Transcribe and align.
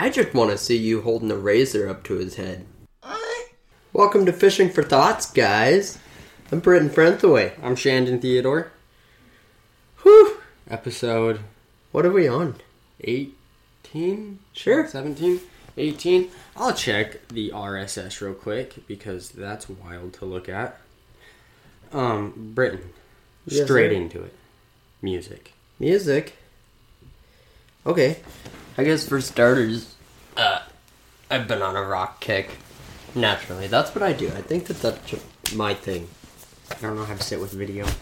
I 0.00 0.08
just 0.08 0.32
want 0.32 0.50
to 0.50 0.56
see 0.56 0.78
you 0.78 1.02
holding 1.02 1.30
a 1.30 1.36
razor 1.36 1.86
up 1.86 2.04
to 2.04 2.14
his 2.14 2.36
head. 2.36 2.64
Welcome 3.92 4.24
to 4.24 4.32
Fishing 4.32 4.70
for 4.70 4.82
Thoughts, 4.82 5.30
guys. 5.30 5.98
I'm 6.50 6.60
Britton 6.60 6.88
Frentaway. 6.88 7.52
I'm 7.62 7.76
Shandon 7.76 8.18
Theodore. 8.18 8.72
Whew. 10.02 10.38
Episode 10.70 11.40
What 11.92 12.06
are 12.06 12.12
we 12.12 12.26
on? 12.26 12.54
18? 13.04 14.38
Sure. 14.54 14.88
17? 14.88 15.38
18? 15.76 16.30
I'll 16.56 16.72
check 16.72 17.28
the 17.28 17.50
RSS 17.50 18.22
real 18.22 18.32
quick 18.32 18.86
because 18.86 19.28
that's 19.28 19.68
wild 19.68 20.14
to 20.14 20.24
look 20.24 20.48
at. 20.48 20.80
Um, 21.92 22.52
Britton. 22.54 22.94
Yes, 23.44 23.66
Straight 23.66 23.90
sir. 23.90 23.96
into 23.96 24.22
it. 24.22 24.34
Music. 25.02 25.52
Music. 25.78 26.36
Okay. 27.86 28.18
I 28.76 28.84
guess 28.84 29.08
for 29.08 29.20
starters, 29.20 29.94
uh, 30.36 30.60
I've 31.30 31.48
been 31.48 31.62
on 31.62 31.76
a 31.76 31.82
rock 31.82 32.20
kick. 32.20 32.58
Naturally, 33.14 33.66
that's 33.66 33.94
what 33.94 34.02
I 34.02 34.12
do. 34.12 34.28
I 34.28 34.42
think 34.42 34.66
that 34.66 34.80
that's 34.80 35.54
my 35.54 35.74
thing. 35.74 36.08
I 36.70 36.74
don't 36.80 36.96
know 36.96 37.04
how 37.04 37.16
to 37.16 37.22
sit 37.22 37.40
with 37.40 37.52
video. 37.52 37.86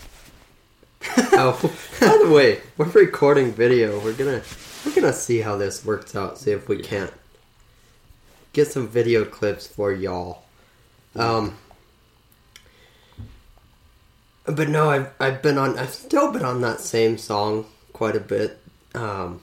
Oh, 1.41 1.53
by 2.01 2.19
the 2.21 2.29
way, 2.29 2.61
we're 2.77 2.87
recording 2.87 3.53
video. 3.53 4.01
We're 4.03 4.13
gonna 4.13 4.43
we're 4.85 4.95
gonna 4.95 5.13
see 5.13 5.39
how 5.41 5.57
this 5.57 5.85
works 5.85 6.17
out. 6.17 6.37
See 6.37 6.51
if 6.51 6.69
we 6.69 6.79
can't 6.83 7.13
get 8.53 8.67
some 8.67 8.89
video 8.89 9.25
clips 9.25 9.65
for 9.65 9.93
y'all. 9.93 10.43
Um, 11.15 11.57
but 14.47 14.69
no, 14.69 14.91
I've 14.91 15.11
I've 15.21 15.43
been 15.43 15.59
on. 15.59 15.79
I've 15.79 15.95
still 15.95 16.33
been 16.33 16.45
on 16.45 16.61
that 16.63 16.81
same 16.81 17.19
song 17.19 17.67
quite 17.93 18.17
a 18.17 18.21
bit. 18.21 18.59
Um, 18.97 19.41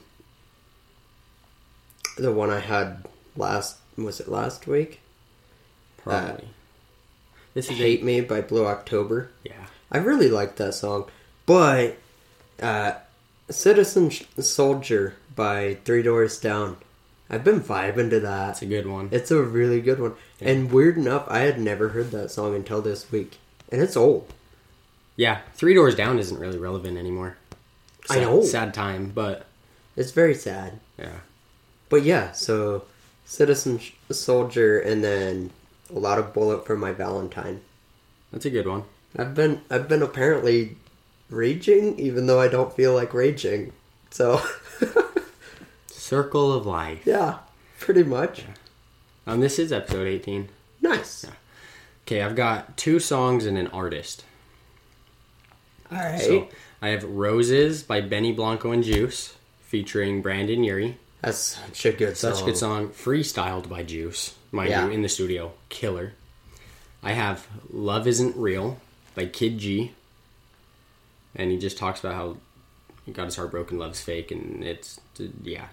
the 2.16 2.32
one 2.32 2.50
I 2.50 2.60
had 2.60 3.04
last 3.36 3.78
was 3.96 4.20
it 4.20 4.28
last 4.28 4.66
week? 4.66 5.00
Probably. 5.98 6.48
this 7.54 7.70
is 7.70 7.78
"Hate 7.78 8.02
Me" 8.04 8.20
by 8.20 8.40
Blue 8.40 8.66
October. 8.66 9.30
Yeah. 9.44 9.66
I 9.90 9.98
really 9.98 10.28
liked 10.28 10.56
that 10.56 10.74
song, 10.74 11.06
but 11.46 11.96
uh, 12.60 12.92
"Citizen 13.50 14.10
Soldier" 14.38 15.14
by 15.34 15.78
Three 15.84 16.02
Doors 16.02 16.38
Down. 16.38 16.76
I've 17.28 17.42
been 17.44 17.60
vibing 17.60 18.10
to 18.10 18.20
that. 18.20 18.50
It's 18.50 18.62
a 18.62 18.66
good 18.66 18.86
one. 18.86 19.08
It's 19.10 19.30
a 19.32 19.42
really 19.42 19.80
good 19.80 19.98
one. 19.98 20.14
And 20.40 20.70
weird 20.70 20.96
enough, 20.96 21.24
I 21.28 21.40
had 21.40 21.58
never 21.58 21.88
heard 21.88 22.12
that 22.12 22.30
song 22.30 22.54
until 22.54 22.80
this 22.80 23.10
week, 23.10 23.38
and 23.72 23.80
it's 23.82 23.96
old. 23.96 24.32
yeah. 25.16 25.40
Three 25.54 25.74
Doors 25.74 25.94
Down 25.96 26.18
isn't 26.20 26.38
really 26.38 26.58
relevant 26.58 26.96
anymore. 26.98 27.36
I 28.08 28.14
Sad- 28.16 28.22
know. 28.22 28.42
Sad 28.44 28.74
time, 28.74 29.10
but 29.14 29.46
It's 29.96 30.12
very 30.12 30.34
sad. 30.34 30.78
yeah. 30.98 31.18
But 31.88 32.02
yeah, 32.02 32.32
so 32.32 32.84
Citizen 33.24 33.80
Soldier, 34.10 34.78
and 34.78 35.02
then 35.04 35.50
a 35.94 35.98
lot 35.98 36.18
of 36.18 36.32
Bullet 36.32 36.66
for 36.66 36.76
My 36.76 36.92
Valentine. 36.92 37.60
That's 38.32 38.44
a 38.44 38.50
good 38.50 38.66
one. 38.66 38.84
I've 39.16 39.34
been 39.34 39.62
I've 39.70 39.88
been 39.88 40.02
apparently 40.02 40.76
raging, 41.30 41.98
even 41.98 42.26
though 42.26 42.40
I 42.40 42.48
don't 42.48 42.74
feel 42.74 42.94
like 42.94 43.14
raging. 43.14 43.72
So 44.10 44.40
Circle 45.86 46.52
of 46.52 46.66
Life. 46.66 47.02
yeah, 47.06 47.38
pretty 47.80 48.02
much. 48.02 48.44
Um, 49.26 49.40
this 49.40 49.58
is 49.58 49.72
episode 49.72 50.06
18. 50.06 50.48
Nice. 50.82 51.26
Okay, 52.04 52.22
I've 52.22 52.36
got 52.36 52.76
two 52.76 53.00
songs 53.00 53.44
and 53.46 53.58
an 53.58 53.66
artist. 53.68 54.24
All 55.90 55.98
right. 55.98 56.20
So 56.20 56.48
I 56.80 56.88
have 56.88 57.02
Roses 57.04 57.82
by 57.82 58.00
Benny 58.00 58.32
Blanco 58.32 58.70
and 58.70 58.84
Juice, 58.84 59.34
featuring 59.62 60.22
Brendon 60.22 60.62
Urie. 60.62 60.98
That's 61.26 61.58
such 61.72 61.86
a 61.86 61.92
good 61.92 62.16
song. 62.16 62.34
Such 62.34 62.42
a 62.42 62.44
good 62.44 62.56
song, 62.56 62.88
freestyled 62.90 63.68
by 63.68 63.82
Juice, 63.82 64.34
mind 64.52 64.70
Yeah. 64.70 64.86
you, 64.86 64.92
in 64.92 65.02
the 65.02 65.08
studio, 65.08 65.54
killer. 65.70 66.12
I 67.02 67.14
have 67.14 67.48
Love 67.68 68.06
Isn't 68.06 68.36
Real 68.36 68.78
by 69.16 69.26
Kid 69.26 69.58
G, 69.58 69.90
and 71.34 71.50
he 71.50 71.58
just 71.58 71.78
talks 71.78 71.98
about 71.98 72.14
how 72.14 72.36
he 73.04 73.10
got 73.10 73.24
his 73.24 73.34
heart 73.34 73.50
broken, 73.50 73.76
love's 73.76 74.00
fake, 74.00 74.30
and 74.30 74.62
it's 74.62 75.00
yeah, 75.42 75.66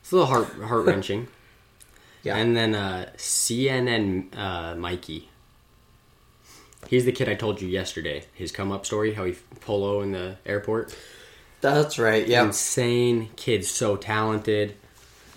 it's 0.00 0.10
a 0.10 0.16
little 0.16 0.28
heart 0.28 0.52
heart 0.64 0.86
wrenching. 0.86 1.28
Yeah. 2.24 2.34
And 2.36 2.56
then 2.56 2.74
uh, 2.74 3.10
CNN 3.16 4.36
uh, 4.36 4.74
Mikey. 4.74 5.28
He's 6.88 7.04
the 7.04 7.12
kid 7.12 7.28
I 7.28 7.34
told 7.36 7.60
you 7.62 7.68
yesterday. 7.68 8.24
His 8.34 8.50
come 8.50 8.72
up 8.72 8.84
story, 8.86 9.14
how 9.14 9.24
he 9.24 9.36
polo 9.60 10.00
in 10.00 10.10
the 10.10 10.38
airport. 10.44 10.96
That's 11.64 11.98
right. 11.98 12.28
Yeah. 12.28 12.44
Insane 12.44 13.30
kid, 13.36 13.64
so 13.64 13.96
talented. 13.96 14.76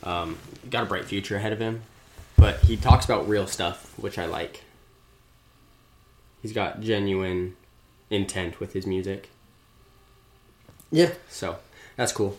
Um, 0.04 0.38
got 0.70 0.84
a 0.84 0.86
bright 0.86 1.06
future 1.06 1.38
ahead 1.38 1.54
of 1.54 1.60
him. 1.60 1.84
But 2.36 2.60
he 2.60 2.76
talks 2.76 3.06
about 3.06 3.30
real 3.30 3.48
stuff, 3.48 3.98
which 3.98 4.20
I 4.20 4.26
like. 4.26 4.66
He's 6.42 6.52
got 6.52 6.82
genuine 6.82 7.56
intent 8.10 8.60
with 8.60 8.74
his 8.74 8.86
music. 8.86 9.30
Yeah. 10.92 11.14
So 11.30 11.60
that's 11.96 12.12
cool. 12.12 12.38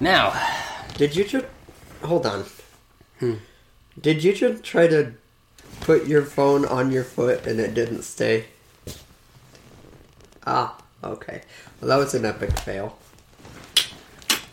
Now, 0.00 0.32
Did 0.96 1.14
you 1.14 1.24
just 1.24 1.44
hold 2.02 2.24
on? 2.24 2.46
Did 4.00 4.24
you 4.24 4.32
just 4.32 4.64
try 4.64 4.86
to 4.86 5.12
put 5.80 6.06
your 6.06 6.22
phone 6.22 6.64
on 6.64 6.90
your 6.90 7.04
foot 7.04 7.46
and 7.46 7.60
it 7.60 7.74
didn't 7.74 8.02
stay? 8.02 8.46
Ah, 10.46 10.78
okay. 11.04 11.42
Well, 11.80 11.88
that 11.88 11.96
was 11.96 12.14
an 12.14 12.24
epic 12.24 12.58
fail. 12.60 12.98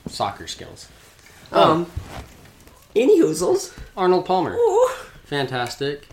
soccer 0.07 0.47
skills. 0.47 0.87
Um, 1.51 1.87
any 2.95 3.19
hoozles? 3.19 3.77
Arnold 3.97 4.25
Palmer. 4.25 4.55
Ooh. 4.55 4.89
Fantastic. 5.25 6.07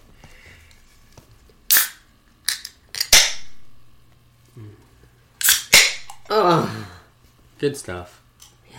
Ah, 6.30 6.88
Good 7.58 7.76
stuff. 7.76 8.22
Yeah. 8.70 8.78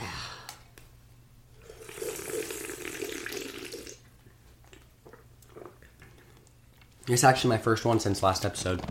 It's 7.07 7.23
actually 7.23 7.49
my 7.49 7.57
first 7.57 7.85
one 7.85 7.99
since 7.99 8.23
last 8.23 8.45
episode. 8.45 8.81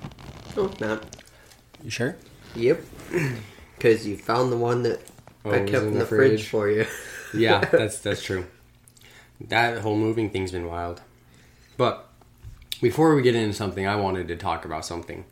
oh, 0.57 0.73
not. 0.81 1.05
You 1.83 1.91
sure? 1.91 2.17
Yep. 2.55 2.81
Because 3.77 4.07
you 4.07 4.17
found 4.17 4.53
the 4.53 4.57
one 4.57 4.83
that 4.85 5.01
Oh, 5.45 5.51
I 5.51 5.59
kept 5.61 5.85
in 5.87 5.95
the 5.95 6.01
the 6.01 6.07
fridge 6.07 6.47
fridge. 6.47 6.49
for 6.49 6.71
you. 6.71 6.87
Yeah, 7.35 7.61
that's 7.73 7.99
that's 7.99 8.23
true. 8.23 8.47
That 9.49 9.79
whole 9.79 9.97
moving 9.97 10.31
thing's 10.31 10.53
been 10.53 10.67
wild. 10.67 11.01
But 11.77 12.09
before 12.81 13.15
we 13.17 13.23
get 13.23 13.35
into 13.35 13.55
something, 13.55 13.87
I 13.87 13.97
wanted 13.97 14.29
to 14.29 14.37
talk 14.37 14.65
about 14.65 14.85
something. 14.85 15.25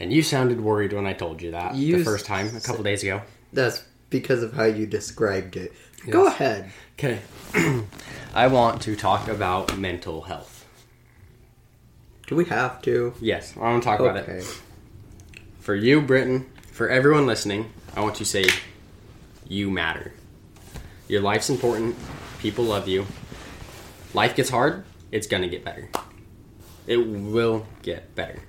And 0.00 0.12
you 0.12 0.22
sounded 0.22 0.60
worried 0.60 0.92
when 0.92 1.06
I 1.06 1.12
told 1.12 1.40
you 1.40 1.52
that 1.52 1.76
You 1.76 1.98
the 1.98 2.04
first 2.04 2.26
time 2.26 2.56
a 2.56 2.60
couple 2.60 2.82
days 2.82 3.02
ago. 3.04 3.22
That's 3.52 3.84
because 4.10 4.42
of 4.42 4.54
how 4.54 4.64
you 4.64 4.86
described 4.86 5.56
it. 5.56 5.72
Go 6.10 6.26
ahead. 6.26 6.72
Okay. 6.98 7.20
I 8.34 8.48
want 8.48 8.82
to 8.82 8.96
talk 8.96 9.28
about 9.28 9.78
mental 9.78 10.22
health. 10.22 10.66
Do 12.26 12.34
we 12.34 12.46
have 12.46 12.82
to? 12.82 13.14
Yes, 13.20 13.54
I 13.56 13.60
want 13.60 13.82
to 13.82 13.88
talk 13.88 14.00
about 14.00 14.16
it. 14.16 14.60
For 15.62 15.76
you, 15.76 16.00
Britton, 16.00 16.50
for 16.72 16.88
everyone 16.88 17.24
listening, 17.24 17.72
I 17.94 18.00
want 18.00 18.16
to 18.16 18.24
say 18.24 18.46
you 19.46 19.70
matter. 19.70 20.12
Your 21.06 21.20
life's 21.20 21.50
important. 21.50 21.94
People 22.40 22.64
love 22.64 22.88
you. 22.88 23.06
Life 24.12 24.34
gets 24.34 24.50
hard, 24.50 24.84
it's 25.12 25.28
going 25.28 25.44
to 25.44 25.48
get 25.48 25.64
better. 25.64 25.88
It 26.88 26.96
will 26.96 27.64
get 27.82 28.12
better. 28.16 28.42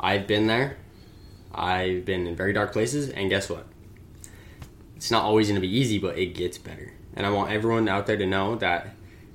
I've 0.00 0.26
been 0.26 0.48
there. 0.48 0.78
I've 1.54 2.04
been 2.04 2.26
in 2.26 2.34
very 2.34 2.52
dark 2.52 2.72
places, 2.72 3.10
and 3.10 3.30
guess 3.30 3.48
what? 3.48 3.64
It's 4.96 5.12
not 5.12 5.22
always 5.22 5.46
going 5.46 5.60
to 5.60 5.66
be 5.66 5.72
easy, 5.72 6.00
but 6.00 6.18
it 6.18 6.34
gets 6.34 6.58
better. 6.58 6.92
And 7.14 7.24
I 7.24 7.30
want 7.30 7.52
everyone 7.52 7.88
out 7.88 8.08
there 8.08 8.16
to 8.16 8.26
know 8.26 8.56
that 8.56 8.88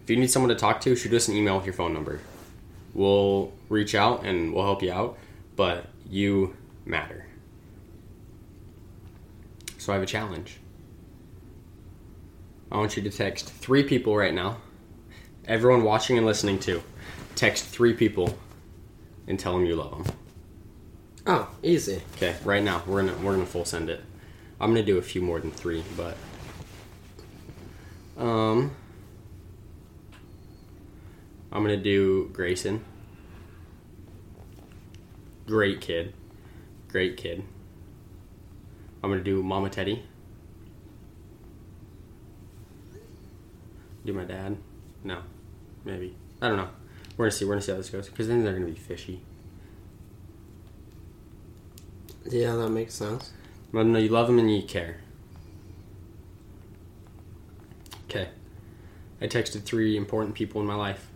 if 0.04 0.10
you 0.10 0.18
need 0.18 0.30
someone 0.30 0.50
to 0.50 0.56
talk 0.56 0.82
to, 0.82 0.94
shoot 0.98 1.14
us 1.14 1.30
an 1.30 1.38
email 1.38 1.56
with 1.56 1.66
your 1.66 1.74
phone 1.74 1.94
number. 1.94 2.20
We'll 2.94 3.54
reach 3.70 3.96
out 3.96 4.26
and 4.26 4.54
we'll 4.54 4.66
help 4.66 4.84
you 4.84 4.92
out, 4.92 5.18
but 5.56 5.86
you 6.10 6.58
matter. 6.90 7.26
So 9.78 9.94
I 9.94 9.96
have 9.96 10.04
a 10.04 10.08
challenge. 10.08 10.60
I 12.72 12.78
want 12.78 12.98
you 12.98 13.04
to 13.04 13.10
text 13.10 13.50
three 13.50 13.84
people 13.84 14.16
right 14.16 14.34
now. 14.34 14.58
Everyone 15.46 15.84
watching 15.84 16.18
and 16.18 16.26
listening 16.26 16.60
too. 16.60 16.84
Text 17.36 17.66
three 17.66 17.94
people 17.94 18.38
and 19.28 19.40
tell 19.40 19.54
them 19.54 19.66
you 19.66 19.76
love 19.76 20.04
them. 20.04 20.16
Oh, 21.26 21.50
easy. 21.64 22.02
Okay, 22.16 22.36
right 22.44 22.64
now 22.64 22.84
we're 22.86 23.04
gonna 23.04 23.18
we're 23.24 23.34
gonna 23.34 23.46
full 23.46 23.66
send 23.66 23.90
it. 23.90 24.02
I'm 24.60 24.72
gonna 24.72 24.86
do 24.86 24.98
a 24.98 25.02
few 25.02 25.22
more 25.22 25.40
than 25.40 25.52
three, 25.52 25.84
but 25.96 26.18
um, 28.18 28.76
I'm 31.52 31.64
gonna 31.64 31.78
do 31.78 32.30
Grayson. 32.34 32.84
Great 35.48 35.82
kid, 35.82 36.14
great 36.90 37.18
kid. 37.18 37.44
I'm 39.02 39.10
gonna 39.10 39.24
do 39.24 39.42
Mama 39.42 39.70
Teddy. 39.70 40.04
Do 44.06 44.14
my 44.14 44.26
dad? 44.26 44.58
No, 45.04 45.22
maybe. 45.86 46.16
I 46.42 46.48
don't 46.50 46.58
know. 46.58 46.70
We're 47.16 47.26
gonna 47.26 47.32
see. 47.32 47.46
We're 47.46 47.54
gonna 47.54 47.62
see 47.62 47.72
how 47.72 47.78
this 47.78 47.90
goes 47.90 48.10
because 48.10 48.28
then 48.28 48.44
they're 48.44 48.54
gonna 48.54 48.66
be 48.66 48.76
fishy. 48.76 49.22
Yeah, 52.26 52.56
that 52.56 52.70
makes 52.70 52.94
sense. 52.94 53.32
But 53.72 53.86
no, 53.86 54.00
you 54.00 54.10
love 54.10 54.28
them 54.28 54.40
and 54.40 54.54
you 54.54 54.64
care. 54.64 54.98
Okay. 58.06 58.30
I 59.22 59.28
texted 59.28 59.64
three 59.64 59.96
important 59.96 60.36
people 60.36 60.60
in 60.62 60.68
my 60.68 60.76
life. 60.76 61.08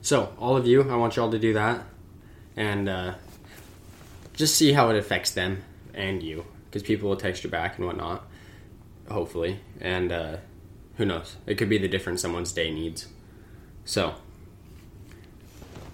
So, 0.00 0.32
all 0.38 0.56
of 0.56 0.66
you, 0.66 0.88
I 0.88 0.96
want 0.96 1.16
y'all 1.16 1.30
to 1.30 1.38
do 1.38 1.52
that 1.54 1.84
and 2.56 2.88
uh, 2.88 3.14
just 4.38 4.54
see 4.54 4.72
how 4.72 4.88
it 4.88 4.96
affects 4.96 5.32
them 5.32 5.64
and 5.92 6.22
you. 6.22 6.46
Because 6.64 6.82
people 6.82 7.08
will 7.08 7.16
text 7.16 7.44
you 7.44 7.50
back 7.50 7.76
and 7.76 7.86
whatnot, 7.86 8.24
hopefully. 9.10 9.60
And 9.80 10.12
uh, 10.12 10.36
who 10.96 11.04
knows? 11.04 11.36
It 11.46 11.56
could 11.56 11.68
be 11.68 11.76
the 11.76 11.88
difference 11.88 12.22
someone's 12.22 12.52
day 12.52 12.70
needs. 12.70 13.08
So, 13.84 14.14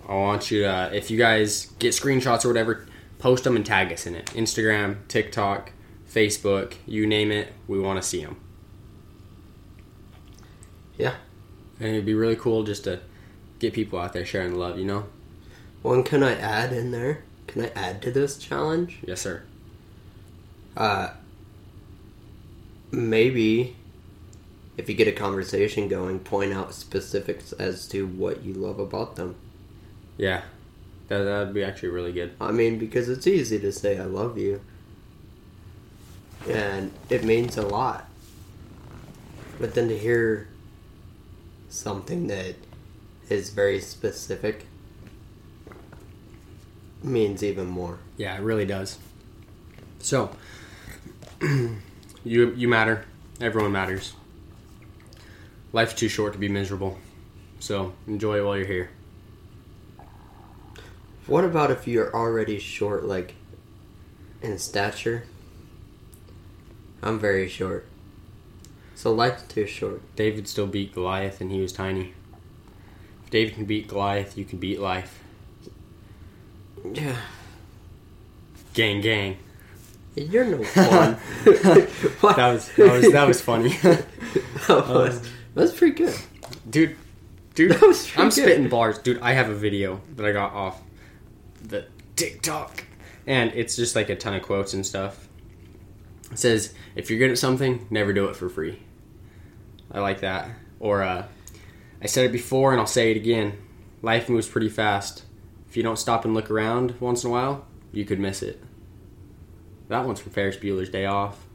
I 0.06 0.14
want 0.14 0.50
you 0.50 0.62
to, 0.62 0.90
if 0.92 1.10
you 1.10 1.16
guys 1.16 1.66
get 1.78 1.92
screenshots 1.92 2.44
or 2.44 2.48
whatever, 2.48 2.86
post 3.18 3.44
them 3.44 3.56
and 3.56 3.64
tag 3.64 3.90
us 3.92 4.06
in 4.06 4.14
it. 4.14 4.26
Instagram, 4.26 4.98
TikTok, 5.08 5.72
Facebook, 6.10 6.74
you 6.86 7.06
name 7.06 7.30
it, 7.30 7.52
we 7.66 7.80
want 7.80 8.02
to 8.02 8.06
see 8.06 8.22
them. 8.22 8.36
Yeah. 10.98 11.14
And 11.80 11.88
it'd 11.88 12.04
be 12.04 12.14
really 12.14 12.36
cool 12.36 12.64
just 12.64 12.84
to 12.84 13.00
get 13.58 13.72
people 13.72 13.98
out 13.98 14.12
there 14.12 14.26
sharing 14.26 14.56
love, 14.56 14.78
you 14.78 14.84
know? 14.84 15.06
One 15.82 16.02
can 16.02 16.22
I 16.22 16.34
add 16.34 16.72
in 16.72 16.90
there? 16.90 17.24
Can 17.46 17.62
I 17.62 17.68
add 17.74 18.02
to 18.02 18.10
this 18.10 18.38
challenge? 18.38 18.98
Yes, 19.06 19.20
sir. 19.20 19.42
Uh, 20.76 21.10
maybe 22.90 23.76
if 24.76 24.88
you 24.88 24.94
get 24.94 25.08
a 25.08 25.12
conversation 25.12 25.88
going, 25.88 26.18
point 26.18 26.52
out 26.52 26.74
specifics 26.74 27.52
as 27.52 27.86
to 27.88 28.06
what 28.06 28.42
you 28.42 28.54
love 28.54 28.78
about 28.78 29.16
them. 29.16 29.36
Yeah. 30.16 30.42
That 31.08 31.24
that'd 31.24 31.54
be 31.54 31.62
actually 31.62 31.90
really 31.90 32.12
good. 32.12 32.34
I 32.40 32.50
mean, 32.50 32.78
because 32.78 33.08
it's 33.08 33.26
easy 33.26 33.58
to 33.60 33.70
say 33.70 33.98
I 33.98 34.04
love 34.04 34.38
you, 34.38 34.62
and 36.48 36.92
it 37.10 37.24
means 37.24 37.58
a 37.58 37.62
lot. 37.62 38.08
But 39.60 39.74
then 39.74 39.88
to 39.88 39.98
hear 39.98 40.48
something 41.68 42.26
that 42.28 42.56
is 43.28 43.50
very 43.50 43.80
specific 43.80 44.66
means 47.04 47.42
even 47.42 47.66
more. 47.66 47.98
Yeah, 48.16 48.36
it 48.36 48.40
really 48.42 48.66
does. 48.66 48.98
So, 50.00 50.30
you 51.40 51.78
you 52.24 52.68
matter. 52.68 53.04
Everyone 53.40 53.72
matters. 53.72 54.14
Life's 55.72 55.94
too 55.94 56.08
short 56.08 56.32
to 56.32 56.38
be 56.38 56.48
miserable. 56.48 56.98
So, 57.58 57.94
enjoy 58.06 58.38
it 58.38 58.44
while 58.44 58.56
you're 58.56 58.66
here. 58.66 58.90
What 61.26 61.44
about 61.44 61.70
if 61.70 61.88
you're 61.88 62.14
already 62.14 62.58
short, 62.58 63.04
like 63.04 63.34
in 64.42 64.58
stature? 64.58 65.24
I'm 67.02 67.18
very 67.18 67.48
short. 67.48 67.86
So 68.94 69.12
life's 69.12 69.42
too 69.42 69.66
short. 69.66 70.02
David 70.16 70.46
still 70.46 70.66
beat 70.66 70.94
Goliath 70.94 71.40
and 71.40 71.50
he 71.50 71.60
was 71.60 71.72
tiny. 71.72 72.14
If 73.24 73.30
David 73.30 73.54
can 73.54 73.64
beat 73.64 73.88
Goliath, 73.88 74.38
you 74.38 74.44
can 74.44 74.58
beat 74.58 74.80
life. 74.80 75.23
Yeah. 76.92 77.16
Gang 78.74 79.00
gang. 79.00 79.36
You're 80.16 80.44
no 80.44 80.62
fun. 80.64 81.16
That 81.44 82.52
was 82.52 82.68
that 82.76 82.92
was 82.92 83.12
that 83.12 83.28
was 83.28 83.40
funny. 83.40 83.68
that 83.82 84.04
was, 84.68 85.20
that 85.20 85.30
was 85.54 85.72
pretty 85.72 85.94
good. 85.94 86.14
dude 86.68 86.96
dude 87.54 87.70
That 87.72 87.82
was 87.82 88.10
i'm 88.16 88.24
good. 88.26 88.32
spitting 88.32 88.68
bars 88.68 88.98
dude 88.98 89.20
i 89.20 89.32
have 89.32 89.48
a 89.48 89.54
video 89.54 90.00
that 90.16 90.26
i 90.26 90.32
got 90.32 90.52
off 90.52 90.82
the 91.62 91.86
tiktok 92.16 92.84
and 93.28 93.52
it's 93.54 93.76
just 93.76 93.94
like 93.94 94.08
a 94.08 94.16
ton 94.16 94.34
of 94.34 94.42
quotes 94.42 94.74
and 94.74 94.84
stuff 94.84 95.28
it 96.32 96.38
says 96.38 96.74
if 96.96 97.10
you're 97.10 97.18
good 97.20 97.30
at 97.30 97.38
something 97.38 97.86
never 97.90 98.12
do 98.12 98.26
it 98.26 98.34
for 98.34 98.48
free 98.48 98.80
i 99.92 100.00
like 100.00 100.20
that 100.20 100.48
or 100.80 101.02
uh, 101.04 101.24
i 102.02 102.06
said 102.06 102.24
it 102.24 102.32
before 102.32 102.72
and 102.72 102.80
i'll 102.80 102.86
say 102.88 103.12
it 103.12 103.16
again 103.16 103.52
life 104.02 104.28
moves 104.28 104.48
pretty 104.48 104.68
fast 104.68 105.22
if 105.74 105.76
you 105.76 105.82
don't 105.82 105.98
stop 105.98 106.24
and 106.24 106.34
look 106.34 106.50
around 106.50 106.94
once 107.00 107.24
in 107.24 107.30
a 107.30 107.32
while 107.32 107.66
you 107.90 108.04
could 108.04 108.20
miss 108.20 108.42
it 108.42 108.62
that 109.88 110.06
one's 110.06 110.20
from 110.20 110.30
ferris 110.30 110.56
bueller's 110.56 110.88
day 110.88 111.04
off 111.04 111.46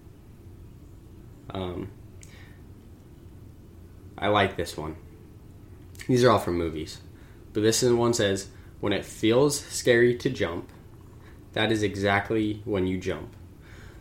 um, 1.52 1.90
i 4.18 4.28
like 4.28 4.56
this 4.56 4.76
one 4.76 4.96
these 6.10 6.24
are 6.24 6.32
all 6.32 6.40
from 6.40 6.58
movies. 6.58 7.02
But 7.54 7.62
this 7.62 7.84
one 7.84 8.16
says, 8.16 8.48
when 8.80 8.94
it 8.94 9.06
feels 9.06 9.60
scary 9.66 10.16
to 10.18 10.30
jump, 10.32 10.72
that 11.54 11.72
is 11.72 11.84
exactly 11.84 12.64
when 12.66 12.88
you 12.88 12.98
jump. 12.98 13.36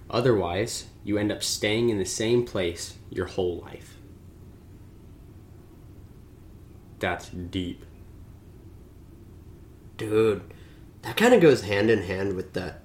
Otherwise, 0.09 0.87
you 1.05 1.19
end 1.19 1.31
up 1.31 1.43
staying 1.43 1.91
in 1.91 1.99
the 1.99 2.06
same 2.06 2.47
place 2.47 2.97
your 3.11 3.26
whole 3.26 3.59
life. 3.59 3.99
That's 6.99 7.29
deep. 7.29 7.85
Dude, 9.99 10.43
that 11.03 11.19
kind 11.19 11.35
of 11.35 11.43
goes 11.43 11.62
hand 11.62 11.91
in 11.91 12.03
hand 12.03 12.35
with 12.35 12.55
that. 12.55 12.83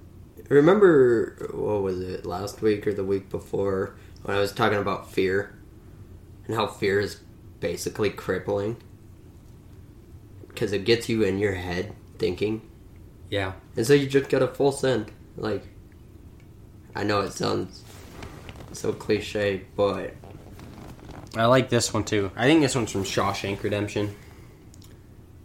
Remember, 0.50 1.50
what 1.54 1.81
was 1.81 2.01
it, 2.01 2.25
last 2.25 2.62
week 2.62 2.86
or 2.86 2.94
the 2.94 3.06
week 3.06 3.30
before, 3.30 3.95
when 4.24 4.36
I 4.36 4.42
was 4.42 4.51
talking 4.51 4.80
about 4.80 5.10
fear? 5.10 5.57
And 6.45 6.56
how 6.56 6.68
fear 6.68 7.00
is 7.00 7.21
basically 7.62 8.10
crippling? 8.10 8.75
Because 10.50 10.74
it 10.74 10.83
gets 10.83 11.07
you 11.07 11.24
in 11.24 11.38
your 11.38 11.54
head 11.54 11.95
thinking. 12.18 12.62
Yeah. 13.30 13.54
And 13.77 13.88
so 13.88 13.94
you 13.94 14.07
just 14.07 14.30
get 14.30 14.42
a 14.42 14.48
full 14.48 14.74
send. 14.74 15.12
Like, 15.38 15.63
I 16.94 17.04
know 17.04 17.21
it 17.21 17.31
sounds 17.31 17.83
so 18.74 18.92
cliche, 18.92 19.63
but 19.75 20.13
I 21.36 21.45
like 21.45 21.69
this 21.69 21.94
one 21.94 22.04
too. 22.04 22.31
I 22.36 22.45
think 22.45 22.62
this 22.62 22.75
one's 22.75 22.92
from 22.92 23.04
Shawshank 23.04 23.63
Redemption. 23.63 24.15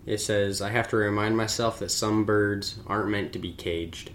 It 0.07 0.19
says, 0.19 0.63
I 0.63 0.71
have 0.71 0.89
to 0.89 0.97
remind 0.97 1.37
myself 1.37 1.79
that 1.81 1.91
some 1.91 2.25
birds 2.25 2.77
aren't 2.87 3.11
meant 3.11 3.33
to 3.35 3.39
be 3.39 3.53
caged. 3.53 4.11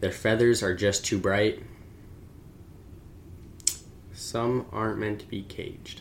Their 0.00 0.12
feathers 0.12 0.62
are 0.62 0.74
just 0.74 1.04
too 1.04 1.18
bright. 1.18 1.62
Some 4.12 4.66
aren't 4.72 4.98
meant 4.98 5.20
to 5.20 5.26
be 5.26 5.42
caged. 5.42 6.00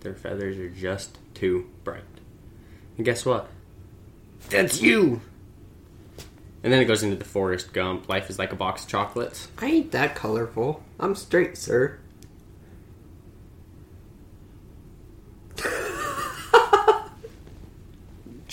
Their 0.00 0.14
feathers 0.14 0.56
are 0.58 0.70
just 0.70 1.18
too 1.34 1.68
bright. 1.82 2.04
And 2.96 3.04
guess 3.04 3.26
what? 3.26 3.50
That's 4.50 4.80
you! 4.80 5.20
And 6.62 6.72
then 6.72 6.80
it 6.80 6.86
goes 6.86 7.02
into 7.02 7.16
the 7.16 7.24
Forrest 7.24 7.74
Gump. 7.74 8.08
Life 8.08 8.30
is 8.30 8.38
like 8.38 8.52
a 8.52 8.56
box 8.56 8.84
of 8.84 8.88
chocolates. 8.88 9.48
I 9.58 9.66
ain't 9.66 9.92
that 9.92 10.14
colorful. 10.14 10.82
I'm 10.98 11.14
straight, 11.14 11.58
sir. 11.58 11.98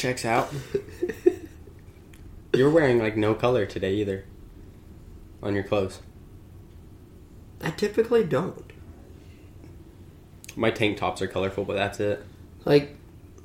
Checks 0.02 0.26
out. 0.26 0.52
You're 2.56 2.72
wearing 2.72 2.98
like 2.98 3.16
no 3.16 3.36
color 3.36 3.68
today 3.68 3.94
either. 3.98 4.26
On 5.44 5.54
your 5.54 5.64
clothes. 5.64 6.00
I 7.62 7.70
typically 7.70 8.24
don't. 8.24 8.74
My 10.56 10.72
tank 10.72 10.98
tops 10.98 11.22
are 11.22 11.28
colorful, 11.28 11.66
but 11.66 11.76
that's 11.76 12.00
it. 12.00 12.26
Like, 12.66 12.96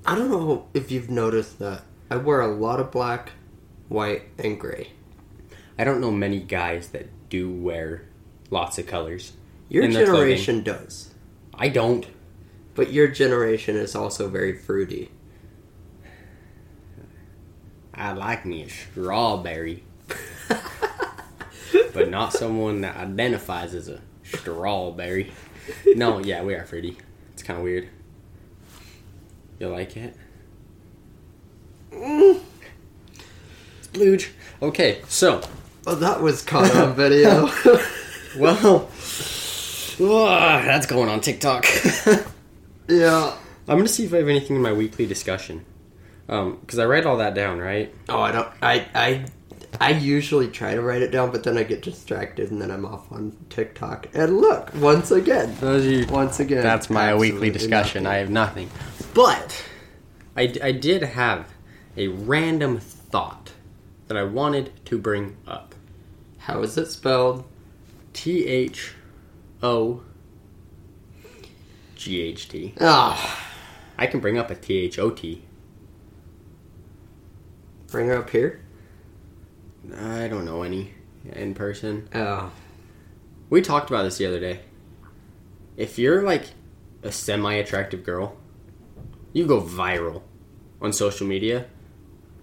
I 0.07 0.15
don't 0.15 0.31
know 0.31 0.67
if 0.73 0.91
you've 0.91 1.11
noticed 1.11 1.59
that. 1.59 1.83
I 2.11 2.17
wear 2.17 2.41
a 2.41 2.49
lot 2.49 2.81
of 2.81 2.91
black, 2.91 3.33
white, 3.91 4.23
and 4.39 4.59
gray. 4.59 4.93
I 5.79 5.85
don't 5.85 6.01
know 6.01 6.11
many 6.11 6.41
guys 6.41 6.89
that 6.89 7.11
do 7.29 7.53
wear 7.53 8.07
lots 8.49 8.79
of 8.79 8.87
colors. 8.87 9.35
Your 9.69 9.87
generation 9.89 10.63
does. 10.63 11.13
I 11.53 11.69
don't. 11.69 12.07
But 12.75 12.95
your 12.95 13.09
generation 13.09 13.77
is 13.77 13.95
also 13.95 14.31
very 14.31 14.57
fruity. 14.57 15.11
I 17.97 18.13
like 18.13 18.45
me 18.45 18.63
a 18.63 18.69
strawberry, 18.69 19.83
but 21.95 22.11
not 22.11 22.33
someone 22.33 22.83
that 22.83 22.97
identifies 22.97 23.75
as 23.75 23.89
a 23.89 24.01
strawberry. 24.23 25.33
No, 25.87 26.19
yeah, 26.19 26.43
we 26.43 26.55
are 26.55 26.65
fruity. 26.65 26.99
It's 27.33 27.43
kind 27.43 27.59
of 27.59 27.65
weird. 27.65 27.89
You 29.59 29.69
like 29.69 29.97
it? 29.97 30.15
Mm. 31.91 32.41
It's 33.79 33.89
blooge. 33.89 34.29
Okay, 34.61 35.01
so 35.09 35.41
Well, 35.87 35.97
that 35.97 36.21
was 36.21 36.43
caught 36.43 36.75
on 36.77 36.95
video. 36.95 37.49
Well, 38.39 38.91
ugh, 39.99 40.65
that's 40.67 40.85
going 40.85 41.09
on 41.09 41.21
TikTok. 41.23 41.65
yeah. 42.89 43.35
I'm 43.67 43.77
gonna 43.79 43.89
see 43.89 44.05
if 44.05 44.13
I 44.13 44.19
have 44.19 44.29
anything 44.29 44.57
in 44.57 44.63
my 44.63 44.75
weekly 44.75 45.07
discussion, 45.07 45.65
because 46.27 46.79
I 46.79 46.85
write 46.87 47.07
all 47.07 47.19
that 47.19 47.35
down, 47.35 47.59
right? 47.59 47.95
Oh, 48.09 48.21
I 48.21 48.33
don't. 48.33 48.49
I 48.63 48.87
I 48.95 49.27
I 49.81 49.91
usually 49.91 50.49
try 50.49 50.75
to 50.75 50.81
write 50.83 51.03
it 51.03 51.11
down, 51.11 51.31
but 51.31 51.45
then 51.45 51.57
I 51.59 51.63
get 51.63 51.83
distracted 51.83 52.51
and 52.51 52.61
then 52.61 52.71
I'm 52.71 52.85
off 52.85 53.11
on 53.13 53.37
TikTok. 53.51 54.09
And 54.15 54.39
look, 54.39 54.73
once 54.77 55.11
again, 55.11 55.55
Those 55.61 55.85
are 55.87 55.91
your- 55.91 56.07
once 56.09 56.41
again, 56.41 56.63
That's 56.63 56.89
my 56.91 57.15
weekly 57.15 57.51
discussion. 57.51 58.05
nothing. 58.05 58.15
I 58.15 58.19
have 58.21 58.31
nothing. 58.31 58.71
But 59.15 59.65
I, 60.37 60.53
I 60.63 60.73
did 60.73 61.03
have 61.03 61.53
a 61.97 62.09
random 62.09 62.79
thought 62.79 63.53
that 64.09 64.17
I 64.17 64.23
wanted 64.25 64.71
to 64.87 64.99
bring 64.99 65.37
up. 65.47 65.75
How 66.39 66.63
is 66.63 66.77
it 66.79 66.87
spelled? 66.91 67.45
T 68.13 68.47
H 68.47 68.95
O 69.63 70.03
G 71.97 72.21
H 72.23 72.49
T. 72.49 72.75
Ah, 72.81 73.47
I 73.99 74.07
can 74.07 74.21
bring 74.21 74.39
up 74.39 74.51
a 74.51 74.55
T 74.55 74.79
H 74.79 74.99
O 74.99 75.11
T. 75.11 75.43
bring 77.97 78.09
her 78.09 78.19
up 78.19 78.29
here. 78.29 78.61
I 79.97 80.29
don't 80.29 80.45
know 80.45 80.63
any 80.63 80.93
in 81.33 81.55
person. 81.55 82.07
Oh, 82.15 82.53
We 83.49 83.63
talked 83.63 83.89
about 83.89 84.03
this 84.03 84.19
the 84.19 84.27
other 84.27 84.39
day. 84.39 84.61
If 85.79 85.99
you're 85.99 86.23
like 86.23 86.45
a 87.03 87.11
semi 87.11 87.55
attractive 87.55 88.05
girl, 88.05 88.37
you 89.33 89.47
go 89.47 89.63
viral 89.63 90.21
on 90.83 90.93
social 90.93 91.27
media 91.27 91.69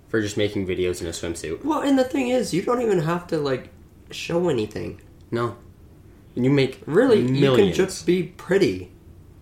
for 0.07 0.22
just 0.22 0.38
making 0.38 0.65
videos 0.65 1.01
in 1.01 1.07
a 1.07 1.12
swimsuit. 1.12 1.63
well, 1.63 1.81
and 1.81 2.00
the 2.00 2.03
thing 2.03 2.29
is, 2.29 2.51
you 2.51 2.63
don't 2.63 2.81
even 2.81 3.00
have 3.01 3.27
to 3.27 3.38
like 3.38 3.69
show 4.10 4.50
anything. 4.50 5.01
No. 5.29 5.55
And 6.36 6.45
you 6.45 6.50
make 6.50 6.81
Really, 6.88 7.22
millions. 7.22 7.39
you 7.41 7.55
can 7.55 7.74
just 7.74 8.07
be 8.07 8.24
pretty. 8.24 8.91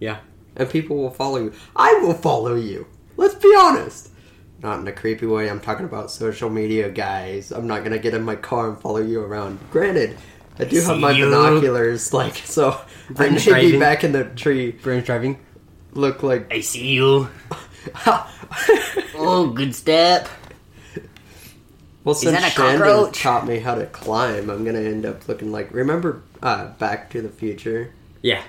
Yeah. 0.02 0.18
and 0.58 0.70
people 0.70 0.98
will 0.98 1.10
follow 1.12 1.38
you. 1.38 1.54
I 1.74 1.94
will 2.04 2.14
follow 2.16 2.56
you. 2.56 2.88
Let's 3.16 3.36
be 3.36 3.54
honest. 3.58 4.10
Not 4.62 4.80
in 4.80 4.88
a 4.88 4.92
creepy 4.92 5.26
way. 5.26 5.50
I'm 5.50 5.60
talking 5.60 5.86
about 5.86 6.12
social 6.12 6.50
media, 6.50 6.90
guys. 6.90 7.52
I'm 7.52 7.68
not 7.68 7.84
gonna 7.84 7.98
get 8.00 8.14
in 8.14 8.24
my 8.24 8.36
car 8.36 8.70
and 8.70 8.80
follow 8.80 9.02
you 9.02 9.22
around. 9.22 9.60
Granted, 9.72 10.18
I 10.60 10.66
do 10.66 10.80
have 10.82 11.00
my 11.00 11.12
you. 11.12 11.26
binoculars, 11.26 12.14
like 12.14 12.36
so. 12.46 12.80
I 13.10 13.14
Bring 13.14 13.34
may 13.34 13.72
be 13.72 13.80
back 13.80 14.04
in 14.04 14.12
the 14.12 14.26
tree. 14.26 14.72
Brandon's 14.72 15.08
driving. 15.08 15.40
Look 15.94 16.24
like. 16.24 16.54
I 16.54 16.62
see 16.62 16.90
you. 16.90 17.30
Oh, 19.16 19.50
good 19.52 19.76
step. 19.76 20.28
well, 22.04 22.16
since 22.16 22.40
that 22.40 22.52
a 22.52 22.56
Shandon 22.56 23.12
taught 23.12 23.48
me 23.48 23.60
how 23.60 23.76
to 23.76 23.86
climb, 23.86 24.50
I'm 24.50 24.66
gonna 24.66 24.80
end 24.82 25.06
up 25.06 25.28
looking 25.28 25.52
like. 25.52 25.72
Remember, 25.72 26.24
uh, 26.42 26.70
Back 26.74 27.12
to 27.12 27.22
the 27.22 27.30
Future. 27.30 27.94
Yeah. 28.22 28.42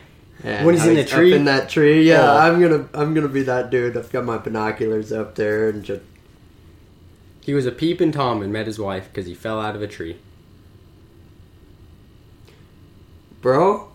And 0.44 0.66
When 0.66 0.74
he's 0.74 0.86
in 0.86 0.94
the 0.96 1.04
tree? 1.04 1.32
in 1.34 1.44
that 1.44 1.68
tree, 1.68 2.08
yeah, 2.08 2.32
Oh. 2.32 2.36
I'm 2.38 2.60
gonna, 2.60 2.88
I'm 2.94 3.14
gonna 3.14 3.28
be 3.28 3.42
that 3.44 3.70
dude. 3.70 3.96
I've 3.96 4.10
got 4.10 4.24
my 4.24 4.38
binoculars 4.38 5.12
up 5.12 5.36
there 5.36 5.68
and 5.68 5.84
just 5.84 6.02
He 7.42 7.54
was 7.54 7.64
a 7.66 7.70
peeping 7.72 8.10
Tom 8.12 8.42
and 8.42 8.52
met 8.52 8.66
his 8.66 8.78
wife 8.78 9.08
because 9.08 9.26
he 9.26 9.34
fell 9.34 9.60
out 9.60 9.76
of 9.76 9.82
a 9.82 9.86
tree. 9.88 10.16
Bro, 13.40 13.88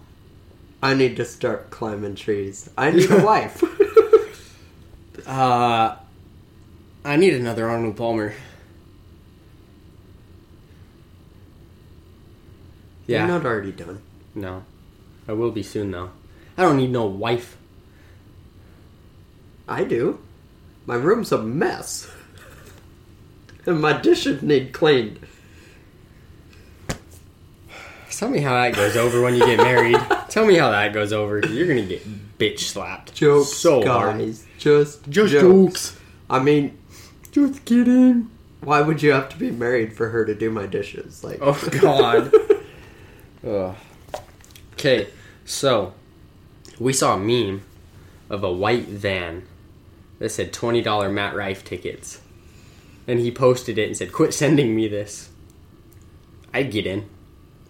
I 0.83 0.93
need 0.93 1.15
to 1.17 1.25
start 1.25 1.69
climbing 1.69 2.15
trees. 2.15 2.69
I 2.77 2.91
need 2.91 3.09
a 3.11 3.23
wife. 3.25 3.63
Uh, 5.25 5.97
I 7.03 7.17
need 7.17 7.33
another 7.33 7.67
Arnold 7.67 7.97
Palmer. 7.97 8.33
Yeah. 13.07 13.19
You're 13.19 13.27
not 13.27 13.45
already 13.45 13.73
done. 13.73 14.01
No. 14.35 14.63
I 15.27 15.33
will 15.33 15.51
be 15.51 15.63
soon, 15.63 15.91
though. 15.91 16.11
I 16.57 16.63
don't 16.63 16.77
need 16.77 16.91
no 16.91 17.05
wife. 17.05 17.57
I 19.67 19.83
do. 19.83 20.19
My 20.85 20.95
room's 20.95 21.31
a 21.31 21.37
mess. 21.41 22.09
and 23.65 23.79
my 23.81 23.93
dishes 23.93 24.41
need 24.41 24.71
cleaned. 24.73 25.19
Tell 28.11 28.29
me 28.29 28.39
how 28.39 28.53
that 28.53 28.73
goes 28.75 28.95
over 28.95 29.21
when 29.21 29.35
you 29.35 29.45
get 29.45 29.57
married. 29.57 29.97
Tell 30.29 30.45
me 30.45 30.55
how 30.55 30.71
that 30.71 30.91
goes 30.93 31.13
over. 31.13 31.39
You're 31.45 31.67
gonna 31.67 31.85
get 31.85 32.37
bitch 32.39 32.59
slapped. 32.61 33.13
Jokes, 33.13 33.53
so 33.53 33.85
hard. 33.85 34.17
guys. 34.17 34.45
Just, 34.57 35.07
Just 35.09 35.31
jokes. 35.33 35.43
jokes. 35.91 35.99
I 36.29 36.39
mean, 36.39 36.75
Just 37.31 37.63
kidding. 37.65 38.31
why 38.61 38.81
would 38.81 39.03
you 39.03 39.11
have 39.11 39.29
to 39.29 39.37
be 39.37 39.51
married 39.51 39.93
for 39.95 40.09
her 40.09 40.25
to 40.25 40.33
do 40.33 40.49
my 40.49 40.65
dishes? 40.65 41.23
Like, 41.23 41.37
Oh, 41.41 41.61
God. 41.79 42.33
Ugh. 43.47 43.75
Okay, 44.73 45.07
so 45.45 45.93
we 46.79 46.93
saw 46.93 47.15
a 47.15 47.19
meme 47.19 47.63
of 48.29 48.43
a 48.43 48.51
white 48.51 48.85
van 48.87 49.43
that 50.19 50.29
said 50.29 50.53
twenty 50.53 50.81
dollar 50.81 51.09
Matt 51.09 51.35
Rife 51.35 51.63
tickets, 51.63 52.21
and 53.07 53.19
he 53.19 53.31
posted 53.31 53.77
it 53.77 53.87
and 53.87 53.97
said, 53.97 54.11
"Quit 54.11 54.33
sending 54.33 54.75
me 54.75 54.87
this." 54.87 55.29
I'd 56.53 56.71
get 56.71 56.87
in. 56.87 57.09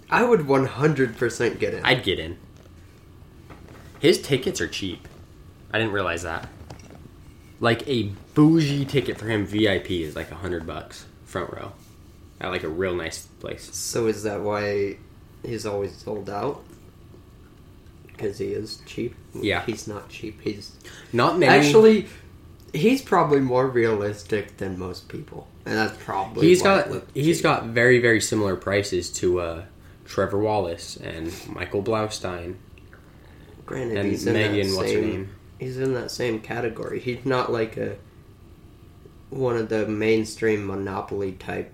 I 0.09 0.23
would 0.23 0.41
100% 0.41 1.59
get 1.59 1.73
in. 1.73 1.83
I'd 1.83 2.03
get 2.03 2.19
in. 2.19 2.37
His 3.99 4.21
tickets 4.21 4.61
are 4.61 4.67
cheap. 4.67 5.07
I 5.73 5.79
didn't 5.79 5.93
realize 5.93 6.23
that. 6.23 6.47
Like 7.59 7.85
a 7.87 8.11
bougie 8.33 8.85
ticket 8.85 9.17
for 9.17 9.25
him, 9.27 9.45
VIP 9.45 9.91
is 9.91 10.15
like 10.15 10.31
a 10.31 10.35
hundred 10.35 10.65
bucks 10.65 11.05
front 11.25 11.51
row, 11.51 11.73
at 12.39 12.49
like 12.49 12.63
a 12.63 12.69
real 12.69 12.95
nice 12.95 13.25
place. 13.39 13.75
so 13.75 14.07
is 14.07 14.23
that 14.23 14.41
why 14.41 14.97
he's 15.43 15.65
always 15.65 15.95
sold 15.97 16.29
out? 16.29 16.63
Because 18.17 18.39
he 18.39 18.47
is 18.47 18.81
cheap? 18.87 19.15
Yeah. 19.33 19.63
He's 19.65 19.87
not 19.87 20.09
cheap. 20.09 20.41
He's 20.41 20.75
Not 21.13 21.37
many. 21.37 21.67
Actually, 21.67 22.07
he's 22.73 23.01
probably 23.01 23.39
more 23.39 23.67
realistic 23.67 24.57
than 24.57 24.79
most 24.79 25.07
people, 25.07 25.47
and 25.65 25.75
that's 25.75 25.95
probably 26.03 26.47
he's 26.47 26.61
got 26.63 26.89
he's 27.13 27.37
cheap. 27.37 27.43
got 27.43 27.65
very 27.65 27.99
very 27.99 28.19
similar 28.19 28.55
prices 28.55 29.11
to 29.11 29.39
uh, 29.39 29.65
Trevor 30.05 30.39
Wallace 30.39 30.97
and 30.97 31.31
Michael 31.47 31.83
Blaustein 31.83 32.55
Granted, 33.67 33.97
and 33.97 34.09
he's 34.09 34.25
in 34.25 34.33
Megan. 34.33 34.69
that 34.71 34.75
What's 34.77 34.91
her 34.91 34.97
same, 35.01 35.09
name? 35.09 35.35
He's 35.59 35.77
in 35.77 35.93
that 35.93 36.09
same 36.11 36.39
category. 36.39 36.99
He's 36.99 37.25
not 37.25 37.51
like 37.51 37.77
a 37.77 37.97
one 39.29 39.57
of 39.57 39.69
the 39.69 39.85
mainstream 39.87 40.65
monopoly 40.65 41.33
type 41.33 41.71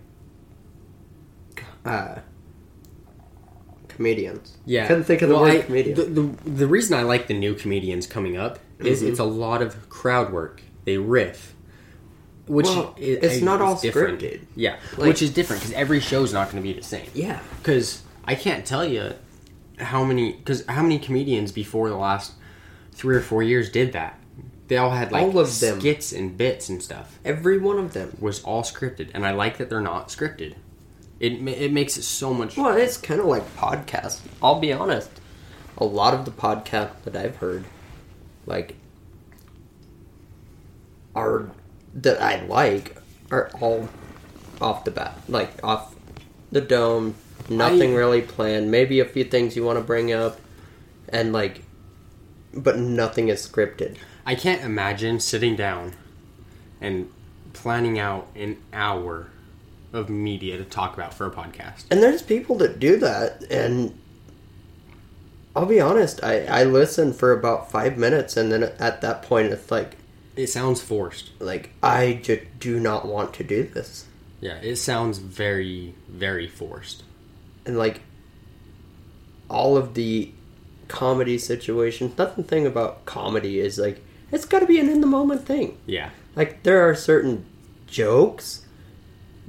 uh, 1.86 2.16
comedians. 4.04 4.58
Yeah, 4.66 4.88
couldn't 4.88 5.06
think 5.06 5.22
of 5.22 5.30
the 5.30 5.36
Well, 5.36 5.44
word 5.46 5.56
I- 5.58 5.62
comedian. 5.62 5.96
The, 5.96 6.04
the 6.04 6.50
the 6.52 6.68
reason 6.68 6.98
I 6.98 7.04
like 7.04 7.28
the 7.28 7.34
new 7.34 7.54
comedians 7.54 8.06
coming 8.08 8.36
up 8.38 8.60
is 8.80 9.02
Mhm. 9.02 9.10
it's 9.10 9.20
a 9.20 9.24
lot 9.24 9.62
of 9.62 9.90
crowd 9.90 10.32
work. 10.34 10.62
They 10.86 10.98
riff, 10.98 11.54
which 12.48 12.66
Well, 12.66 12.94
it's 12.98 13.38
I- 13.42 13.46
not 13.46 13.62
all 13.62 13.76
different. 13.80 14.20
scripted. 14.20 14.42
Yeah, 14.56 14.76
Like- 14.98 15.08
which 15.08 15.22
is 15.22 15.30
different 15.32 15.62
because 15.62 15.76
every 15.76 16.00
show's 16.02 16.34
not 16.34 16.52
going 16.52 16.62
to 16.62 16.68
be 16.68 16.74
the 16.74 16.84
same. 16.86 17.08
yeah, 17.14 17.40
Because 17.62 18.02
I 18.26 18.36
can't 18.36 18.66
tell 18.66 18.86
you 18.86 19.14
how 19.80 20.04
many 20.04 20.34
because 20.34 20.66
how 20.68 20.82
many 20.84 21.00
comedians 21.00 21.52
before 21.52 21.90
the 21.90 21.96
last 21.98 22.34
three 22.92 23.16
or 23.16 23.22
four 23.22 23.42
years 23.42 23.70
did 23.72 23.94
that. 23.94 24.20
They 24.68 24.78
all 24.78 24.92
had 24.92 25.12
like 25.12 25.24
All 25.24 25.38
of 25.40 25.60
them. 25.60 25.80
skits 25.80 26.12
and 26.14 26.38
bits 26.38 26.70
and 26.70 26.82
stuff. 26.82 27.20
every 27.26 27.58
one 27.58 27.78
of 27.80 27.94
them. 27.94 28.16
was 28.20 28.42
all 28.44 28.64
scripted, 28.64 29.08
and 29.14 29.26
I 29.26 29.32
like 29.32 29.58
that 29.58 29.70
they're 29.70 29.82
not 29.82 30.08
scripted. 30.10 30.54
It 31.20 31.34
it 31.48 31.72
makes 31.72 31.98
it 31.98 32.04
so 32.04 32.34
much. 32.34 32.58
Well, 32.58 32.76
it's 32.76 32.98
kind 32.98 33.20
of 33.20 33.28
like 33.28 33.56
podcasts. 33.56 34.20
I'll 34.42 34.60
be 34.60 34.74
honest. 34.74 35.10
A 35.78 35.86
lot 35.86 36.14
of 36.14 36.26
the 36.26 36.32
podcasts 36.32 37.02
that 37.04 37.16
I've 37.16 37.38
heard, 37.38 37.66
like, 38.46 38.76
are 41.16 41.50
that 41.94 42.22
I 42.22 42.44
like, 42.46 42.98
are 43.32 43.50
all 43.60 43.90
off 44.62 44.84
the 44.84 44.92
bat, 44.92 45.18
like 45.28 45.64
off 45.64 45.96
the 46.52 46.62
dome. 46.62 47.16
Nothing 47.50 47.94
I- 47.94 47.98
really 47.98 48.22
planned. 48.22 48.72
Maybe 48.72 49.00
a 49.00 49.06
few 49.06 49.24
things 49.24 49.56
you 49.56 49.64
want 49.64 49.78
to 49.78 49.84
bring 49.84 50.12
up, 50.12 50.40
and 51.10 51.34
like, 51.34 51.62
but 52.54 52.78
nothing 52.78 53.28
is 53.30 53.46
scripted. 53.48 53.98
I 54.26 54.36
can't 54.36 54.64
imagine 54.64 55.20
sitting 55.20 55.56
down 55.56 55.94
and 56.80 57.10
planning 57.52 58.00
out 58.00 58.28
an 58.36 58.58
hour 58.72 59.28
of 59.94 60.10
media 60.10 60.58
to 60.58 60.66
talk 60.66 60.96
about 60.96 61.14
for 61.14 61.26
a 61.26 61.32
podcast. 61.32 61.86
And 61.92 62.02
there's 62.02 62.22
people 62.22 62.58
that 62.58 62.80
do 62.80 62.98
that, 62.98 63.44
and 63.50 63.98
I'll 65.56 65.66
be 65.66 65.80
honest. 65.80 66.24
I 66.24 66.46
I 66.46 66.64
listen 66.64 67.14
for 67.14 67.32
about 67.32 67.72
five 67.72 67.98
minutes, 67.98 68.36
and 68.36 68.52
then 68.52 68.64
at 68.64 69.02
that 69.02 69.22
point, 69.24 69.52
it's 69.52 69.72
like. 69.72 69.98
It 70.36 70.48
sounds 70.48 70.82
forced. 70.82 71.30
like 71.40 71.70
I 71.84 72.20
just 72.24 72.42
do 72.60 72.80
not 72.80 73.06
want 73.06 73.36
to 73.36 73.44
do 73.44 73.64
this. 73.64 74.06
Yeah, 74.42 74.56
it 74.56 74.78
sounds 74.78 75.20
very 75.20 75.94
very 76.10 76.48
forced. 76.48 77.04
And 77.68 77.78
like 77.78 78.02
all 79.50 79.78
of 79.78 79.94
the 79.94 80.32
comedy 80.88 81.38
situations, 81.38 82.18
nothing 82.18 82.44
thing 82.44 82.66
about 82.66 83.06
comedy 83.06 83.60
is 83.60 83.78
like 83.78 84.04
it's 84.32 84.46
got 84.46 84.60
to 84.60 84.66
be 84.66 84.80
an 84.80 84.90
in 84.90 85.02
the 85.02 85.08
moment 85.08 85.46
thing. 85.46 85.78
Yeah, 85.86 86.10
Like 86.36 86.64
there 86.64 86.90
are 86.90 86.96
certain 86.96 87.46
jokes 87.86 88.63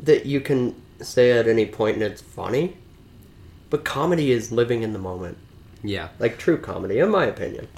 that 0.05 0.27
you 0.27 0.41
can 0.41 0.75
say 1.01 1.33
at 1.33 1.47
any 1.49 1.67
point 1.67 1.95
and 1.97 2.03
it's 2.05 2.23
funny, 2.23 2.77
but 3.71 3.85
comedy 3.85 4.31
is 4.31 4.51
living 4.53 4.83
in 4.83 4.93
the 4.93 4.99
moment. 4.99 5.37
yeah, 5.83 6.09
Like 6.19 6.39
true 6.39 6.57
comedy, 6.59 6.99
in 6.99 7.11
my 7.11 7.27
opinion. 7.27 7.69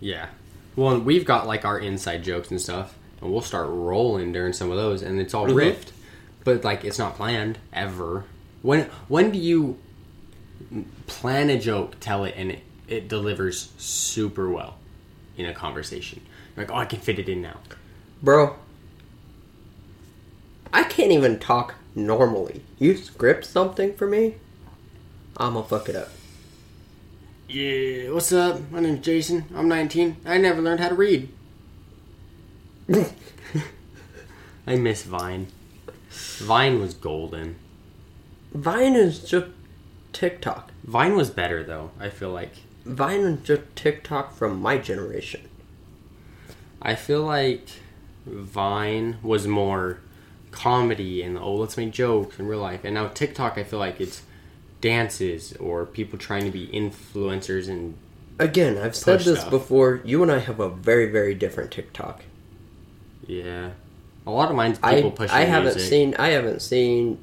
yeah. 0.00 0.26
Well, 0.76 0.92
and 0.94 1.04
we've 1.06 1.24
got 1.24 1.46
like 1.46 1.64
our 1.64 1.78
inside 1.78 2.22
jokes 2.22 2.50
and 2.50 2.60
stuff, 2.60 2.94
and 3.22 3.32
we'll 3.32 3.40
start 3.40 3.68
rolling 3.70 4.32
during 4.32 4.52
some 4.52 4.70
of 4.70 4.76
those, 4.76 5.02
and 5.02 5.18
it's 5.20 5.32
all 5.34 5.46
Mhm. 5.46 5.54
riffed. 5.54 5.88
but 6.44 6.62
like 6.62 6.84
it's 6.84 6.98
not 6.98 7.16
planned 7.16 7.58
ever. 7.72 8.24
When 8.62 8.88
when 9.08 9.32
do 9.32 9.38
you 9.38 9.78
plan 11.06 11.50
a 11.50 11.58
joke, 11.58 11.96
tell 12.00 12.24
it, 12.24 12.34
and 12.36 12.52
it, 12.52 12.60
it 12.88 13.08
delivers 13.08 13.70
super 13.78 14.48
well 14.48 14.76
in 15.36 15.46
a 15.46 15.52
conversation? 15.54 16.20
Like, 16.56 16.70
oh, 16.70 16.76
I 16.76 16.84
can 16.84 17.00
fit 17.00 17.18
it 17.18 17.28
in 17.28 17.42
now. 17.42 17.56
Bro, 18.22 18.54
I 20.72 20.84
can't 20.84 21.12
even 21.12 21.38
talk 21.38 21.74
normally. 21.94 22.62
You 22.78 22.96
script 22.96 23.44
something 23.44 23.94
for 23.94 24.06
me, 24.06 24.36
I'm 25.36 25.54
gonna 25.54 25.66
fuck 25.66 25.88
it 25.88 25.96
up. 25.96 26.08
Yeah, 27.48 28.10
what's 28.10 28.32
up? 28.32 28.70
My 28.70 28.80
name's 28.80 29.04
Jason. 29.04 29.44
I'm 29.54 29.68
19. 29.68 30.16
I 30.24 30.38
never 30.38 30.60
learned 30.62 30.80
how 30.80 30.88
to 30.88 30.94
read. 30.94 31.28
I 34.66 34.76
miss 34.76 35.02
Vine. 35.04 35.48
Vine 36.10 36.80
was 36.80 36.94
golden. 36.94 37.56
Vine 38.52 38.94
is 38.94 39.20
just 39.20 39.48
TikTok. 40.12 40.72
Vine 40.84 41.16
was 41.16 41.30
better 41.30 41.62
though. 41.62 41.90
I 42.00 42.08
feel 42.08 42.30
like. 42.30 42.52
Vine 42.84 43.20
is 43.20 43.42
just 43.42 43.62
TikTok 43.76 44.34
from 44.34 44.60
my 44.60 44.78
generation. 44.78 45.48
I 46.80 46.94
feel 46.94 47.22
like 47.22 47.68
Vine 48.24 49.18
was 49.22 49.46
more 49.46 50.00
comedy 50.56 51.22
and 51.22 51.38
oh 51.38 51.54
let's 51.54 51.76
make 51.76 51.92
jokes 51.92 52.38
in 52.40 52.46
real 52.48 52.58
life, 52.60 52.80
and 52.84 52.94
now 52.94 53.06
TikTok 53.08 53.56
I 53.58 53.62
feel 53.64 53.78
like 53.78 54.00
it's 54.00 54.22
dances 54.80 55.52
or 55.58 55.86
people 55.86 56.18
trying 56.18 56.44
to 56.44 56.50
be 56.50 56.66
influencers 56.68 57.68
and 57.68 57.96
Again, 58.38 58.76
I've 58.76 58.94
said 58.94 59.20
this 59.20 59.38
stuff. 59.40 59.50
before. 59.50 60.02
You 60.04 60.22
and 60.22 60.30
I 60.30 60.40
have 60.40 60.60
a 60.60 60.68
very, 60.68 61.10
very 61.10 61.34
different 61.34 61.70
TikTok. 61.70 62.22
yeah. 63.26 63.70
A 64.26 64.30
lot 64.30 64.50
of 64.50 64.56
mine's 64.56 64.78
I 64.82 64.96
people 64.96 65.12
pushing. 65.12 65.34
I 65.36 65.42
haven't 65.44 65.74
music. 65.76 65.88
seen 65.88 66.14
I 66.18 66.28
haven't 66.30 66.60
seen 66.60 67.18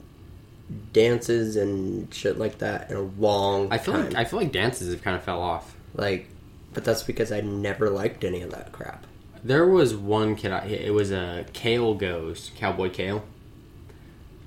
dances 0.94 1.56
and 1.58 2.12
shit 2.14 2.40
like 2.40 2.60
that 2.60 2.90
in 2.90 2.96
a 2.98 3.02
long 3.02 3.68
I 3.72 3.78
feel 3.78 3.94
time. 3.94 4.06
like 4.06 4.16
I 4.16 4.24
feel 4.24 4.40
like 4.40 4.52
dances 4.54 4.92
have 4.92 5.04
kind 5.04 5.16
of 5.18 5.24
fell 5.24 5.42
off. 5.42 5.76
like, 5.94 6.28
but 6.74 6.84
that's 6.86 7.04
because 7.04 7.32
I 7.32 7.42
never 7.42 7.90
liked 7.90 8.24
any 8.24 8.42
of 8.42 8.52
that 8.52 8.72
crap. 8.72 9.06
There 9.44 9.68
was 9.68 9.94
one 9.94 10.36
kid. 10.36 10.52
I, 10.52 10.66
it 10.66 10.94
was 10.94 11.12
a 11.12 11.46
Kale 11.52 11.96
goes 11.96 12.52
Cowboy 12.56 12.90
Kale, 12.90 13.24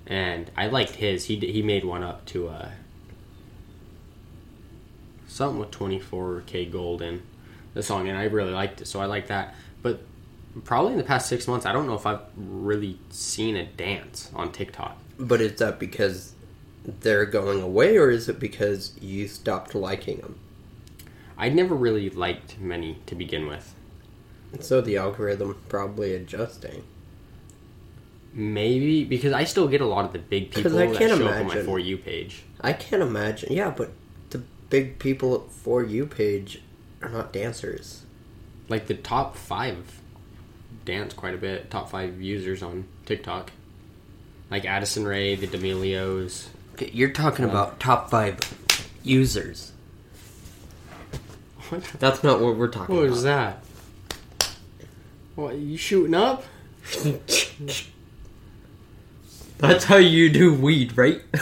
and 0.06 0.50
I 0.56 0.68
liked 0.68 0.96
his. 0.96 1.26
He 1.26 1.36
he 1.36 1.62
made 1.62 1.84
one 1.84 2.02
up 2.02 2.24
to 2.26 2.48
uh 2.48 2.70
something 5.26 5.60
with 5.60 5.70
twenty 5.70 5.98
four 6.00 6.42
k 6.46 6.64
gold 6.64 7.02
in 7.02 7.22
the 7.74 7.82
song, 7.82 8.08
and 8.08 8.16
I 8.16 8.24
really 8.24 8.52
liked 8.52 8.80
it. 8.80 8.86
So 8.86 9.00
I 9.00 9.04
like 9.04 9.26
that. 9.26 9.54
But 9.82 10.00
probably 10.64 10.92
in 10.92 10.98
the 10.98 11.04
past 11.04 11.28
six 11.28 11.46
months, 11.46 11.66
I 11.66 11.72
don't 11.72 11.86
know 11.86 11.94
if 11.94 12.06
I've 12.06 12.22
really 12.34 12.98
seen 13.10 13.54
a 13.54 13.66
dance 13.66 14.30
on 14.34 14.50
TikTok. 14.50 14.96
But 15.18 15.42
is 15.42 15.58
that 15.58 15.78
because 15.78 16.32
they're 16.82 17.26
going 17.26 17.60
away, 17.60 17.98
or 17.98 18.10
is 18.10 18.30
it 18.30 18.40
because 18.40 18.98
you 18.98 19.28
stopped 19.28 19.74
liking 19.74 20.20
them? 20.20 20.38
I 21.36 21.50
never 21.50 21.74
really 21.74 22.08
liked 22.08 22.58
many 22.58 23.00
to 23.04 23.14
begin 23.14 23.46
with. 23.46 23.74
So 24.60 24.80
the 24.80 24.96
algorithm 24.96 25.56
probably 25.68 26.14
adjusting. 26.14 26.82
Maybe 28.32 29.04
because 29.04 29.32
I 29.32 29.44
still 29.44 29.66
get 29.68 29.80
a 29.80 29.86
lot 29.86 30.04
of 30.04 30.12
the 30.12 30.18
big 30.18 30.50
people 30.50 30.78
I 30.78 30.86
that 30.86 30.96
can't 30.96 31.10
show 31.18 31.26
up 31.26 31.32
on 31.36 31.46
my 31.46 31.52
imagine. 31.52 31.64
for 31.64 31.78
you 31.78 31.96
page. 31.96 32.42
I 32.60 32.72
can't 32.74 33.02
imagine. 33.02 33.52
Yeah, 33.52 33.70
but 33.70 33.92
the 34.30 34.42
big 34.70 34.98
people 34.98 35.48
for 35.62 35.82
you 35.82 36.06
page 36.06 36.60
are 37.02 37.08
not 37.08 37.32
dancers. 37.32 38.02
like 38.68 38.86
the 38.88 38.94
top 38.94 39.36
five 39.36 40.00
dance 40.84 41.14
quite 41.14 41.34
a 41.34 41.38
bit. 41.38 41.70
Top 41.70 41.88
five 41.90 42.20
users 42.20 42.62
on 42.62 42.86
TikTok, 43.06 43.52
like 44.50 44.64
Addison 44.66 45.06
Rae, 45.06 45.34
the 45.34 45.46
D'Amelios. 45.46 46.48
Okay, 46.74 46.90
You're 46.92 47.10
talking 47.10 47.44
about 47.46 47.80
top 47.80 48.10
five 48.10 48.38
users. 49.02 49.72
What, 51.68 51.82
That's 51.98 52.22
not 52.22 52.40
what 52.40 52.56
we're 52.56 52.68
talking 52.68 52.94
what 52.94 53.02
about. 53.04 53.10
was 53.12 53.22
that? 53.24 53.64
What 55.36 55.54
are 55.54 55.58
you 55.58 55.76
shooting 55.76 56.14
up? 56.14 56.44
That's 59.58 59.84
how 59.84 59.96
you 59.96 60.28
do 60.30 60.54
weed, 60.54 60.96
right? 60.96 61.20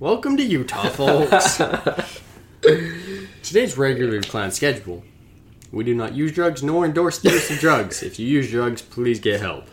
Welcome 0.00 0.36
to 0.36 0.42
Utah, 0.42 0.88
folks. 0.90 1.56
Today's 3.42 3.76
regularly 3.76 4.20
planned 4.20 4.54
schedule. 4.54 5.02
We 5.72 5.84
do 5.84 5.94
not 5.94 6.14
use 6.14 6.32
drugs 6.32 6.62
nor 6.62 6.84
endorse 6.84 7.18
the 7.18 7.30
use 7.30 7.50
of 7.50 7.58
drugs. 7.58 8.02
If 8.02 8.18
you 8.18 8.26
use 8.26 8.50
drugs, 8.50 8.80
please 8.80 9.20
get 9.20 9.40
help. 9.40 9.66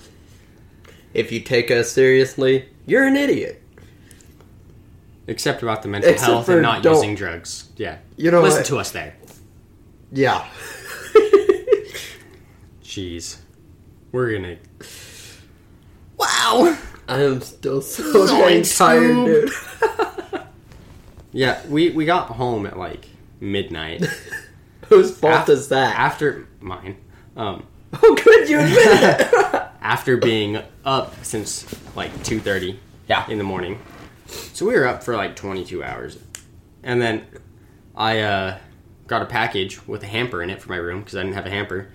if 1.14 1.32
you 1.32 1.40
take 1.40 1.72
us 1.72 1.92
seriously, 1.92 2.68
you're 2.86 3.06
an 3.06 3.16
idiot. 3.16 3.62
Except 5.28 5.64
about 5.64 5.82
the 5.82 5.88
mental 5.88 6.12
Except 6.12 6.30
health 6.30 6.46
for 6.46 6.54
and 6.54 6.62
not 6.62 6.84
don't- 6.84 6.96
using 6.96 7.16
drugs. 7.16 7.70
Yeah. 7.78 7.98
You 8.18 8.32
know 8.32 8.42
Listen 8.42 8.64
to 8.66 8.78
us 8.78 8.92
there. 8.92 9.16
Yeah. 10.12 10.46
Jeez. 12.96 13.40
We're 14.14 14.32
gonna. 14.32 14.56
Wow! 16.18 16.78
I 17.10 17.24
am 17.24 17.42
still 17.42 17.82
so 17.82 18.26
dang 18.26 18.64
tired, 18.64 19.26
dude. 19.26 19.50
Yeah, 21.34 21.60
we, 21.68 21.90
we 21.90 22.06
got 22.06 22.28
home 22.30 22.66
at 22.66 22.78
like 22.80 23.10
midnight. 23.42 24.06
Whose 24.88 25.12
fault 25.18 25.44
Af- 25.44 25.50
is 25.50 25.68
that? 25.68 26.00
After 26.00 26.48
mine. 26.62 26.96
Um, 27.36 27.66
How 27.92 28.16
could 28.16 28.48
you 28.48 28.60
admit 28.60 28.78
it? 28.80 29.34
after 29.82 30.16
being 30.16 30.60
up 30.86 31.14
since 31.26 31.66
like 31.94 32.14
2.30 32.20 32.78
Yeah. 33.10 33.30
in 33.30 33.38
the 33.38 33.44
morning. 33.44 33.80
So 34.54 34.66
we 34.66 34.76
were 34.76 34.88
up 34.88 35.04
for 35.04 35.18
like 35.18 35.36
22 35.36 35.84
hours. 35.84 36.18
And 36.84 37.02
then 37.02 37.26
I 37.98 38.22
uh, 38.22 38.58
got 39.08 39.22
a 39.22 39.26
package 39.26 39.86
with 39.86 40.04
a 40.04 40.08
hamper 40.08 40.42
in 40.42 40.50
it 40.50 40.62
for 40.62 40.70
my 40.70 40.78
room 40.78 41.02
because 41.02 41.18
I 41.18 41.24
didn't 41.24 41.36
have 41.36 41.48
a 41.48 41.50
hamper. 41.50 41.92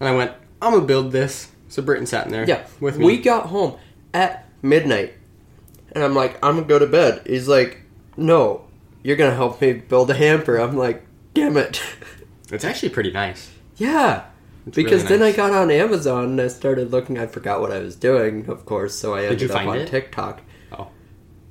And 0.00 0.08
I 0.08 0.14
went, 0.14 0.32
I'm 0.60 0.72
going 0.72 0.82
to 0.82 0.86
build 0.86 1.12
this. 1.12 1.50
So 1.68 1.82
Britton 1.82 2.06
sat 2.06 2.26
in 2.26 2.32
there 2.32 2.46
yeah. 2.46 2.66
with 2.80 2.98
me. 2.98 3.06
We 3.06 3.18
got 3.18 3.46
home 3.46 3.76
at 4.14 4.46
midnight, 4.62 5.14
and 5.92 6.02
I'm 6.02 6.14
like, 6.14 6.38
I'm 6.44 6.56
gonna 6.56 6.66
go 6.66 6.78
to 6.78 6.86
bed. 6.86 7.22
He's 7.26 7.48
like, 7.48 7.82
No, 8.16 8.66
you're 9.02 9.16
gonna 9.16 9.34
help 9.34 9.60
me 9.60 9.72
build 9.74 10.10
a 10.10 10.14
hamper. 10.14 10.56
I'm 10.56 10.76
like, 10.76 11.04
Damn 11.34 11.56
it. 11.56 11.82
It's 12.48 12.64
actually 12.64 12.90
pretty 12.90 13.10
nice. 13.10 13.50
yeah. 13.76 14.26
It's 14.68 14.76
Because 14.76 15.02
really 15.02 15.18
then 15.18 15.28
I 15.28 15.32
got 15.32 15.50
on 15.50 15.68
Amazon 15.68 16.24
and 16.26 16.40
I 16.40 16.46
started 16.46 16.92
looking. 16.92 17.18
I 17.18 17.26
forgot 17.26 17.60
what 17.60 17.72
I 17.72 17.80
was 17.80 17.96
doing, 17.96 18.48
of 18.48 18.64
course. 18.64 18.96
So 18.96 19.14
I 19.14 19.24
ended 19.24 19.40
you 19.42 19.48
up 19.48 19.54
find 19.54 19.70
on 19.70 19.78
it? 19.78 19.88
TikTok. 19.88 20.42
Oh. 20.70 20.88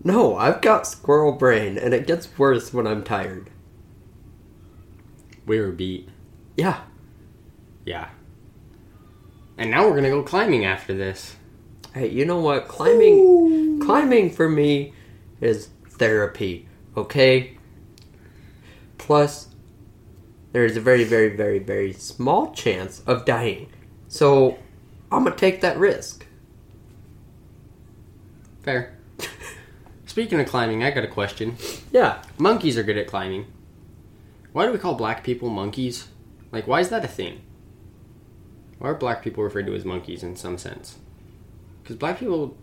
No, 0.06 0.38
I've 0.38 0.62
got 0.62 0.88
squirrel 0.88 1.34
brain, 1.34 1.78
and 1.78 1.94
it 1.94 2.08
gets 2.08 2.38
worse 2.38 2.74
when 2.74 2.88
I'm 2.88 3.04
tired. 3.04 3.50
We 5.46 5.60
were 5.60 5.72
beat. 5.72 6.08
Yeah. 6.56 6.82
Yeah. 7.86 8.08
And 9.58 9.72
now 9.72 9.88
we're 9.88 10.02
to 10.02 10.10
go 10.10 10.24
climbing 10.24 10.66
after 10.66 10.94
this. 10.94 11.36
Hey, 11.94 12.10
you 12.10 12.26
know 12.26 12.40
what? 12.40 12.68
Climbing, 12.68 13.80
climbing 13.82 14.30
for 14.32 14.50
me 14.50 14.94
is 15.40 15.70
therapy. 15.92 16.68
Okay. 16.98 17.58
Plus, 18.98 19.48
there's 20.52 20.76
a 20.76 20.82
very, 20.82 21.06
very, 21.06 21.36
very, 21.36 21.60
very 21.60 21.94
small 21.94 22.52
chance 22.54 23.02
of 23.08 23.26
dying. 23.26 23.72
So, 24.08 24.58
I'm 25.12 25.24
gonna 25.24 25.36
take 25.36 25.62
that 25.62 25.78
risk. 25.78 26.26
Fair. 28.64 28.98
Speaking 30.06 30.40
of 30.40 30.48
climbing, 30.48 30.84
I 30.84 30.92
got 30.92 31.04
a 31.04 31.08
question. 31.08 31.58
Yeah. 31.92 32.22
Monkeys 32.38 32.78
are 32.78 32.84
good 32.84 32.98
at 32.98 33.08
climbing. 33.08 33.46
Why 34.52 34.66
do 34.66 34.72
we 34.72 34.78
call 34.78 34.96
black 34.96 35.24
people 35.24 35.50
monkeys? 35.50 36.08
Like, 36.52 36.68
why 36.68 36.80
is 36.80 36.90
that 36.90 37.06
a 37.06 37.08
thing? 37.08 37.42
Why 38.80 38.90
are 38.90 38.96
black 38.96 39.24
people 39.24 39.44
referred 39.44 39.66
to 39.68 39.76
as 39.76 39.86
monkeys 39.86 40.24
in 40.24 40.36
some 40.36 40.58
sense? 40.58 40.98
Because 41.82 41.96
black 41.96 42.20
people, 42.20 42.58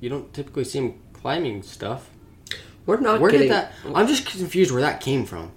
you 0.00 0.08
don't 0.08 0.32
typically 0.34 0.64
see 0.64 0.80
them 0.80 1.00
climbing 1.12 1.62
stuff. 1.62 2.10
We're 2.84 3.00
not 3.00 3.20
Where 3.20 3.30
getting. 3.30 3.48
did 3.48 3.54
that? 3.54 3.72
I'm 3.94 4.06
just 4.06 4.26
confused 4.26 4.72
where 4.72 4.82
that 4.82 5.00
came 5.00 5.24
from. 5.24 5.52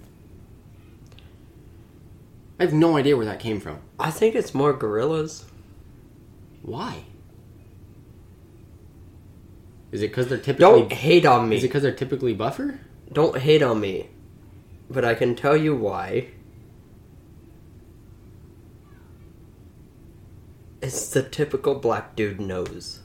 I 2.59 2.63
have 2.63 2.73
no 2.73 2.95
idea 2.95 3.17
where 3.17 3.25
that 3.25 3.39
came 3.39 3.59
from. 3.59 3.79
I 3.99 4.11
think 4.11 4.35
it's 4.35 4.53
more 4.53 4.71
gorillas. 4.73 5.45
Why? 6.61 7.03
Is 9.91 10.01
it 10.01 10.09
because 10.09 10.27
they're 10.27 10.37
typically? 10.37 10.81
Don't 10.81 10.93
hate 10.93 11.25
on 11.25 11.49
me. 11.49 11.57
Is 11.57 11.63
it 11.63 11.67
because 11.67 11.83
they're 11.83 11.91
typically 11.91 12.33
buffer? 12.33 12.79
Don't 13.11 13.37
hate 13.37 13.61
on 13.61 13.79
me. 13.79 14.09
But 14.89 15.03
I 15.03 15.15
can 15.15 15.35
tell 15.35 15.57
you 15.57 15.75
why. 15.75 16.27
It's 20.81 21.09
the 21.09 21.23
typical 21.23 21.75
black 21.75 22.15
dude 22.15 22.39
nose. 22.39 22.99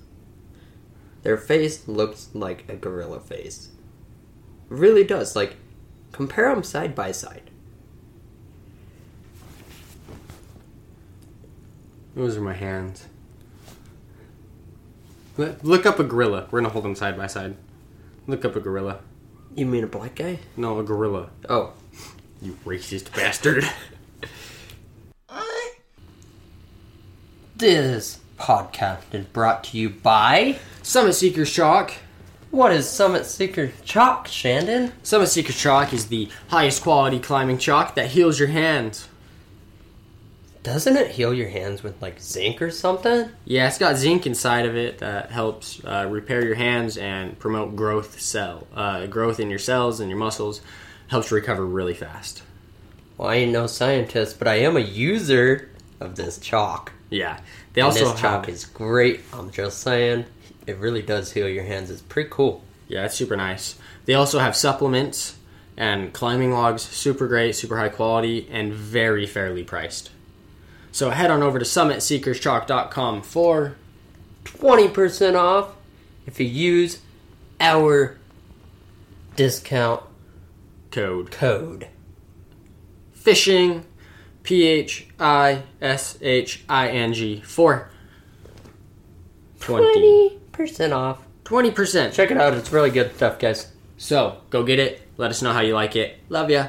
Their 1.23 1.37
face 1.37 1.87
looks 1.89 2.29
like 2.35 2.65
a 2.69 2.77
gorilla 2.77 3.21
face. 3.21 3.69
Really 4.69 5.05
does. 5.05 5.35
Like, 5.37 5.57
compare 6.13 6.53
them 6.55 6.63
side 6.63 6.95
by 6.95 7.13
side. 7.13 7.51
Those 12.15 12.37
are 12.37 12.41
my 12.43 12.55
hands. 12.55 13.07
Look- 15.37 15.63
Look 15.63 15.87
up 15.87 15.99
a 15.99 16.05
gorilla. 16.05 16.49
We're 16.51 16.61
gonna 16.61 16.73
hold 16.73 16.85
them 16.85 16.95
side 16.97 17.17
by 17.17 17.27
side. 17.27 17.57
Look 18.27 18.45
up 18.45 18.57
a 18.57 18.61
gorilla. 18.61 19.01
You 19.55 19.67
mean 19.67 19.85
a 19.85 19.89
black 19.89 20.17
guy? 20.17 20.41
No, 20.57 20.79
a 20.79 20.85
gorilla. 20.85 21.31
Oh. 21.49 21.73
You 22.43 22.57
racist 22.65 23.15
bastard. 23.15 23.65
This 27.61 28.21
podcast 28.39 29.13
is 29.13 29.27
brought 29.27 29.65
to 29.65 29.77
you 29.77 29.91
by. 29.91 30.59
Summit 30.83 31.13
Seeker 31.13 31.45
Chalk. 31.45 31.93
What 32.51 32.73
is 32.73 32.89
Summit 32.89 33.27
Seeker 33.27 33.71
Chalk, 33.85 34.29
Shandon? 34.29 34.93
Summit 35.03 35.27
Seeker 35.27 35.53
Chalk 35.53 35.93
is 35.93 36.07
the 36.07 36.31
highest 36.49 36.83
quality 36.83 37.19
climbing 37.19 37.59
chalk 37.59 37.97
that 37.97 38.13
heals 38.13 38.39
your 38.39 38.49
hands. 38.49 39.09
Doesn't 40.63 40.97
it 40.97 41.11
heal 41.11 41.35
your 41.35 41.51
hands 41.51 41.83
with 41.83 42.01
like 42.01 42.19
zinc 42.19 42.63
or 42.63 42.71
something? 42.71 43.29
Yeah, 43.45 43.69
it's 43.69 43.77
got 43.77 43.99
zinc 43.99 44.25
inside 44.25 44.65
of 44.65 44.75
it 44.75 44.97
that 45.01 45.31
helps 45.31 45.85
uh, 45.85 46.07
repair 46.09 46.43
your 46.43 46.55
hands 46.55 46.97
and 46.97 47.39
promote 47.39 47.77
growth 47.77 48.23
cell 48.23 48.69
uh, 48.75 49.05
growth 49.05 49.39
in 49.39 49.51
your 49.51 49.59
cells 49.59 50.01
and 50.01 50.09
your 50.09 50.19
muscles. 50.19 50.63
Helps 51.09 51.31
recover 51.31 51.67
really 51.67 51.93
fast. 51.93 52.43
Well, 53.19 53.29
I 53.29 53.35
ain't 53.35 53.53
no 53.53 53.67
scientist, 53.67 54.39
but 54.39 54.49
I 54.49 54.61
am 54.61 54.79
a 54.79 54.81
user 54.81 55.70
of 56.01 56.17
this 56.17 56.39
chalk. 56.39 56.93
Yeah, 57.11 57.41
they 57.75 57.83
And 57.83 57.87
also 57.87 58.01
this 58.01 58.09
have 58.09 58.21
chalk 58.21 58.49
is 58.49 58.65
great. 58.65 59.21
I'm 59.33 59.51
just 59.51 59.81
saying, 59.81 60.25
it 60.67 60.79
really 60.79 61.03
does 61.03 61.33
heal 61.33 61.49
your 61.49 61.65
hands. 61.65 61.91
It's 61.91 62.03
pretty 62.03 62.31
cool. 62.33 62.65
Yeah, 62.89 63.05
it's 63.05 63.15
super 63.15 63.37
nice. 63.37 63.79
They 64.07 64.15
also 64.15 64.39
have 64.39 64.57
supplements 64.57 65.37
and 65.77 66.13
climbing 66.13 66.53
logs, 66.53 66.83
super 66.83 67.27
great, 67.27 67.55
super 67.55 67.77
high 67.79 67.89
quality, 67.89 68.49
and 68.51 68.73
very 68.73 69.27
fairly 69.27 69.63
priced. 69.63 70.11
So 70.93 71.11
head 71.11 71.31
on 71.31 71.43
over 71.43 71.59
to 71.59 71.65
summitseekerschalk.com 71.65 73.23
for 73.23 73.77
20% 74.45 75.35
off 75.37 75.75
if 76.27 76.41
you 76.41 76.47
use 76.47 77.01
our 77.61 78.19
discount 79.37 80.03
code 80.91 81.31
code. 81.31 81.87
fishing, 83.13 83.85
P 84.43 84.67
H 84.67 85.07
I 85.19 85.63
S 85.81 86.19
H 86.21 86.65
I 86.69 86.89
N 86.89 87.13
G 87.13 87.41
for 87.41 87.91
20. 89.61 90.39
20% 90.53 90.93
off. 90.93 91.23
20%. 91.45 92.13
Check 92.13 92.31
it 92.31 92.37
out. 92.37 92.55
It's 92.55 92.73
really 92.73 92.91
good 92.91 93.15
stuff, 93.17 93.39
guys. 93.39 93.73
So 93.97 94.39
go 94.51 94.63
get 94.63 94.79
it. 94.79 95.03
Let 95.17 95.31
us 95.31 95.43
know 95.43 95.53
how 95.53 95.61
you 95.61 95.75
like 95.75 95.97
it. 95.97 96.19
Love 96.29 96.51
ya. 96.51 96.69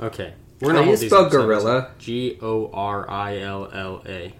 Okay. 0.00 0.34
We're 0.60 0.72
How 0.72 0.78
do 0.78 0.80
you 0.80 0.86
hold 0.86 0.98
these 0.98 1.10
spell 1.10 1.28
gorilla? 1.28 1.90
G 1.98 2.38
O 2.40 2.70
R 2.72 3.08
I 3.08 3.38
L 3.38 3.70
L 3.72 4.02
A. 4.06 4.34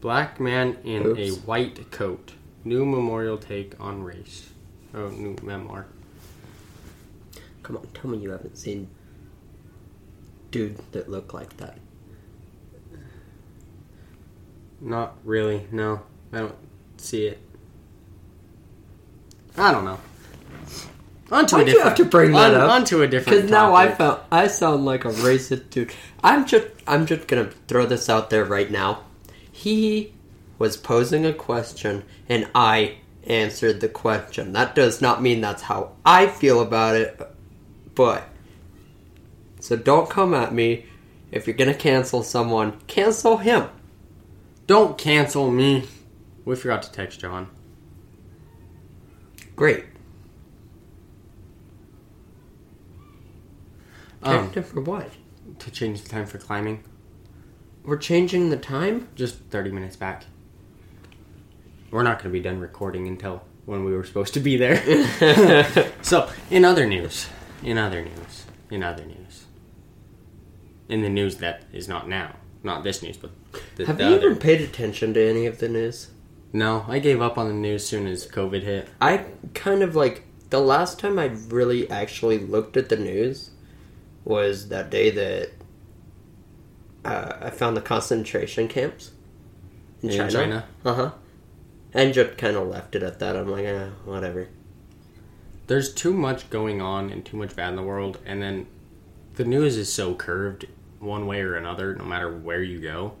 Black 0.00 0.40
man 0.40 0.78
in 0.84 1.06
Oops. 1.06 1.20
a 1.20 1.30
white 1.40 1.90
coat. 1.90 2.32
New 2.64 2.84
memorial 2.84 3.38
take 3.38 3.74
on 3.80 4.02
race. 4.02 4.50
Oh, 4.94 5.08
new 5.08 5.36
memoir. 5.42 5.86
Come 7.62 7.76
on, 7.76 7.86
tell 7.94 8.10
me 8.10 8.18
you 8.18 8.30
haven't 8.30 8.56
seen 8.56 8.88
dudes 10.50 10.80
that 10.92 11.08
look 11.08 11.32
like 11.32 11.56
that. 11.58 11.78
Not 14.80 15.16
really. 15.24 15.66
No, 15.70 16.02
I 16.32 16.38
don't 16.38 16.56
see 16.96 17.26
it. 17.26 17.38
I 19.56 19.72
don't 19.72 19.84
know. 19.84 20.00
On 21.30 21.46
to 21.46 21.56
a 21.56 21.58
Why'd 21.58 21.68
you 21.68 21.74
different. 21.74 21.88
have 21.88 21.96
to 21.98 22.04
bring 22.06 22.32
that 22.32 22.54
on, 22.54 22.60
up? 22.60 22.70
On 22.70 22.84
to 22.86 23.02
a 23.02 23.06
different. 23.06 23.36
Because 23.36 23.50
now 23.50 23.74
I 23.74 23.94
felt 23.94 24.22
I 24.32 24.48
sound 24.48 24.84
like 24.84 25.04
a 25.04 25.10
racist 25.10 25.70
dude. 25.70 25.92
I'm 26.24 26.44
just 26.44 26.66
I'm 26.86 27.06
just 27.06 27.28
gonna 27.28 27.50
throw 27.68 27.86
this 27.86 28.08
out 28.08 28.30
there 28.30 28.44
right 28.44 28.70
now. 28.70 29.04
He 29.52 30.12
was 30.58 30.76
posing 30.76 31.24
a 31.24 31.32
question 31.32 32.04
and 32.28 32.48
I 32.54 32.96
answered 33.24 33.80
the 33.80 33.88
question. 33.88 34.52
That 34.52 34.74
does 34.74 35.00
not 35.00 35.22
mean 35.22 35.40
that's 35.40 35.62
how 35.62 35.92
I 36.04 36.26
feel 36.26 36.60
about 36.60 36.96
it, 36.96 37.20
but 37.94 38.28
so 39.60 39.76
don't 39.76 40.08
come 40.08 40.34
at 40.34 40.54
me. 40.54 40.86
If 41.30 41.46
you're 41.46 41.56
gonna 41.56 41.74
cancel 41.74 42.22
someone, 42.22 42.80
cancel 42.86 43.36
him. 43.38 43.68
Don't 44.66 44.96
cancel 44.98 45.50
me. 45.50 45.86
We 46.44 46.56
forgot 46.56 46.82
to 46.84 46.92
text 46.92 47.20
John. 47.20 47.48
Great. 49.54 49.84
Um, 54.22 54.50
Text 54.50 54.54
him 54.56 54.62
for 54.64 54.80
what? 54.82 55.10
to 55.58 55.70
change 55.70 56.02
the 56.02 56.08
time 56.08 56.26
for 56.26 56.38
climbing, 56.38 56.82
We're 57.84 57.96
changing 57.98 58.50
the 58.50 58.56
time. 58.56 59.08
just 59.14 59.36
thirty 59.50 59.70
minutes 59.70 59.96
back. 59.96 60.24
We're 61.90 62.02
not 62.02 62.18
going 62.18 62.32
to 62.32 62.38
be 62.38 62.40
done 62.40 62.60
recording 62.60 63.08
until 63.08 63.42
when 63.66 63.84
we 63.84 63.92
were 63.92 64.04
supposed 64.04 64.34
to 64.34 64.40
be 64.40 64.56
there. 64.56 64.76
so, 66.02 66.30
in 66.50 66.64
other 66.64 66.86
news, 66.86 67.28
in 67.62 67.78
other 67.78 68.02
news, 68.02 68.44
in 68.70 68.82
other 68.82 69.04
news, 69.04 69.44
in 70.88 71.02
the 71.02 71.08
news 71.08 71.36
that 71.36 71.64
is 71.72 71.88
not 71.88 72.08
now, 72.08 72.36
not 72.62 72.84
this 72.84 73.02
news, 73.02 73.16
but 73.16 73.30
the, 73.76 73.86
Have 73.86 73.98
the 73.98 74.04
you 74.04 74.14
other. 74.14 74.26
even 74.26 74.38
paid 74.38 74.60
attention 74.60 75.14
to 75.14 75.28
any 75.28 75.46
of 75.46 75.58
the 75.58 75.68
news? 75.68 76.08
No, 76.52 76.84
I 76.88 76.98
gave 76.98 77.20
up 77.22 77.38
on 77.38 77.48
the 77.48 77.54
news 77.54 77.86
soon 77.86 78.06
as 78.06 78.26
COVID 78.26 78.62
hit. 78.62 78.88
I 79.00 79.26
kind 79.54 79.82
of 79.82 79.94
like 79.94 80.24
the 80.50 80.60
last 80.60 80.98
time 80.98 81.18
I 81.18 81.26
really 81.48 81.88
actually 81.90 82.38
looked 82.38 82.76
at 82.76 82.88
the 82.88 82.96
news 82.96 83.50
was 84.24 84.68
that 84.68 84.90
day 84.90 85.10
that 85.10 85.50
uh, 87.04 87.38
I 87.40 87.50
found 87.50 87.76
the 87.76 87.80
concentration 87.80 88.68
camps 88.68 89.12
in, 90.02 90.10
In 90.10 90.16
China. 90.16 90.30
China? 90.32 90.64
Uh 90.84 90.94
huh. 90.94 91.10
And 91.92 92.14
just 92.14 92.38
kind 92.38 92.56
of 92.56 92.68
left 92.68 92.94
it 92.94 93.02
at 93.02 93.18
that. 93.18 93.36
I'm 93.36 93.48
like, 93.48 93.64
eh, 93.64 93.88
whatever. 94.04 94.48
There's 95.66 95.92
too 95.92 96.12
much 96.12 96.50
going 96.50 96.80
on 96.80 97.10
and 97.10 97.24
too 97.24 97.36
much 97.36 97.54
bad 97.54 97.70
in 97.70 97.76
the 97.76 97.82
world, 97.82 98.18
and 98.24 98.42
then 98.42 98.66
the 99.34 99.44
news 99.44 99.76
is 99.76 99.92
so 99.92 100.14
curved 100.14 100.66
one 100.98 101.26
way 101.26 101.40
or 101.40 101.56
another, 101.56 101.94
no 101.94 102.04
matter 102.04 102.36
where 102.36 102.62
you 102.62 102.80
go. 102.80 103.14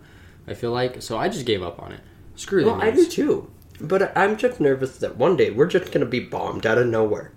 I 0.46 0.54
feel 0.54 0.72
like 0.72 1.02
so 1.02 1.18
I 1.18 1.28
just 1.28 1.46
gave 1.46 1.62
up 1.62 1.80
on 1.80 1.92
it. 1.92 2.00
Screw 2.36 2.64
the 2.64 2.72
Well, 2.72 2.82
I 2.82 2.90
do 2.90 3.06
too. 3.06 3.50
But 3.80 4.16
I'm 4.16 4.36
just 4.36 4.60
nervous 4.60 4.98
that 4.98 5.16
one 5.16 5.36
day 5.36 5.50
we're 5.50 5.66
just 5.66 5.92
gonna 5.92 6.06
be 6.06 6.20
bombed 6.20 6.66
out 6.66 6.78
of 6.78 6.86
nowhere. 6.86 7.32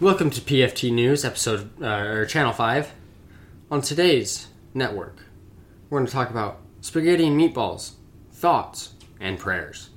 Welcome 0.00 0.30
to 0.30 0.40
PFT 0.40 0.92
News, 0.92 1.24
episode 1.24 1.70
uh, 1.80 1.86
or 1.86 2.26
channel 2.26 2.52
five. 2.52 2.92
On 3.70 3.80
today's 3.80 4.48
network, 4.74 5.22
we're 5.88 5.98
going 6.00 6.06
to 6.06 6.12
talk 6.12 6.28
about 6.28 6.60
spaghetti 6.80 7.26
and 7.28 7.40
meatballs, 7.40 7.92
thoughts, 8.42 8.90
and 9.20 9.38
prayers. 9.38 9.88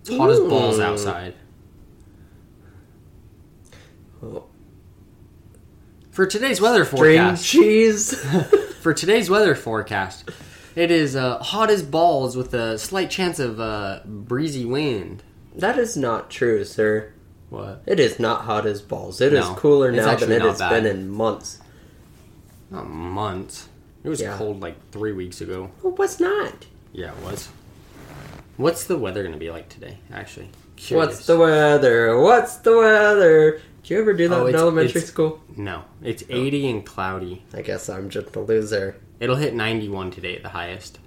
It's 0.00 0.10
hot 0.10 0.30
as 0.30 0.40
balls 0.40 0.80
outside. 0.80 1.34
Oh, 4.20 4.46
For 6.10 6.26
today's 6.26 6.60
weather 6.60 6.84
String 6.84 7.18
forecast, 7.18 7.46
cheese. 7.46 8.20
for 8.80 8.92
today's 8.92 9.30
weather 9.30 9.54
forecast, 9.54 10.28
it 10.74 10.90
is 10.90 11.14
uh, 11.14 11.38
hot 11.38 11.70
as 11.70 11.84
balls 11.84 12.36
with 12.36 12.52
a 12.52 12.76
slight 12.78 13.10
chance 13.10 13.38
of 13.38 13.60
uh, 13.60 14.00
breezy 14.04 14.64
wind. 14.64 15.22
that 15.54 15.78
is 15.78 15.96
not 15.96 16.30
true, 16.30 16.64
sir. 16.64 17.12
What? 17.48 17.82
It 17.86 18.00
is 18.00 18.18
not 18.18 18.42
hot 18.42 18.66
as 18.66 18.82
balls. 18.82 19.20
It 19.20 19.32
is 19.32 19.44
No, 19.44 19.54
cooler 19.54 19.92
now 19.92 20.16
than 20.16 20.32
it 20.32 20.42
has 20.42 20.58
bad. 20.58 20.82
been 20.82 20.86
in 20.86 21.08
months. 21.08 21.60
Not 22.72 22.88
months. 22.88 23.67
It 24.04 24.08
was 24.08 24.20
Yeah. 24.20 24.36
cold 24.36 24.60
like 24.60 24.76
three 24.90 25.12
weeks 25.12 25.40
ago. 25.40 25.70
It 25.84 25.98
was 25.98 26.20
not. 26.20 26.66
Yeah, 26.92 27.12
it 27.12 27.22
was. 27.24 27.48
What's 28.56 28.84
the 28.84 28.96
weather 28.98 29.22
going 29.22 29.32
to 29.34 29.38
be 29.38 29.50
like 29.50 29.68
today? 29.68 29.98
Actually, 30.12 30.50
What's 30.90 31.26
the 31.26 31.36
weather? 31.38 32.18
What's 32.18 32.56
the 32.56 32.76
weather? 32.76 33.60
Did 33.82 33.90
you 33.90 34.00
ever 34.00 34.12
do 34.12 34.28
that 34.28 34.34
Oh, 34.36 34.42
in 34.42 34.48
it's- 34.48 34.60
elementary 34.62 34.90
it's- 35.00 35.06
school? 35.08 35.40
No, 35.56 35.84
it's 36.02 36.22
80 36.28 36.68
and 36.70 36.86
cloudy. 36.86 37.42
I 37.52 37.62
guess 37.62 37.88
I'm 37.88 38.08
just 38.10 38.34
a 38.36 38.40
loser. 38.40 38.96
It'll 39.20 39.36
hit 39.36 39.54
91 39.54 40.10
today 40.12 40.36
at 40.36 40.42
the 40.42 40.50
highest. 40.50 40.98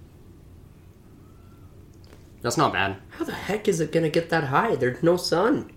That's 2.41 2.57
not 2.57 2.73
bad. 2.73 2.97
How 3.11 3.23
the 3.25 3.31
heck 3.33 3.67
is 3.67 3.79
it 3.79 3.91
gonna 3.91 4.09
get 4.09 4.29
that 4.29 4.45
high? 4.45 4.75
There's 4.75 5.01
no 5.03 5.15
sun. 5.15 5.71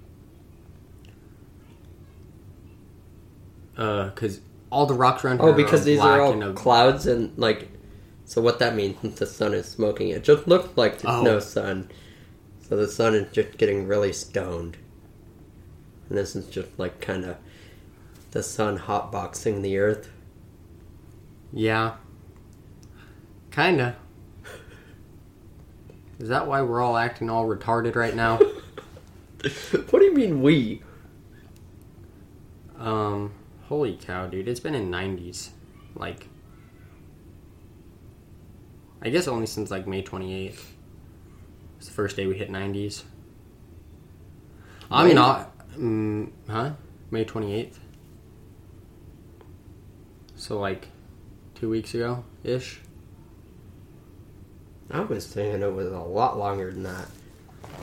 Uh, 3.77 4.11
cause 4.11 4.40
all 4.74 4.87
the 4.87 4.94
rocks 4.94 5.24
around 5.24 5.40
here 5.40 5.48
Oh, 5.50 5.52
because 5.52 5.84
these 5.84 6.00
are 6.00 6.20
all 6.20 6.32
and 6.32 6.42
a- 6.42 6.52
clouds 6.52 7.06
and 7.06 7.32
like. 7.38 7.68
So 8.26 8.40
what 8.42 8.58
that 8.58 8.74
means 8.74 8.96
is 9.04 9.14
the 9.16 9.26
sun 9.26 9.52
is 9.54 9.66
smoking. 9.66 10.08
It 10.08 10.24
just 10.24 10.48
looked 10.48 10.76
like 10.78 10.98
there's 11.00 11.14
Oh. 11.14 11.22
no 11.22 11.38
sun. 11.40 11.90
So 12.68 12.76
the 12.76 12.88
sun 12.88 13.14
is 13.14 13.30
just 13.32 13.58
getting 13.58 13.87
really 13.87 14.12
stoned. 14.12 14.78
And 16.08 16.16
this 16.18 16.34
is 16.34 16.46
just 16.46 16.70
like 16.78 17.00
kind 17.00 17.24
of 17.24 17.37
the 18.32 18.42
sun 18.42 18.78
hotboxing 18.78 19.62
the 19.62 19.76
earth. 19.78 20.08
Yeah. 21.52 21.96
Kinda. 23.50 23.96
Is 26.18 26.28
that 26.28 26.46
why 26.46 26.62
we're 26.62 26.80
all 26.80 26.96
acting 26.96 27.28
all 27.30 27.46
retarded 27.46 27.94
right 27.94 28.14
now? 28.14 28.38
what 29.90 29.98
do 30.00 30.04
you 30.04 30.14
mean 30.14 30.42
we? 30.42 30.82
Um, 32.78 33.32
Holy 33.68 33.96
cow, 33.96 34.27
dude. 34.27 34.48
It's 34.48 34.61
been 34.61 34.74
in 34.74 34.90
90s. 34.90 35.50
Like, 35.94 36.29
I 39.00 39.11
guess 39.11 39.27
only 39.27 39.46
since 39.46 39.70
like 39.70 39.87
May 39.87 40.03
28th. 40.03 40.61
It's 41.79 41.87
the 41.87 41.92
first 41.92 42.16
day 42.16 42.27
we 42.27 42.37
hit 42.37 42.50
90s. 42.50 43.05
I 44.90 45.07
mean, 45.07 45.18
I, 45.18 45.46
um, 45.77 46.33
huh? 46.48 46.72
May 47.11 47.24
28th. 47.24 47.79
So, 50.37 50.59
like, 50.59 50.88
two 51.55 51.70
weeks 51.70 51.94
ago 51.94 52.24
ish. 52.42 52.81
I 54.90 55.00
was 55.00 55.27
thinking 55.27 55.62
it 55.62 55.72
was 55.72 55.88
a 55.88 55.98
lot 55.98 56.38
longer 56.38 56.70
than 56.70 56.83
that. 56.83 57.07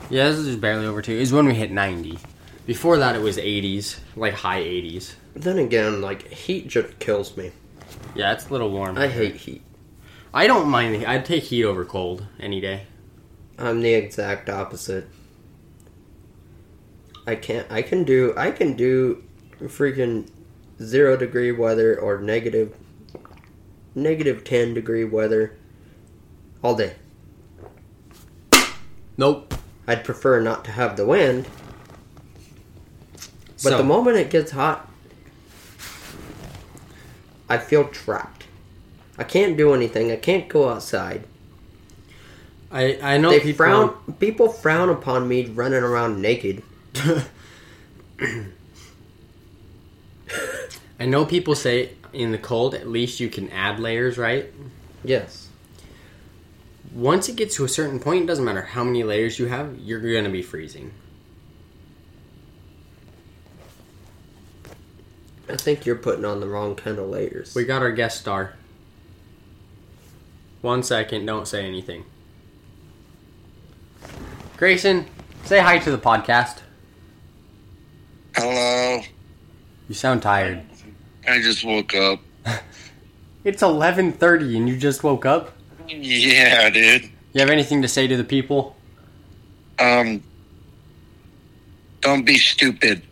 Yeah, 0.08 0.28
this 0.28 0.38
is 0.38 0.56
barely 0.56 0.86
over 0.86 1.02
two. 1.02 1.12
Is 1.12 1.32
when 1.32 1.46
we 1.46 1.54
hit 1.54 1.72
90. 1.72 2.18
Before 2.66 2.96
that, 2.98 3.16
it 3.16 3.20
was 3.20 3.36
80s, 3.36 3.98
like 4.14 4.34
high 4.34 4.62
80s 4.62 5.14
then 5.34 5.58
again, 5.58 6.00
like 6.00 6.28
heat 6.28 6.68
just 6.68 6.98
kills 6.98 7.36
me. 7.36 7.52
Yeah, 8.14 8.32
it's 8.32 8.48
a 8.48 8.52
little 8.52 8.70
warm. 8.70 8.98
I 8.98 9.08
hate 9.08 9.36
heat. 9.36 9.62
I 10.34 10.46
don't 10.46 10.68
mind. 10.68 10.94
the- 10.94 11.06
I'd 11.06 11.24
take 11.24 11.44
heat 11.44 11.64
over 11.64 11.84
cold 11.84 12.26
any 12.40 12.60
day. 12.60 12.86
I'm 13.58 13.80
the 13.80 13.94
exact 13.94 14.48
opposite. 14.50 15.08
I 17.26 17.34
can't. 17.36 17.70
I 17.70 17.82
can 17.82 18.04
do. 18.04 18.34
I 18.36 18.50
can 18.50 18.74
do 18.74 19.22
freaking 19.60 20.28
zero 20.82 21.16
degree 21.16 21.52
weather 21.52 21.98
or 21.98 22.18
negative 22.18 22.74
negative 23.94 24.42
ten 24.42 24.74
degree 24.74 25.04
weather 25.04 25.56
all 26.64 26.74
day. 26.74 26.94
Nope. 29.16 29.54
I'd 29.86 30.04
prefer 30.04 30.40
not 30.40 30.64
to 30.64 30.70
have 30.72 30.96
the 30.96 31.04
wind, 31.04 31.46
but 33.14 33.70
So- 33.70 33.76
the 33.78 33.84
moment 33.84 34.16
it 34.16 34.30
gets 34.30 34.52
hot, 34.52 34.88
I 37.52 37.58
feel 37.58 37.84
trapped. 37.88 38.46
I 39.18 39.24
can't 39.24 39.58
do 39.58 39.74
anything. 39.74 40.10
I 40.10 40.16
can't 40.16 40.48
go 40.48 40.70
outside. 40.70 41.24
I 42.70 42.98
I 43.02 43.18
know 43.18 43.28
they 43.28 43.40
people. 43.40 43.56
frown. 43.58 43.94
People 44.18 44.48
frown 44.48 44.88
upon 44.88 45.28
me 45.28 45.44
running 45.44 45.82
around 45.82 46.22
naked. 46.22 46.62
I 50.98 51.04
know 51.04 51.26
people 51.26 51.54
say 51.54 51.90
in 52.14 52.32
the 52.32 52.38
cold, 52.38 52.74
at 52.74 52.88
least 52.88 53.20
you 53.20 53.28
can 53.28 53.50
add 53.50 53.78
layers, 53.78 54.16
right? 54.16 54.50
Yes. 55.04 55.48
Once 56.94 57.28
it 57.28 57.36
gets 57.36 57.56
to 57.56 57.66
a 57.66 57.68
certain 57.68 58.00
point, 58.00 58.24
it 58.24 58.26
doesn't 58.26 58.46
matter 58.46 58.62
how 58.62 58.82
many 58.82 59.04
layers 59.04 59.38
you 59.38 59.44
have, 59.44 59.78
you're 59.78 60.00
gonna 60.00 60.30
be 60.30 60.40
freezing. 60.42 60.90
I 65.48 65.56
think 65.56 65.84
you're 65.84 65.96
putting 65.96 66.24
on 66.24 66.40
the 66.40 66.48
wrong 66.48 66.74
kind 66.74 66.98
of 66.98 67.08
layers. 67.08 67.54
We 67.54 67.64
got 67.64 67.82
our 67.82 67.92
guest 67.92 68.20
star. 68.20 68.54
One 70.60 70.82
second, 70.82 71.26
don't 71.26 71.48
say 71.48 71.66
anything. 71.66 72.04
Grayson, 74.56 75.06
say 75.44 75.58
hi 75.58 75.78
to 75.78 75.90
the 75.90 75.98
podcast. 75.98 76.58
Hello. 78.36 79.02
You 79.88 79.94
sound 79.94 80.22
tired. 80.22 80.62
I 81.28 81.40
just 81.40 81.64
woke 81.64 81.94
up. 81.94 82.20
It's 83.44 83.60
11:30 83.60 84.56
and 84.56 84.68
you 84.68 84.76
just 84.76 85.02
woke 85.02 85.26
up. 85.26 85.52
Yeah, 85.88 86.70
dude. 86.70 87.10
You 87.32 87.40
have 87.40 87.50
anything 87.50 87.82
to 87.82 87.88
say 87.88 88.06
to 88.06 88.16
the 88.16 88.22
people? 88.22 88.76
Um, 89.80 90.22
don't 92.00 92.24
be 92.24 92.38
stupid. 92.38 93.02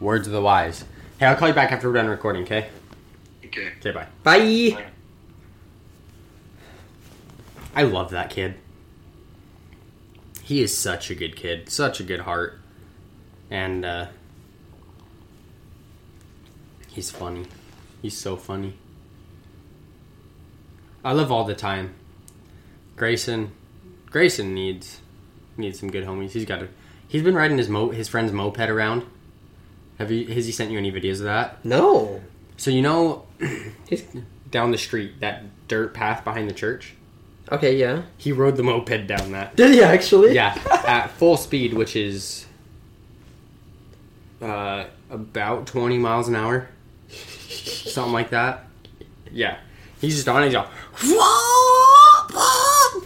Words 0.00 0.26
of 0.26 0.34
the 0.34 0.42
wise. 0.42 0.84
Hey, 1.18 1.26
I'll 1.26 1.36
call 1.36 1.48
you 1.48 1.54
back 1.54 1.70
after 1.70 1.88
we're 1.88 1.94
done 1.94 2.08
recording, 2.08 2.42
okay? 2.42 2.68
Okay. 3.44 3.72
Okay, 3.78 3.90
bye. 3.92 4.06
Bye. 4.24 4.86
I 7.76 7.82
love 7.82 8.10
that 8.10 8.30
kid. 8.30 8.56
He 10.42 10.60
is 10.60 10.76
such 10.76 11.10
a 11.10 11.14
good 11.14 11.36
kid, 11.36 11.70
such 11.70 12.00
a 12.00 12.02
good 12.02 12.20
heart, 12.20 12.58
and 13.50 13.84
uh, 13.84 14.06
he's 16.88 17.10
funny. 17.10 17.46
He's 18.02 18.16
so 18.16 18.36
funny. 18.36 18.74
I 21.04 21.12
love 21.12 21.32
all 21.32 21.44
the 21.44 21.54
time. 21.54 21.94
Grayson, 22.96 23.52
Grayson 24.10 24.52
needs 24.52 25.00
needs 25.56 25.78
some 25.80 25.90
good 25.90 26.04
homies. 26.04 26.32
He's 26.32 26.44
got 26.44 26.62
a. 26.62 26.68
He's 27.08 27.22
been 27.22 27.34
riding 27.34 27.56
his 27.58 27.68
mo 27.68 27.90
his 27.90 28.08
friend's 28.08 28.32
moped 28.32 28.68
around. 28.68 29.04
Have 29.98 30.10
you? 30.10 30.26
Has 30.34 30.46
he 30.46 30.52
sent 30.52 30.70
you 30.70 30.78
any 30.78 30.90
videos 30.90 31.18
of 31.18 31.24
that? 31.24 31.64
No. 31.64 32.20
So 32.56 32.70
you 32.70 32.82
know, 32.82 33.26
down 34.50 34.70
the 34.70 34.78
street, 34.78 35.20
that 35.20 35.44
dirt 35.68 35.94
path 35.94 36.24
behind 36.24 36.48
the 36.48 36.54
church. 36.54 36.94
okay, 37.50 37.76
yeah. 37.76 38.02
He 38.16 38.32
rode 38.32 38.56
the 38.56 38.62
moped 38.62 39.06
down 39.06 39.32
that. 39.32 39.56
Did 39.56 39.74
he 39.74 39.82
actually? 39.82 40.34
Yeah, 40.34 40.56
at 40.86 41.10
full 41.12 41.36
speed, 41.36 41.74
which 41.74 41.96
is 41.96 42.46
uh, 44.42 44.84
about 45.10 45.66
20 45.66 45.98
miles 45.98 46.28
an 46.28 46.36
hour. 46.36 46.68
Something 47.08 48.12
like 48.12 48.30
that. 48.30 48.64
Yeah. 49.30 49.58
He's 50.00 50.16
just 50.16 50.28
on 50.28 50.42
it. 50.42 50.46
He's 50.46 50.54
all, 50.56 50.68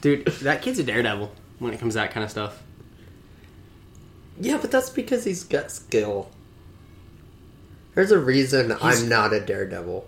Dude, 0.00 0.26
that 0.26 0.62
kid's 0.62 0.78
a 0.78 0.84
daredevil 0.84 1.32
when 1.58 1.72
it 1.72 1.80
comes 1.80 1.94
to 1.94 2.00
that 2.00 2.10
kind 2.10 2.22
of 2.22 2.30
stuff. 2.30 2.62
Yeah, 4.40 4.58
but 4.60 4.70
that's 4.70 4.90
because 4.90 5.24
he's 5.24 5.44
got 5.44 5.70
skill. 5.70 6.30
There's 7.94 8.10
a 8.10 8.18
reason 8.18 8.70
He's- 8.70 9.02
I'm 9.02 9.08
not 9.08 9.32
a 9.32 9.40
daredevil. 9.40 10.06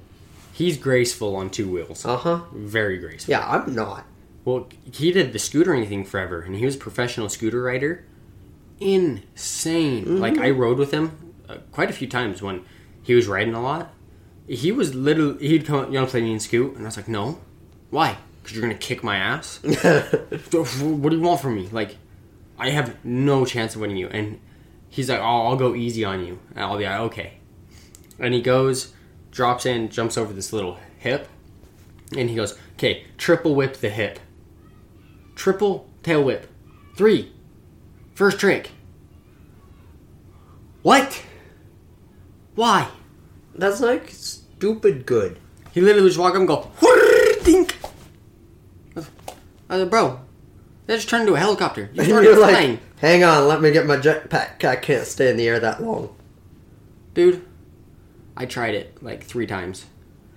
He's 0.52 0.76
graceful 0.76 1.36
on 1.36 1.50
two 1.50 1.70
wheels. 1.70 2.04
Uh 2.04 2.16
huh. 2.16 2.40
Very 2.52 2.98
graceful. 2.98 3.30
Yeah, 3.30 3.48
I'm 3.48 3.74
not. 3.74 4.04
Well, 4.44 4.68
he 4.92 5.12
did 5.12 5.32
the 5.32 5.38
scootering 5.38 5.88
thing 5.88 6.04
forever, 6.04 6.40
and 6.40 6.56
he 6.56 6.64
was 6.64 6.74
a 6.74 6.78
professional 6.78 7.28
scooter 7.28 7.62
rider. 7.62 8.04
Insane. 8.80 10.20
Like 10.20 10.38
I 10.38 10.50
rode 10.50 10.78
with 10.78 10.90
him 10.90 11.34
uh, 11.48 11.58
quite 11.72 11.90
a 11.90 11.92
few 11.92 12.08
times 12.08 12.42
when 12.42 12.64
he 13.02 13.14
was 13.14 13.26
riding 13.28 13.54
a 13.54 13.62
lot. 13.62 13.92
He 14.48 14.72
was 14.72 14.94
literally 14.94 15.46
he'd 15.46 15.66
come, 15.66 15.80
up, 15.80 15.86
you 15.88 15.94
know, 15.94 16.06
play 16.06 16.22
me 16.22 16.32
and 16.32 16.42
scoot, 16.42 16.74
and 16.74 16.82
I 16.84 16.88
was 16.88 16.96
like, 16.96 17.08
no, 17.08 17.38
why? 17.90 18.16
Because 18.42 18.56
you're 18.56 18.62
gonna 18.62 18.74
kick 18.78 19.04
my 19.04 19.16
ass. 19.16 19.60
what 19.62 21.10
do 21.10 21.16
you 21.16 21.22
want 21.22 21.40
from 21.40 21.54
me? 21.54 21.68
Like, 21.70 21.96
I 22.58 22.70
have 22.70 23.02
no 23.04 23.44
chance 23.44 23.74
of 23.74 23.80
winning 23.80 23.96
you. 23.96 24.08
And 24.08 24.40
he's 24.88 25.08
like, 25.08 25.20
oh, 25.20 25.46
I'll 25.46 25.56
go 25.56 25.74
easy 25.74 26.04
on 26.04 26.24
you. 26.24 26.38
And 26.54 26.64
I'll 26.64 26.78
be 26.78 26.84
like, 26.84 27.00
okay. 27.00 27.34
And 28.18 28.34
he 28.34 28.42
goes, 28.42 28.92
drops 29.30 29.64
in, 29.64 29.88
jumps 29.90 30.18
over 30.18 30.32
this 30.32 30.52
little 30.52 30.78
hip, 30.98 31.28
and 32.16 32.28
he 32.28 32.34
goes, 32.36 32.58
okay, 32.74 33.04
triple 33.16 33.54
whip 33.54 33.76
the 33.76 33.90
hip. 33.90 34.18
Triple 35.36 35.88
tail 36.02 36.24
whip. 36.24 36.50
Three. 36.96 37.32
First 38.14 38.40
trick. 38.40 38.70
What? 40.82 41.22
Why? 42.56 42.88
That's 43.54 43.80
like 43.80 44.10
stupid 44.10 45.06
good. 45.06 45.38
He 45.72 45.80
literally 45.80 46.08
just 46.08 46.18
walk 46.18 46.30
up 46.30 46.38
and 46.38 46.48
go, 46.48 46.62
"Whirr, 46.80 47.44
dink. 47.44 47.76
I 48.96 49.00
was 49.74 49.82
like, 49.82 49.90
bro, 49.90 50.20
that 50.88 50.96
just 50.96 51.08
turned 51.08 51.22
into 51.22 51.34
a 51.34 51.38
helicopter. 51.38 51.90
You 51.92 52.04
started 52.04 52.26
you're 52.26 52.40
like, 52.40 52.54
flying. 52.56 52.80
hang 52.98 53.22
on, 53.22 53.46
let 53.46 53.60
me 53.60 53.70
get 53.70 53.86
my 53.86 53.98
jetpack. 53.98 54.64
I 54.64 54.74
can't 54.76 55.06
stay 55.06 55.30
in 55.30 55.36
the 55.36 55.46
air 55.46 55.60
that 55.60 55.82
long. 55.82 56.16
Dude, 57.12 57.44
I 58.36 58.46
tried 58.46 58.74
it 58.74 59.02
like 59.02 59.22
three 59.22 59.46
times. 59.46 59.84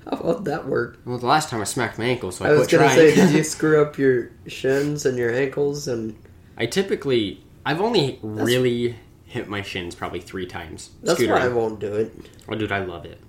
How 0.04 0.18
about 0.18 0.44
that 0.44 0.68
work? 0.68 1.00
Well, 1.06 1.18
the 1.18 1.26
last 1.26 1.50
time 1.50 1.62
I 1.62 1.64
smacked 1.64 1.98
my 1.98 2.06
ankle, 2.06 2.32
so 2.32 2.44
I, 2.44 2.50
I 2.50 2.54
was 2.54 2.68
gonna 2.68 2.84
trying. 2.84 2.98
say, 2.98 3.16
did 3.16 3.32
you 3.32 3.44
screw 3.46 3.82
up 3.82 3.98
your 3.98 4.32
shins 4.46 5.06
and 5.06 5.18
your 5.18 5.34
ankles? 5.34 5.88
And 5.88 6.18
I 6.58 6.66
typically, 6.66 7.42
I've 7.66 7.80
only 7.80 8.20
really 8.22 8.98
hit 9.26 9.48
my 9.48 9.62
shins 9.62 9.96
probably 9.96 10.20
three 10.20 10.48
times. 10.48 10.90
that's 11.02 11.18
scootering. 11.18 11.30
why 11.30 11.46
I 11.46 11.48
won't 11.48 11.80
do 11.80 11.94
it. 11.94 12.14
Oh, 12.50 12.56
dude, 12.56 12.74
I 12.74 12.80
love 12.84 13.06
it. 13.06 13.22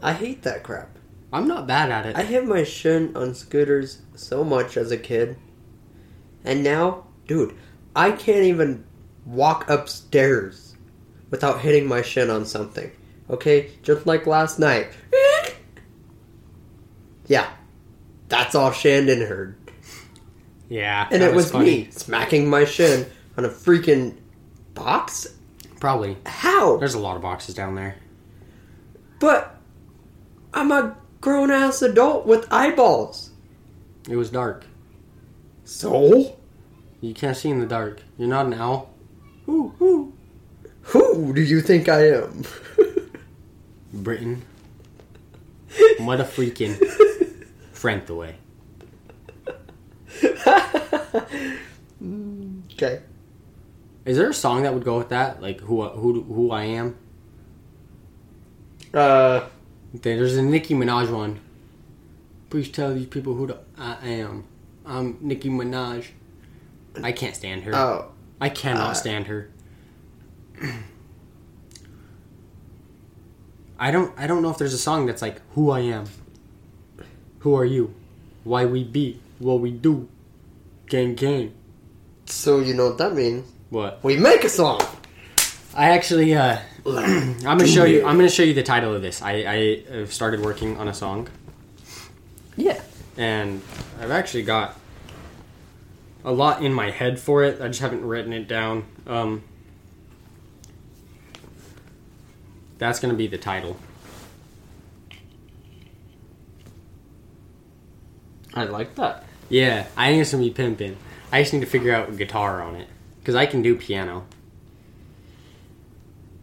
I 0.00 0.14
hate 0.14 0.42
that 0.42 0.62
crap. 0.62 0.96
I'm 1.32 1.46
not 1.48 1.66
bad 1.66 1.90
at 1.90 2.06
it. 2.06 2.16
I 2.16 2.22
hit 2.22 2.46
my 2.46 2.62
shin 2.64 3.14
on 3.14 3.34
scooters 3.34 3.98
so 4.14 4.42
much 4.44 4.76
as 4.78 4.90
a 4.90 4.96
kid. 4.96 5.36
And 6.44 6.62
now, 6.62 7.04
dude, 7.26 7.54
I 7.96 8.12
can't 8.12 8.44
even 8.44 8.84
walk 9.24 9.68
upstairs 9.70 10.76
without 11.30 11.60
hitting 11.60 11.86
my 11.86 12.02
shin 12.02 12.28
on 12.30 12.44
something. 12.44 12.90
Okay? 13.30 13.70
Just 13.82 14.06
like 14.06 14.26
last 14.26 14.58
night. 14.58 14.88
Yeah. 17.26 17.48
That's 18.28 18.54
all 18.54 18.70
Shandon 18.70 19.20
heard. 19.22 19.56
yeah, 20.68 21.08
And 21.10 21.22
it 21.22 21.34
was, 21.34 21.50
funny. 21.50 21.64
me 21.64 21.88
smacking 21.90 22.48
my 22.48 22.64
shin 22.64 23.06
on 23.38 23.44
a 23.44 23.48
freaking 23.48 24.16
box? 24.74 25.26
Probably. 25.80 26.16
How? 26.26 26.76
There's 26.76 26.94
a 26.94 26.98
lot 26.98 27.16
of 27.16 27.22
boxes 27.22 27.54
down 27.54 27.74
there. 27.76 27.96
But 29.20 29.56
I'm 30.52 30.70
a 30.72 30.96
grown 31.20 31.50
ass 31.50 31.80
adult 31.82 32.26
with 32.26 32.46
eyeballs. 32.52 33.30
It 34.08 34.16
was 34.16 34.30
dark. 34.30 34.64
So? 35.64 36.36
You 37.00 37.14
can't 37.14 37.36
see 37.36 37.50
in 37.50 37.60
the 37.60 37.66
dark. 37.66 38.02
You're 38.16 38.28
not 38.28 38.46
an 38.46 38.54
owl. 38.54 38.90
Ooh. 39.48 39.72
Who? 39.78 40.12
Who 40.82 41.34
do 41.34 41.42
you 41.42 41.60
think 41.60 41.88
I 41.88 42.08
am? 42.12 42.44
Britton. 43.92 44.42
What 45.98 46.20
a 46.20 46.24
freaking 46.24 46.78
away. 48.08 48.36
okay. 52.72 53.02
Is 54.04 54.16
there 54.16 54.30
a 54.30 54.34
song 54.34 54.62
that 54.62 54.72
would 54.72 54.84
go 54.84 54.98
with 54.98 55.08
that? 55.10 55.42
Like 55.42 55.60
who 55.60 55.86
who 55.88 56.22
who 56.22 56.50
I 56.50 56.64
am? 56.64 56.96
Uh, 58.92 59.48
There's 59.92 60.36
a 60.36 60.42
Nicki 60.42 60.74
Minaj 60.74 61.10
one. 61.10 61.40
Please 62.50 62.68
tell 62.70 62.94
these 62.94 63.06
people 63.06 63.34
who 63.34 63.52
I 63.76 63.96
am. 64.06 64.44
I'm 64.84 65.18
Nicki 65.20 65.48
Minaj. 65.48 66.06
I 67.02 67.12
can't 67.12 67.34
stand 67.34 67.64
her. 67.64 67.74
oh, 67.74 68.12
I 68.40 68.48
cannot 68.48 68.90
uh, 68.90 68.94
stand 68.94 69.26
her. 69.26 69.50
I 73.78 73.90
don't 73.90 74.12
I 74.18 74.26
don't 74.26 74.42
know 74.42 74.50
if 74.50 74.58
there's 74.58 74.74
a 74.74 74.78
song 74.78 75.06
that's 75.06 75.22
like 75.22 75.40
who 75.54 75.70
I 75.70 75.80
am. 75.80 76.04
Who 77.40 77.54
are 77.54 77.64
you? 77.64 77.94
Why 78.44 78.64
we 78.66 78.84
be? 78.84 79.20
What 79.38 79.60
we 79.60 79.70
do? 79.70 80.08
Gang 80.86 81.14
gang. 81.14 81.52
so 82.26 82.60
you 82.60 82.74
know 82.74 82.88
what 82.88 82.98
that 82.98 83.14
means? 83.14 83.50
What? 83.70 84.02
We 84.04 84.16
make 84.16 84.44
a 84.44 84.48
song. 84.48 84.80
I 85.74 85.90
actually 85.90 86.34
uh 86.34 86.58
I'm 86.86 87.38
gonna 87.42 87.66
show 87.66 87.84
you 87.84 88.06
I'm 88.06 88.16
gonna 88.16 88.28
show 88.28 88.44
you 88.44 88.54
the 88.54 88.62
title 88.62 88.94
of 88.94 89.02
this. 89.02 89.22
I, 89.22 89.32
I 89.32 89.82
have 89.96 90.12
started 90.12 90.40
working 90.40 90.76
on 90.76 90.88
a 90.88 90.94
song 90.94 91.28
Yeah. 92.56 92.80
And 93.16 93.62
I've 94.00 94.10
actually 94.10 94.42
got 94.42 94.78
a 96.24 96.32
lot 96.32 96.62
in 96.62 96.72
my 96.72 96.90
head 96.90 97.18
for 97.18 97.42
it. 97.44 97.60
I 97.60 97.68
just 97.68 97.80
haven't 97.80 98.04
written 98.04 98.32
it 98.32 98.48
down. 98.48 98.84
Um, 99.06 99.42
that's 102.78 103.00
going 103.00 103.12
to 103.12 103.18
be 103.18 103.26
the 103.26 103.38
title. 103.38 103.76
I 108.54 108.64
like 108.64 108.94
that. 108.96 109.24
Yeah, 109.48 109.86
I 109.96 110.10
think 110.10 110.22
it's 110.22 110.32
going 110.32 110.44
to 110.44 110.50
be 110.50 110.54
pimping. 110.54 110.96
I 111.32 111.42
just 111.42 111.52
need 111.52 111.60
to 111.60 111.66
figure 111.66 111.92
out 111.92 112.16
guitar 112.16 112.62
on 112.62 112.76
it 112.76 112.88
because 113.18 113.34
I 113.34 113.46
can 113.46 113.62
do 113.62 113.74
piano. 113.74 114.26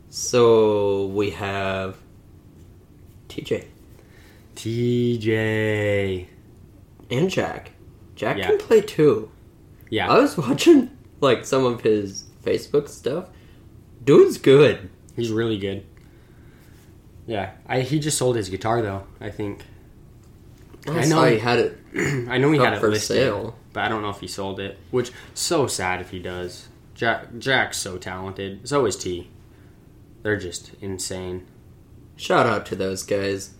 So 0.10 1.08
we 1.08 1.32
have 1.32 1.98
TJ 3.30 3.66
TJ. 4.62 6.28
And 7.12 7.30
Jack. 7.30 7.72
Jack 8.16 8.38
Yeah. 8.38 8.48
can 8.48 8.58
play 8.58 8.82
too. 8.82 9.30
Yeah, 9.90 10.10
I 10.12 10.20
was 10.20 10.38
watching 10.38 10.90
like 11.20 11.46
some 11.46 11.66
of 11.66 11.82
his 11.82 12.26
Facebook 12.44 12.88
stuff. 12.90 13.28
Dude's 14.04 14.38
good. 14.38 14.90
he's 15.16 15.32
really 15.32 15.58
good. 15.58 15.86
Yeah, 17.28 17.52
I, 17.68 17.82
he 17.82 18.00
just 18.00 18.18
sold 18.18 18.36
his 18.36 18.50
guitar 18.50 18.82
though. 18.82 19.04
I 19.20 19.30
think 19.30 19.64
I, 20.88 21.00
I 21.02 21.06
know- 21.06 21.24
he 21.26 21.38
had 21.40 21.60
it. 21.60 21.78
I 22.30 22.38
know 22.38 22.52
he 22.52 22.60
had 22.60 22.74
it 22.74 22.80
for 22.80 22.90
listed, 22.90 23.18
sale. 23.18 23.56
but 23.74 23.84
I 23.84 23.90
don't 23.90 24.02
know 24.02 24.10
if 24.10 24.20
he 24.20 24.28
sold 24.28 24.60
it. 24.60 24.78
Which 24.90 25.12
so 25.34 25.68
sad 25.68 26.02
if 26.02 26.10
he 26.10 26.20
does. 26.20 26.68
Jack 26.96 27.38
Jack's 27.38 27.78
so 27.78 27.98
talented. 27.98 28.68
So 28.68 28.86
is 28.86 28.96
T. 28.96 29.30
They're 30.24 30.38
just 30.38 30.72
insane. 30.82 31.48
Shout 32.16 32.46
out 32.46 32.66
to 32.68 32.76
those 32.76 33.04
guys. 33.04 33.54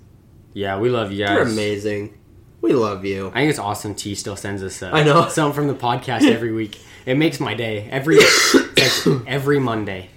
Yeah, 0.54 0.78
we 0.80 0.90
love 0.90 1.12
you 1.12 1.26
guys. 1.26 1.36
They're 1.36 1.44
amazing. 1.44 2.18
We 2.62 2.74
love 2.74 3.04
you. 3.06 3.30
I 3.30 3.40
think 3.42 3.50
it's 3.50 3.60
awesome. 3.60 3.96
T 3.96 4.14
still 4.16 4.36
sends 4.36 4.62
us. 4.64 4.82
Uh, 4.84 4.92
I 4.94 5.04
know. 5.04 5.28
something 5.30 5.56
from 5.56 5.68
the 5.68 5.74
podcast 5.74 6.30
every 6.30 6.52
week. 6.52 6.80
It 7.06 7.16
makes 7.18 7.40
my 7.40 7.56
day. 7.56 7.90
Every 7.90 8.18
like 8.18 9.08
every 9.28 9.60
Monday, 9.60 10.10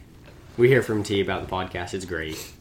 we 0.58 0.68
hear 0.68 0.82
from 0.82 1.02
T 1.02 1.20
about 1.20 1.46
the 1.46 1.50
podcast. 1.50 1.94
It's 1.94 2.04
great. 2.04 2.52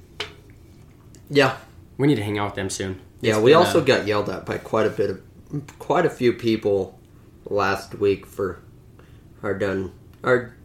Yeah. 1.29 1.57
We 1.97 2.07
need 2.07 2.15
to 2.15 2.23
hang 2.23 2.39
out 2.39 2.45
with 2.45 2.55
them 2.55 2.69
soon. 2.69 3.01
Yeah, 3.21 3.35
It's 3.35 3.43
we 3.43 3.51
been, 3.51 3.57
also 3.57 3.81
uh, 3.81 3.83
got 3.83 4.07
yelled 4.07 4.29
at 4.29 4.45
by 4.45 4.57
quite 4.57 4.87
a 4.87 4.89
bit 4.89 5.09
of 5.09 5.21
quite 5.79 6.05
a 6.05 6.09
few 6.09 6.33
people 6.33 6.99
last 7.45 7.95
week 7.95 8.25
for 8.25 8.59
our 9.43 9.53
done 9.53 9.91
our 10.23 10.55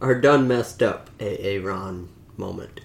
our 0.00 0.14
done 0.14 0.46
messed 0.46 0.82
up 0.82 1.10
AA 1.20 1.58
Ron 1.62 2.08
moment 2.36 2.80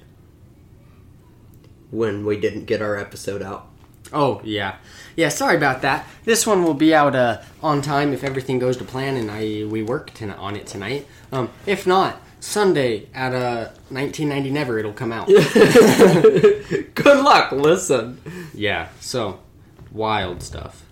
when 1.91 2.25
we 2.25 2.39
didn't 2.39 2.65
get 2.65 2.81
our 2.81 2.97
episode 2.97 3.41
out. 3.41 3.67
Oh 4.15 4.41
yeah, 4.43 4.77
yeah. 5.15 5.29
Sorry 5.29 5.55
about 5.57 5.81
that. 5.83 6.07
This 6.23 6.47
one 6.47 6.63
will 6.63 6.73
be 6.73 6.95
out 6.95 7.15
uh, 7.15 7.41
on 7.61 7.81
time 7.81 8.13
if 8.13 8.23
everything 8.23 8.57
goes 8.59 8.77
to 8.77 8.83
plan 8.83 9.17
and 9.17 9.29
I 9.29 9.65
we 9.69 9.83
work 9.83 10.11
ton- 10.13 10.31
on 10.31 10.55
it 10.55 10.65
tonight. 10.67 11.05
Um, 11.31 11.49
if 11.65 11.85
not, 11.85 12.21
Sunday 12.39 13.07
at 13.13 13.33
uh 13.33 13.69
1990 13.89 14.49
never 14.51 14.79
it'll 14.79 14.93
come 14.93 15.11
out. 15.11 15.27
Good 15.27 17.23
luck, 17.23 17.51
listen. 17.51 18.21
yeah. 18.53 18.89
So 18.99 19.39
wild 19.91 20.41
stuff. 20.41 20.83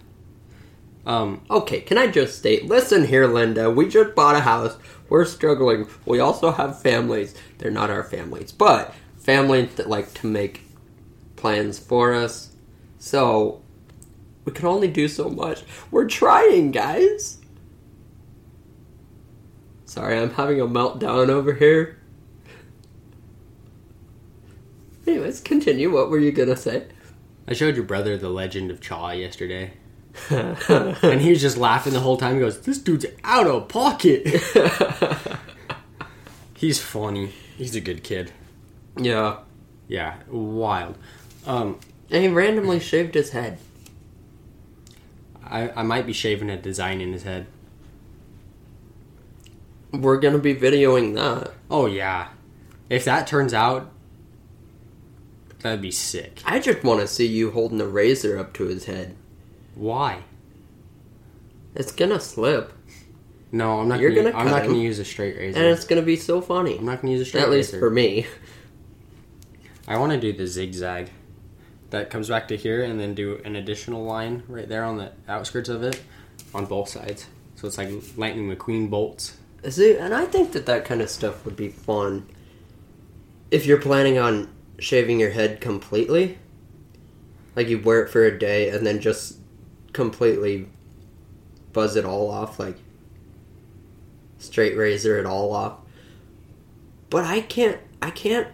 Um, 1.06 1.42
Okay, 1.50 1.82
can 1.82 1.98
I 1.98 2.08
just 2.08 2.38
state, 2.38 2.66
listen 2.66 3.06
here, 3.06 3.28
Linda, 3.28 3.70
we 3.70 3.90
just 3.90 4.16
bought 4.16 4.36
a 4.38 4.40
house. 4.42 4.78
We're 5.10 5.26
struggling. 5.26 5.88
We 6.06 6.20
also 6.20 6.52
have 6.52 6.82
families. 6.82 7.36
They're 7.58 7.72
not 7.72 7.90
our 7.90 8.04
families, 8.06 8.52
but 8.54 8.96
families 9.20 9.76
that 9.76 9.90
like 9.90 10.14
to 10.16 10.28
make 10.28 10.62
plans 11.36 11.78
for 11.78 12.14
us. 12.14 12.53
So, 13.04 13.62
we 14.46 14.54
can 14.54 14.66
only 14.66 14.88
do 14.88 15.10
so 15.10 15.28
much. 15.28 15.64
We're 15.92 16.08
trying, 16.08 16.72
guys. 16.72 17.38
Sorry, 19.84 20.18
I'm 20.18 20.30
having 20.30 20.62
a 20.62 20.66
meltdown 20.66 21.28
over 21.28 21.52
here. 21.52 22.00
Anyways, 25.06 25.42
continue. 25.42 25.92
What 25.92 26.10
were 26.10 26.18
you 26.18 26.32
gonna 26.32 26.56
say? 26.56 26.88
I 27.46 27.52
showed 27.52 27.76
your 27.76 27.84
brother 27.84 28.16
the 28.16 28.30
Legend 28.30 28.72
of 28.72 28.80
Chaw 28.80 29.12
yesterday, 29.12 29.74
and 30.30 31.20
he 31.20 31.32
was 31.32 31.42
just 31.42 31.58
laughing 31.58 31.92
the 31.92 32.00
whole 32.00 32.16
time. 32.16 32.36
He 32.36 32.40
goes, 32.40 32.62
"This 32.62 32.78
dude's 32.78 33.06
out 33.26 33.48
of 33.48 33.68
pocket." 33.68 34.26
He's 36.56 36.82
funny. 36.82 37.34
He's 37.58 37.76
a 37.76 37.82
good 37.82 38.02
kid. 38.02 38.32
yeah. 38.96 39.40
Yeah, 39.90 40.16
wild. 40.30 40.98
Um, 41.46 41.78
And 42.14 42.24
he 42.24 42.30
randomly 42.30 42.80
shaved 42.80 43.16
his 43.16 43.32
head. 43.32 43.58
I, 45.44 45.70
I 45.72 45.82
might 45.84 46.06
be 46.06 46.14
shaving 46.14 46.50
a 46.50 46.58
design 46.58 47.02
in 47.02 47.12
his 47.12 47.24
head. 47.24 47.48
We're 49.92 50.20
gonna 50.20 50.38
be 50.40 50.56
videoing 50.56 51.16
that. 51.16 51.54
Oh 51.70 51.88
yeah, 51.88 52.30
if 52.90 53.06
that 53.06 53.28
turns 53.28 53.54
out, 53.54 53.92
that'd 55.60 55.82
be 55.82 55.92
sick. 55.92 56.42
I 56.46 56.60
just 56.60 56.84
want 56.84 57.02
to 57.02 57.08
see 57.08 57.28
you 57.28 57.52
holding 57.52 57.82
a 57.82 57.86
razor 57.86 58.38
up 58.40 58.54
to 58.54 58.66
his 58.66 58.86
head. 58.86 59.16
Why? 59.76 60.24
It's 61.76 61.92
gonna 61.92 62.20
slip, 62.20 62.74
No, 63.52 63.82
I'm 63.82 63.88
not. 63.88 64.00
You're 64.00 64.12
gonna, 64.12 64.32
gonna 64.32 64.44
I'm 64.44 64.52
not 64.52 64.64
gonna 64.64 64.78
use 64.78 65.00
a 65.00 65.06
straight 65.06 65.36
razor. 65.38 65.60
and 65.60 65.68
it's 65.68 65.86
gonna 65.86 66.02
be 66.04 66.16
so 66.16 66.42
funny. 66.42 66.78
I'm 66.78 66.86
not 66.86 67.02
gonna 67.02 67.14
use 67.14 67.22
a 67.22 67.26
straight 67.26 67.42
razor. 67.42 67.52
At 67.52 67.58
least 67.58 67.76
for 67.76 67.90
me. 67.90 68.26
I 69.88 69.98
want 69.98 70.12
to 70.12 70.20
do 70.20 70.32
the 70.32 70.48
zigzag. 70.48 71.10
That 71.94 72.10
comes 72.10 72.28
back 72.28 72.48
to 72.48 72.58
here, 72.58 72.84
and 72.84 73.00
then 73.00 73.14
do 73.14 73.40
an 73.46 73.56
additional 73.56 74.04
line 74.04 74.42
right 74.48 74.68
there 74.68 74.84
on 74.84 74.98
the 74.98 75.12
outskirts 75.28 75.70
of 75.70 75.84
it, 75.84 76.02
on 76.52 76.66
both 76.66 76.90
sides. 76.90 77.28
So 77.54 77.68
it's 77.68 77.78
like 77.78 77.90
Lightning 78.18 78.50
McQueen 78.50 78.90
bolts. 78.90 79.38
See, 79.70 79.96
and 79.96 80.12
I 80.12 80.26
think 80.26 80.54
that 80.54 80.66
that 80.66 80.86
kind 80.86 81.04
of 81.04 81.10
stuff 81.12 81.46
would 81.46 81.56
be 81.56 81.70
fun. 81.70 82.28
If 83.52 83.68
you're 83.68 83.80
planning 83.80 84.18
on 84.18 84.50
shaving 84.80 85.20
your 85.20 85.30
head 85.30 85.62
completely, 85.62 86.40
like 87.56 87.68
you 87.68 87.80
wear 87.80 88.02
it 88.02 88.10
for 88.10 88.26
a 88.26 88.40
day 88.40 88.70
and 88.70 88.88
then 88.88 89.00
just 89.00 89.38
completely 89.94 90.70
buzz 91.74 91.96
it 91.96 92.06
all 92.06 92.32
off, 92.32 92.60
like 92.60 92.78
straight 94.40 94.76
razor 94.76 95.20
it 95.20 95.28
all 95.28 95.54
off. 95.54 95.78
But 97.12 97.26
I 97.26 97.42
can't, 97.42 97.80
I 98.02 98.10
can't. 98.10 98.48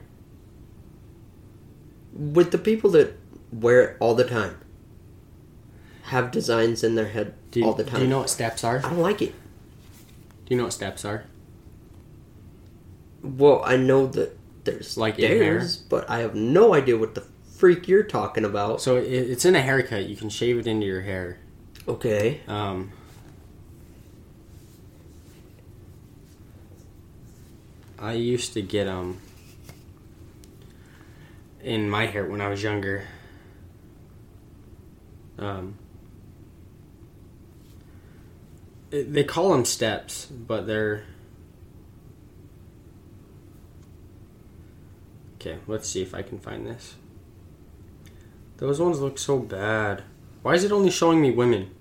With 2.11 2.51
the 2.51 2.57
people 2.57 2.89
that 2.91 3.15
wear 3.51 3.81
it 3.81 3.97
all 3.99 4.15
the 4.15 4.23
time, 4.23 4.59
have 6.03 6.31
designs 6.31 6.83
in 6.83 6.95
their 6.95 7.07
head 7.09 7.33
Do 7.51 7.63
all 7.65 7.73
the 7.73 7.83
time. 7.83 7.95
do 7.99 8.01
you 8.03 8.09
know 8.09 8.19
what 8.19 8.29
steps 8.29 8.63
are? 8.63 8.77
I 8.79 8.89
don't 8.89 8.99
like 8.99 9.21
it. 9.21 9.33
Do 10.45 10.55
you 10.55 10.57
know 10.57 10.63
what 10.63 10.73
steps 10.73 11.05
are? 11.05 11.25
Well, 13.21 13.61
I 13.65 13.75
know 13.77 14.07
that 14.07 14.37
there's 14.63 14.97
Like 14.97 15.15
like 15.15 15.23
in 15.23 15.29
hair? 15.31 15.59
stairs, 15.61 15.77
but 15.77 16.09
I 16.09 16.19
have 16.19 16.35
no 16.35 16.73
idea 16.73 16.97
what 16.97 17.15
the 17.15 17.23
freak 17.57 17.87
you're 17.87 18.03
talking 18.03 18.45
about. 18.45 18.81
So 18.81 18.95
it's 18.95 19.45
in 19.45 19.55
a 19.55 19.61
haircut. 19.61 20.05
You 20.05 20.15
can 20.15 20.29
shave 20.29 20.57
it 20.57 20.67
into 20.67 20.85
your 20.85 21.01
hair. 21.01 21.37
Okay. 21.87 22.41
Um, 22.47 22.91
I 27.97 28.13
used 28.13 28.53
to 28.53 28.61
get 28.61 28.87
um 28.87 29.19
in 31.61 31.89
my 31.89 32.05
hair 32.05 32.25
when 32.25 32.39
I 32.41 32.47
was 32.47 32.63
younger. 32.63 33.03
Um, 35.39 35.75
it- 38.91 39.13
they 39.13 39.23
call 39.23 39.51
them 39.51 39.65
steps, 39.65 40.25
but 40.25 40.67
they're 40.67 41.03
Okay, 45.35 45.57
let's 45.67 45.87
see 45.87 46.01
if 46.01 46.13
I 46.13 46.21
can 46.21 46.37
find 46.37 46.67
this. 46.67 46.95
Those 48.57 48.81
ones 48.81 48.99
look 48.99 49.17
so 49.17 49.39
bad. 49.39 50.03
Why 50.41 50.55
is 50.55 50.65
it 50.65 50.71
only 50.73 50.91
showing 50.91 51.21
me 51.21 51.31
women? 51.31 51.71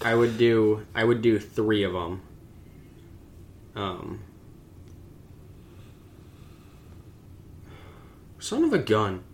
I 0.00 0.14
would 0.14 0.38
do 0.38 0.86
I 0.94 1.02
would 1.02 1.22
do 1.22 1.40
3 1.40 1.82
of 1.82 1.92
them. 1.92 2.22
Um 3.74 4.20
Son 8.38 8.62
of 8.62 8.72
a 8.72 8.78
gun. 8.78 9.24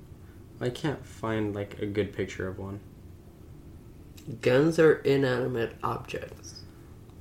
I 0.60 0.68
can't 0.68 1.04
find 1.06 1.54
like 1.54 1.80
a 1.80 1.86
good 1.86 2.12
picture 2.12 2.46
of 2.48 2.58
one. 2.58 2.80
Guns 4.42 4.78
are 4.78 4.96
inanimate 4.96 5.76
objects. 5.82 6.62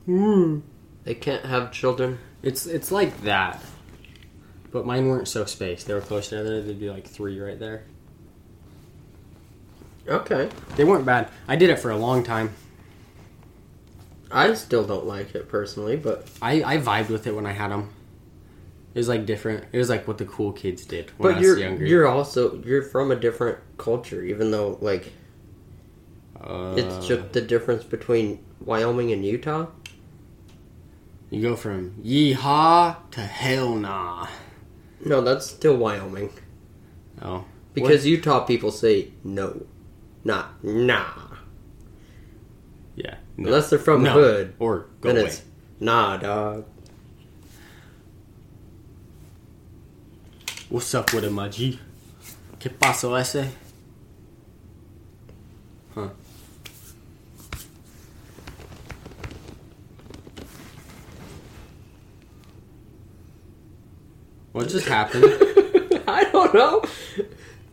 Hmm. 0.06 0.60
They 1.06 1.16
can't 1.16 1.46
have 1.46 1.72
children. 1.72 2.20
It's 2.44 2.66
it's 2.66 2.92
like 2.92 3.22
that. 3.22 3.64
But 4.72 4.86
mine 4.86 5.08
weren't 5.08 5.28
so 5.28 5.46
spaced. 5.46 5.88
They 5.88 5.94
were 5.94 6.02
close 6.02 6.30
together. 6.30 6.62
They'd 6.62 6.80
be 6.80 6.90
like 6.90 7.08
three 7.08 7.40
right 7.40 7.58
there. 7.60 7.84
Okay. 10.08 10.50
They 10.76 10.84
weren't 10.84 11.06
bad. 11.06 11.30
I 11.48 11.56
did 11.56 11.70
it 11.70 11.80
for 11.80 11.92
a 11.92 11.98
long 11.98 12.24
time. 12.24 12.54
I 14.32 14.54
still 14.54 14.86
don't 14.86 15.06
like 15.06 15.34
it 15.34 15.50
personally, 15.50 15.96
but 15.96 16.28
I, 16.42 16.64
I 16.64 16.78
vibed 16.78 17.10
with 17.10 17.26
it 17.26 17.36
when 17.36 17.46
I 17.46 17.52
had 17.52 17.72
them. 17.72 17.90
It 19.00 19.04
was 19.04 19.08
like 19.08 19.26
different. 19.26 19.64
It 19.72 19.78
was 19.78 19.88
like 19.88 20.10
what 20.10 20.18
the 20.18 20.26
cool 20.26 20.52
kids 20.52 20.84
did 20.86 21.12
when 21.18 21.32
I 21.32 21.36
but 21.36 21.40
was 21.40 21.48
you're 21.48 21.58
younger. 21.58 21.86
you're 21.86 22.06
also 22.06 22.62
you're 22.64 22.82
from 22.84 23.12
a 23.12 23.16
different 23.16 23.58
culture, 23.78 24.22
even 24.22 24.52
though 24.52 24.78
like 24.82 25.14
uh, 26.42 26.74
it's 26.78 27.08
just 27.08 27.32
the 27.32 27.40
difference 27.40 27.86
between 27.86 28.44
Wyoming 28.60 29.14
and 29.14 29.26
Utah. 29.26 29.68
you 31.30 31.42
go 31.42 31.56
from 31.56 31.92
yeehaw 32.04 32.98
to 33.12 33.22
hell 33.22 33.74
nah. 33.76 34.28
No, 35.06 35.22
that's 35.22 35.46
still 35.50 35.78
Wyoming 35.78 36.32
Oh, 37.22 37.46
because 37.74 38.06
Utah 38.06 38.42
people 38.44 38.70
say 38.70 39.12
no, 39.24 39.66
not 40.26 40.62
nah, 40.62 41.06
yeah. 42.98 43.16
No. 43.38 43.48
unless 43.48 43.70
they're 43.70 43.80
from 43.80 44.04
No. 44.04 44.12
hood. 44.12 44.56
or 44.60 44.88
go 45.00 45.08
Then 45.14 45.18
away. 45.22 45.28
it's 45.28 45.44
nah, 45.80 46.18
dog. 46.18 46.66
What's 50.70 50.94
up 50.94 51.14
with 51.14 51.24
it, 51.24 51.32
my 51.32 51.50
G? 51.50 51.80
¿Qué 52.60 52.70
pasó 52.70 53.20
ese? 53.20 53.50
Huh. 55.96 56.10
What 64.52 64.68
just 64.70 64.88
happened? 64.88 65.26
I 66.08 66.26
don't 66.32 66.54
know. 66.54 66.84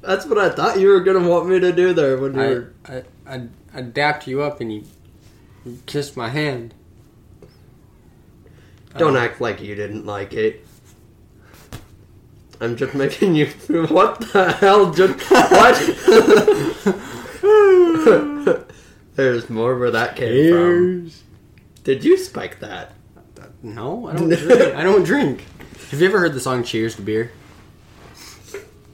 That's 0.02 0.26
what 0.26 0.38
I 0.38 0.50
thought 0.50 0.78
you 0.78 0.88
were 0.88 1.00
gonna 1.00 1.26
want 1.26 1.48
me 1.48 1.58
to 1.58 1.72
do 1.72 1.92
there 1.92 2.16
when 2.18 2.34
you 2.34 2.40
I, 2.40 2.46
were. 2.48 2.72
I, 2.86 3.02
I, 3.26 3.48
I 3.74 3.82
dapped 3.82 4.26
you 4.26 4.42
up 4.42 4.60
and 4.60 4.72
you, 4.72 4.84
you 5.64 5.78
kissed 5.86 6.16
my 6.16 6.28
hand. 6.28 6.74
Don't 8.98 9.16
Uh, 9.16 9.20
act 9.20 9.40
like 9.40 9.60
you 9.60 9.74
didn't 9.74 10.06
like 10.06 10.32
it. 10.32 10.65
I'm 12.60 12.76
just 12.76 12.94
making 12.94 13.34
you. 13.34 13.46
What 13.88 14.20
the 14.32 14.52
hell? 14.52 14.92
Just 14.92 15.20
what? 15.30 15.76
There's 19.16 19.48
more 19.50 19.78
where 19.78 19.90
that 19.90 20.16
came 20.16 20.52
from. 20.52 21.04
Cheers. 21.04 21.22
Did 21.84 22.04
you 22.04 22.16
spike 22.16 22.60
that? 22.60 22.92
No, 23.62 24.08
I 24.08 24.14
don't 24.14 24.28
drink. 24.28 24.74
I 24.74 24.82
don't 24.82 25.04
drink. 25.04 25.44
Have 25.90 26.00
you 26.00 26.08
ever 26.08 26.18
heard 26.18 26.34
the 26.34 26.40
song 26.40 26.62
Cheers 26.64 26.96
to 26.96 27.02
Beer? 27.02 27.32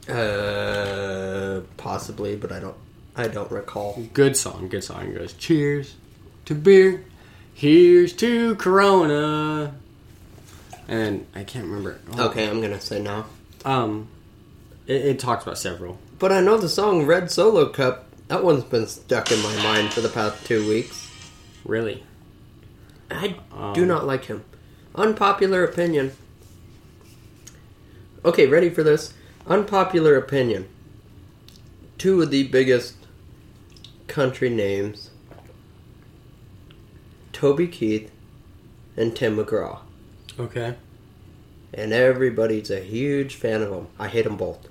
Uh, 0.08 1.60
possibly, 1.76 2.36
but 2.36 2.52
I 2.52 2.60
don't. 2.60 2.76
I 3.16 3.28
don't 3.28 3.50
recall. 3.50 4.02
Good 4.14 4.36
song, 4.36 4.68
good 4.68 4.82
song. 4.84 5.08
It 5.08 5.18
goes, 5.18 5.32
Cheers 5.34 5.96
to 6.46 6.54
beer. 6.54 7.04
Here's 7.54 8.12
to 8.14 8.54
Corona. 8.56 9.74
And 10.88 11.26
I 11.34 11.44
can't 11.44 11.66
remember. 11.66 12.00
Oh, 12.16 12.28
Okay, 12.28 12.48
I'm 12.48 12.60
gonna 12.60 12.80
say 12.80 13.00
no. 13.00 13.24
Um, 13.64 14.08
it, 14.86 15.04
it 15.04 15.18
talks 15.18 15.44
about 15.44 15.58
several. 15.58 15.98
But 16.18 16.32
I 16.32 16.40
know 16.40 16.58
the 16.58 16.68
song 16.68 17.06
"Red 17.06 17.30
Solo 17.30 17.68
Cup." 17.68 18.06
That 18.28 18.44
one's 18.44 18.64
been 18.64 18.86
stuck 18.86 19.30
in 19.30 19.42
my 19.42 19.54
mind 19.62 19.92
for 19.92 20.00
the 20.00 20.08
past 20.08 20.44
two 20.46 20.66
weeks. 20.68 21.10
Really? 21.64 22.02
I 23.10 23.36
Um, 23.52 23.74
do 23.74 23.84
not 23.84 24.06
like 24.06 24.24
him. 24.24 24.44
Unpopular 24.94 25.64
opinion. 25.64 26.12
Okay, 28.24 28.46
ready 28.46 28.70
for 28.70 28.82
this? 28.82 29.12
Unpopular 29.46 30.16
opinion. 30.16 30.68
Two 31.98 32.22
of 32.22 32.30
the 32.30 32.44
biggest 32.48 32.94
country 34.06 34.48
names 34.48 35.10
Toby 37.32 37.66
Keith 37.66 38.10
and 38.96 39.14
Tim 39.16 39.36
McGraw. 39.36 39.80
Okay. 40.38 40.74
And 41.74 41.92
everybody's 41.92 42.70
a 42.70 42.80
huge 42.80 43.34
fan 43.34 43.62
of 43.62 43.70
them. 43.70 43.88
I 43.98 44.08
hate 44.08 44.24
them 44.24 44.36
both. 44.36 44.68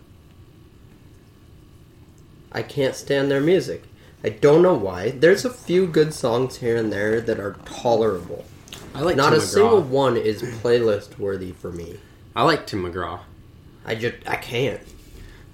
I 2.51 2.61
can't 2.61 2.95
stand 2.95 3.31
their 3.31 3.41
music. 3.41 3.83
I 4.23 4.29
don't 4.29 4.61
know 4.61 4.75
why. 4.75 5.11
There's 5.11 5.45
a 5.45 5.49
few 5.49 5.87
good 5.87 6.13
songs 6.13 6.57
here 6.57 6.75
and 6.77 6.91
there 6.91 7.21
that 7.21 7.39
are 7.39 7.55
tolerable. 7.65 8.45
I 8.93 9.01
like 9.01 9.15
Not 9.15 9.29
Tim 9.31 9.39
a 9.39 9.41
McGraw. 9.41 9.47
single 9.47 9.81
one 9.81 10.17
is 10.17 10.41
playlist 10.43 11.17
worthy 11.17 11.53
for 11.53 11.71
me. 11.71 11.97
I 12.35 12.43
like 12.43 12.67
Tim 12.67 12.83
McGraw. 12.83 13.21
I 13.85 13.95
just 13.95 14.15
I 14.27 14.35
can't. 14.35 14.81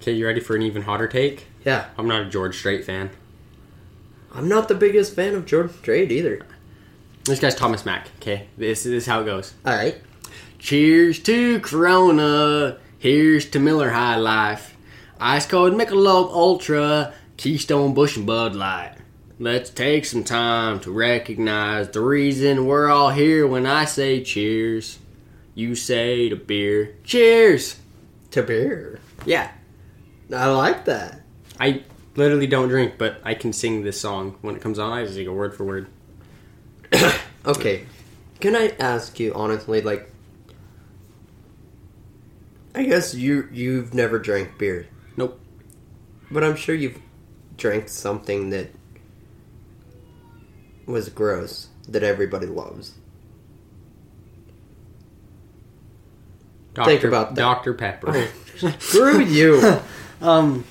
Okay, 0.02 0.12
you 0.12 0.26
ready 0.26 0.41
for 0.41 0.56
an 0.56 0.64
even 0.64 0.82
hotter 0.82 1.08
take? 1.08 1.45
Yeah, 1.64 1.86
I'm 1.98 2.08
not 2.08 2.22
a 2.24 2.26
George 2.30 2.58
Strait 2.58 2.84
fan. 2.84 3.10
I'm 4.34 4.50
not 4.50 4.68
the 4.68 4.76
biggest 4.76 5.16
fan 5.16 5.34
of 5.36 5.45
George 5.45 5.72
Strait 5.72 6.12
either. 6.12 6.45
This 7.24 7.39
guy's 7.39 7.56
Thomas 7.56 7.86
Mack. 7.86 8.10
Okay, 8.18 8.48
this, 8.58 8.84
this 8.84 8.93
is 8.93 9.06
how 9.06 9.22
it 9.22 9.26
goes. 9.26 9.54
All 9.66 9.74
right, 9.74 9.98
Cheers 10.60 11.20
to 11.24 11.60
Corona. 11.60 12.78
Here's 12.97 13.49
to 13.51 13.60
Miller 13.60 13.91
High 13.91 14.18
Life. 14.18 14.76
Ice 15.20 15.45
cold 15.45 15.74
Michelob 15.74 16.32
Ultra. 16.32 17.14
Keystone 17.38 17.93
Busch 17.93 18.18
and 18.18 18.26
Bud 18.26 18.55
Light. 18.55 18.95
Let's 19.39 19.70
take 19.70 20.05
some 20.05 20.24
time 20.24 20.80
to 20.80 20.91
recognize 20.91 21.89
the 21.89 22.01
reason 22.01 22.66
we're 22.66 22.89
all 22.89 23.12
here 23.12 23.45
when 23.45 23.66
I 23.68 23.86
say 23.86 24.24
cheers. 24.24 24.97
You 25.53 25.76
say 25.76 26.30
to 26.30 26.36
beer. 26.36 26.95
Cheers! 27.03 27.78
to 28.32 28.43
beer. 28.43 28.99
Yeah, 29.26 29.51
I 30.34 30.47
like 30.47 30.86
that. 30.86 31.22
I 31.60 31.84
literally 32.16 32.47
don't 32.47 32.70
drink, 32.70 32.95
but 32.97 33.20
I 33.24 33.34
can 33.34 33.53
sing 33.53 33.84
this 33.84 33.99
song 33.99 34.38
when 34.41 34.55
it 34.55 34.62
comes 34.62 34.80
on. 34.80 34.93
I 34.93 35.05
just 35.05 35.18
go 35.24 35.34
word 35.34 35.55
for 35.55 35.66
word. 35.66 35.88
Okay, 37.45 37.86
can 38.41 38.58
I 38.58 38.74
ask 38.78 39.22
you 39.22 39.34
honestly, 39.34 39.80
like, 39.80 40.12
I 42.78 42.84
guess 42.84 43.16
you 43.16 43.50
you've 43.52 43.96
never 43.96 44.20
drank 44.20 44.60
beer. 44.60 44.88
Nope. 45.18 45.40
But 46.30 46.44
I'm 46.44 46.56
sure 46.56 46.76
you've 46.76 47.00
drank 47.58 47.90
something 47.90 48.52
that 48.52 48.70
was 50.86 51.10
gross 51.10 51.70
that 51.88 52.04
everybody 52.04 52.46
loves. 52.46 52.94
Dr. 56.76 56.86
Think 56.92 57.04
about 57.04 57.34
that. 57.34 57.42
Dr. 57.42 57.74
Pepper. 57.74 58.28
Screw 58.78 59.24
you. 59.24 59.80
um, 60.22 60.64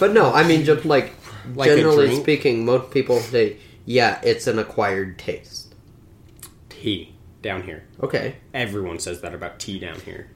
But 0.00 0.12
no, 0.12 0.32
I 0.32 0.42
mean 0.48 0.64
just 0.64 0.84
like, 0.84 1.12
Like 1.54 1.68
generally 1.68 2.16
speaking, 2.16 2.64
most 2.64 2.90
people 2.90 3.20
say, 3.20 3.58
yeah, 3.84 4.18
it's 4.24 4.48
an 4.48 4.58
acquired 4.58 5.16
taste. 5.16 5.76
tea 6.68 7.14
down 7.40 7.62
here. 7.62 7.84
Okay. 8.02 8.38
Everyone 8.52 8.98
says 8.98 9.20
that 9.20 9.32
about 9.32 9.60
tea 9.60 9.78
down 9.78 10.00
here. 10.00 10.28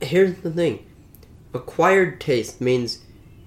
Here's 0.00 0.36
the 0.38 0.50
thing. 0.50 0.84
Acquired 1.54 2.20
taste 2.20 2.60
means 2.60 3.00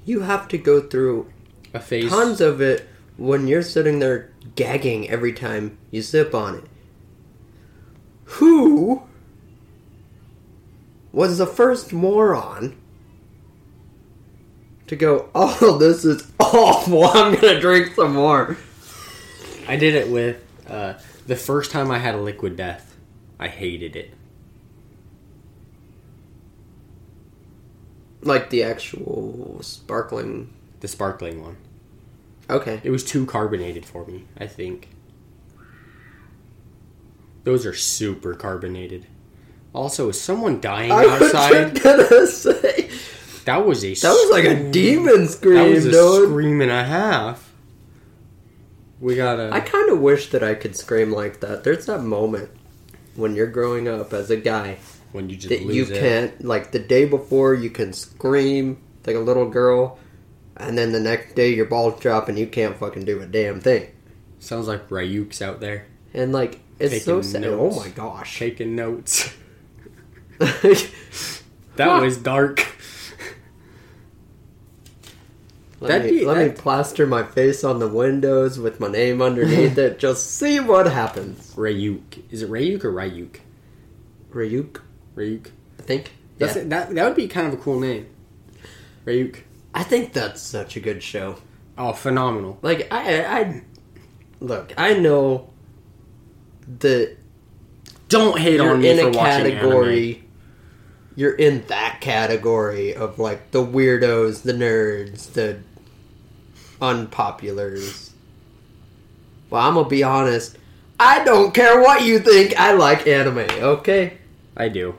you 0.06 0.22
have 0.22 0.47
to 0.50 0.58
go 0.58 0.82
through 0.82 1.32
A 1.74 1.80
phase. 1.80 2.10
tons 2.10 2.41
of 2.41 2.60
it 2.62 2.88
when 3.18 3.47
you're 3.47 3.62
sitting 3.62 4.00
there 4.00 4.32
gagging 4.56 5.10
every 5.10 5.34
time 5.34 5.78
you 5.91 6.02
sip 6.02 6.34
on 6.34 6.56
it. 6.56 6.64
Who 8.26 9.04
was 11.12 11.38
the 11.38 11.45
first 11.47 11.91
moron 11.93 12.76
to 14.88 14.95
go, 14.95 15.30
oh, 15.36 15.78
this 15.78 16.06
is 16.06 16.32
awful, 16.39 17.04
I'm 17.14 17.36
gonna 17.36 17.60
drink 17.60 17.95
some 17.95 18.14
more? 18.16 18.58
I 19.68 19.76
did 19.76 19.93
it 19.95 20.10
with 20.10 20.38
uh, 20.68 20.93
the 21.28 21.36
first 21.36 21.72
time 21.72 21.91
I 21.91 22.00
had 22.00 22.16
a 22.16 22.20
liquid 22.20 22.56
death. 22.56 22.95
I 23.39 23.47
hated 23.47 23.95
it. 23.95 24.14
Like 28.22 28.50
the 28.50 28.64
actual 28.64 29.60
sparkling. 29.62 30.54
The 30.82 30.88
sparkling 30.88 31.42
one. 31.42 31.58
Okay. 32.50 32.82
It 32.84 32.90
was 32.90 33.04
too 33.04 33.26
carbonated 33.26 33.86
for 33.86 34.06
me, 34.06 34.26
I 34.38 34.48
think. 34.48 34.90
Those 37.44 37.66
are 37.66 37.74
super 37.74 38.34
carbonated. 38.34 39.06
Also, 39.74 40.10
is 40.10 40.20
someone 40.20 40.60
dying 40.60 40.92
I 40.92 41.06
was 41.06 41.34
outside? 41.34 41.76
just 41.76 41.84
gonna 41.84 42.28
say 42.28 42.90
That 43.46 43.66
was 43.66 43.84
a 43.86 43.94
that 43.94 44.10
was 44.10 44.32
like 44.32 44.46
a 44.46 44.72
demon 44.72 45.28
scream. 45.28 45.56
That 45.56 45.62
scream, 45.64 45.74
was 45.74 45.86
a 45.86 45.92
dude. 45.92 46.30
scream 46.30 46.62
and 46.62 46.72
a 46.72 46.84
half. 46.84 47.54
We 49.00 49.16
gotta. 49.16 49.50
I 49.54 49.62
kind 49.62 49.90
of 49.90 50.00
wish 50.02 50.30
that 50.32 50.44
I 50.44 50.56
could 50.56 50.76
scream 50.76 51.12
like 51.12 51.40
that. 51.40 51.64
There's 51.64 51.86
that 51.86 52.02
moment 52.02 52.50
when 53.16 53.36
you're 53.36 53.48
growing 53.48 53.88
up 53.88 54.12
as 54.12 54.30
a 54.30 54.38
guy 54.38 54.78
when 55.12 55.30
you 55.30 55.36
just 55.38 55.49
that 55.49 55.62
you 55.62 55.84
it. 55.86 55.99
can't 55.99 56.43
like 56.45 56.72
the 56.72 56.80
day 56.80 57.05
before 57.05 57.53
you 57.53 57.70
can 57.70 57.93
scream 57.93 58.82
like 59.05 59.16
a 59.16 59.20
little 59.20 59.49
girl, 59.49 59.97
and 60.57 60.78
then 60.78 60.91
the 60.91 60.99
next 60.99 61.36
day 61.36 61.53
your 61.53 61.66
balls 61.66 61.99
drop 61.99 62.30
and 62.30 62.38
you 62.38 62.45
can't 62.47 62.78
fucking 62.78 63.05
do 63.05 63.22
a 63.22 63.26
damn 63.26 63.60
thing. 63.62 63.89
Sounds 64.39 64.68
like 64.68 64.88
Ryuk's 64.89 65.41
out 65.41 65.60
there 65.60 65.86
And 66.14 66.32
like 66.32 66.60
it's 66.80 67.03
so 67.05 67.22
sad. 67.22 67.41
notes. 67.41 67.76
Oh 67.76 67.80
my 67.80 67.89
gosh. 67.89 68.39
taking 68.39 68.76
notes. 68.76 69.34
let 70.39 70.64
That 71.76 72.01
was 72.01 72.18
dark. 72.18 72.66
That'd 75.82 76.12
me, 76.12 76.20
be- 76.20 76.26
let 76.26 76.45
me 76.45 76.53
plaster 76.53 77.07
my 77.07 77.24
face 77.24 77.64
on 77.64 77.80
the 77.80 77.88
windows 77.88 78.60
with 78.60 78.80
my 78.82 78.89
name 78.89 79.22
underneath 79.22 79.78
it. 79.78 79.97
Just 79.97 80.32
see 80.36 80.60
what 80.60 80.88
happens. 80.91 81.53
Ryuk. 81.55 82.22
Is 82.32 82.41
it 82.41 82.49
Ryuk 82.49 82.84
or 82.84 82.91
Ryuk? 82.91 83.39
Ryuk, 84.34 84.82
Ryuk. 85.20 85.48
I 85.78 85.82
think. 85.84 86.12
That's 86.38 86.56
yeah. 86.56 86.64
That 86.66 86.96
that 86.96 87.06
would 87.06 87.16
be 87.16 87.28
kind 87.28 87.48
of 87.48 87.54
a 87.54 87.58
cool 87.58 87.80
name. 87.80 88.08
Ryuk. 89.06 89.42
I 89.74 89.84
think 89.84 90.14
that's 90.14 90.42
such 90.42 90.76
a 90.76 90.80
good 90.80 91.04
show. 91.04 91.38
Oh, 91.78 91.94
phenomenal. 91.94 92.58
Like 92.62 92.88
I, 92.92 93.24
I 93.24 93.62
look. 94.40 94.74
I 94.78 94.94
know 94.96 95.50
that 96.80 97.18
Don't 98.08 98.40
hate 98.40 98.60
on 98.60 98.82
me 98.82 98.90
in 98.90 98.98
for 98.98 99.04
a 99.04 99.12
watching 99.12 99.52
category. 99.54 100.16
anime. 100.16 100.26
You're 101.16 101.36
in 101.36 101.66
that 101.68 102.00
category 102.02 102.96
of 102.96 103.20
like 103.20 103.52
the 103.52 103.64
weirdos, 103.66 104.44
the 104.44 104.54
nerds, 104.54 105.34
the 105.34 105.60
unpopulars. 106.82 108.12
Well, 109.50 109.62
I'm 109.68 109.74
gonna 109.76 109.90
be 109.90 110.04
honest. 110.04 110.58
I 111.00 111.24
don't 111.24 111.54
care 111.54 111.82
what 111.82 112.04
you 112.04 112.20
think. 112.20 112.58
I 112.60 112.74
like 112.74 113.08
anime. 113.08 113.40
Okay. 113.40 114.18
I 114.56 114.70
do. 114.70 114.96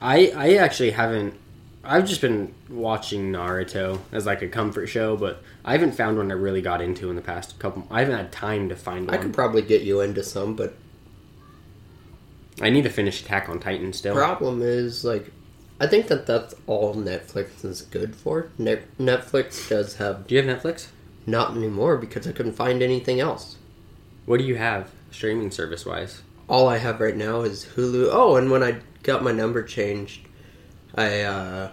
I 0.00 0.32
I 0.36 0.54
actually 0.54 0.90
haven't. 0.92 1.34
I've 1.82 2.06
just 2.06 2.20
been 2.20 2.54
watching 2.68 3.32
Naruto 3.32 4.00
as 4.12 4.26
like 4.26 4.42
a 4.42 4.48
comfort 4.48 4.86
show, 4.88 5.16
but 5.16 5.42
I 5.64 5.72
haven't 5.72 5.92
found 5.92 6.18
one 6.18 6.30
I 6.30 6.34
really 6.34 6.60
got 6.60 6.82
into 6.82 7.08
in 7.10 7.16
the 7.16 7.22
past 7.22 7.58
couple. 7.58 7.86
I 7.90 8.00
haven't 8.00 8.16
had 8.16 8.32
time 8.32 8.68
to 8.68 8.76
find 8.76 9.06
one. 9.06 9.14
I 9.14 9.18
could 9.18 9.32
probably 9.32 9.62
get 9.62 9.82
you 9.82 10.00
into 10.00 10.22
some, 10.22 10.54
but 10.56 10.74
I 12.60 12.68
need 12.70 12.82
to 12.84 12.90
finish 12.90 13.22
Attack 13.22 13.48
on 13.48 13.60
Titan 13.60 13.92
still. 13.92 14.14
problem 14.14 14.60
is 14.60 15.04
like, 15.04 15.32
I 15.80 15.86
think 15.86 16.08
that 16.08 16.26
that's 16.26 16.54
all 16.66 16.94
Netflix 16.94 17.64
is 17.64 17.80
good 17.82 18.14
for. 18.14 18.50
Ne- 18.58 18.82
Netflix 18.98 19.66
does 19.68 19.96
have 19.96 20.26
Do 20.26 20.34
you 20.34 20.42
have 20.42 20.60
Netflix? 20.62 20.88
not 21.26 21.56
anymore 21.56 21.96
because 21.96 22.26
I 22.26 22.32
couldn't 22.32 22.52
find 22.52 22.82
anything 22.82 23.20
else. 23.20 23.56
What 24.26 24.38
do 24.38 24.44
you 24.44 24.56
have 24.56 24.90
streaming 25.10 25.50
service 25.50 25.86
wise? 25.86 26.22
all 26.48 26.68
I 26.68 26.78
have 26.78 27.00
right 27.00 27.16
now 27.16 27.42
is 27.42 27.64
Hulu. 27.76 28.08
Oh, 28.10 28.34
and 28.34 28.50
when 28.50 28.62
I 28.62 28.80
got 29.02 29.22
my 29.22 29.32
number 29.32 29.62
changed, 29.62 30.20
I 30.94 31.22
uh, 31.22 31.70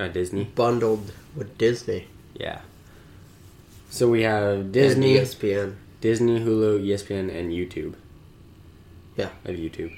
Uh, 0.00 0.08
Disney. 0.08 0.44
bundled 0.44 1.12
with 1.34 1.56
Disney, 1.58 2.06
Yeah. 2.34 2.60
So 3.90 4.08
we 4.08 4.22
have 4.22 4.58
and 4.60 4.72
Disney, 4.72 5.14
ESPN. 5.16 5.74
Disney, 6.00 6.40
Hulu, 6.40 6.84
ESPN, 6.84 7.34
and 7.34 7.50
YouTube. 7.52 7.94
Yeah. 9.16 9.30
I 9.44 9.50
have 9.50 9.58
YouTube. 9.58 9.92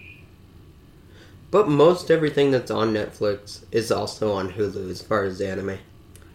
But 1.51 1.69
most 1.69 2.11
everything 2.11 2.53
that's 2.53 2.71
on 2.71 2.95
Netflix 2.95 3.65
is 3.73 3.91
also 3.91 4.33
on 4.33 4.53
Hulu 4.53 4.89
as 4.91 5.03
far 5.03 5.25
as 5.25 5.41
anime. 5.41 5.79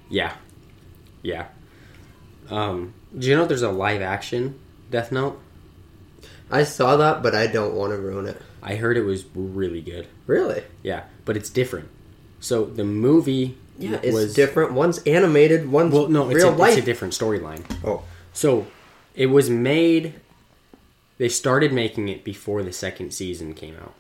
Yeah. 0.10 0.34
Yeah. 1.24 1.48
Um, 2.50 2.94
do 3.18 3.28
you 3.28 3.36
know 3.36 3.46
there's 3.46 3.62
a 3.64 3.72
live 3.72 4.02
action 4.02 4.60
Death 4.92 5.12
Note? 5.12 5.40
I 6.52 6.64
saw 6.64 6.98
that, 6.98 7.24
but 7.24 7.34
I 7.34 7.48
don't 7.48 7.74
want 7.74 7.92
to 7.94 7.98
ruin 7.98 8.28
it. 8.28 8.40
I 8.68 8.76
heard 8.76 8.98
it 8.98 9.04
was 9.04 9.24
really 9.36 9.82
good. 9.82 10.08
Really? 10.28 10.64
Yeah, 10.84 11.04
but 11.24 11.38
it's 11.38 11.50
different. 11.50 11.88
So 12.40 12.66
the 12.66 12.84
movie 12.84 13.58
Yeah, 13.78 14.00
it's 14.04 14.14
was 14.14 14.34
different. 14.34 14.74
One's 14.74 14.98
animated, 15.04 15.72
one's 15.72 15.94
Well, 15.94 16.08
no, 16.10 16.26
it's, 16.30 16.36
real 16.36 16.50
a, 16.50 16.56
life. 16.56 16.74
it's 16.78 16.82
a 16.82 16.86
different 16.86 17.14
storyline. 17.14 17.64
oh, 17.84 18.04
So 18.34 18.66
it 19.14 19.28
was 19.28 19.50
made. 19.50 20.16
They 21.20 21.30
started 21.30 21.72
making 21.72 22.10
it 22.10 22.24
before 22.24 22.64
the 22.64 22.74
second 22.74 23.14
season 23.14 23.54
came 23.54 23.76
out. 23.78 23.94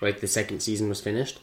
Like 0.00 0.20
the 0.20 0.26
second 0.26 0.60
season 0.60 0.88
was 0.88 1.00
finished. 1.00 1.38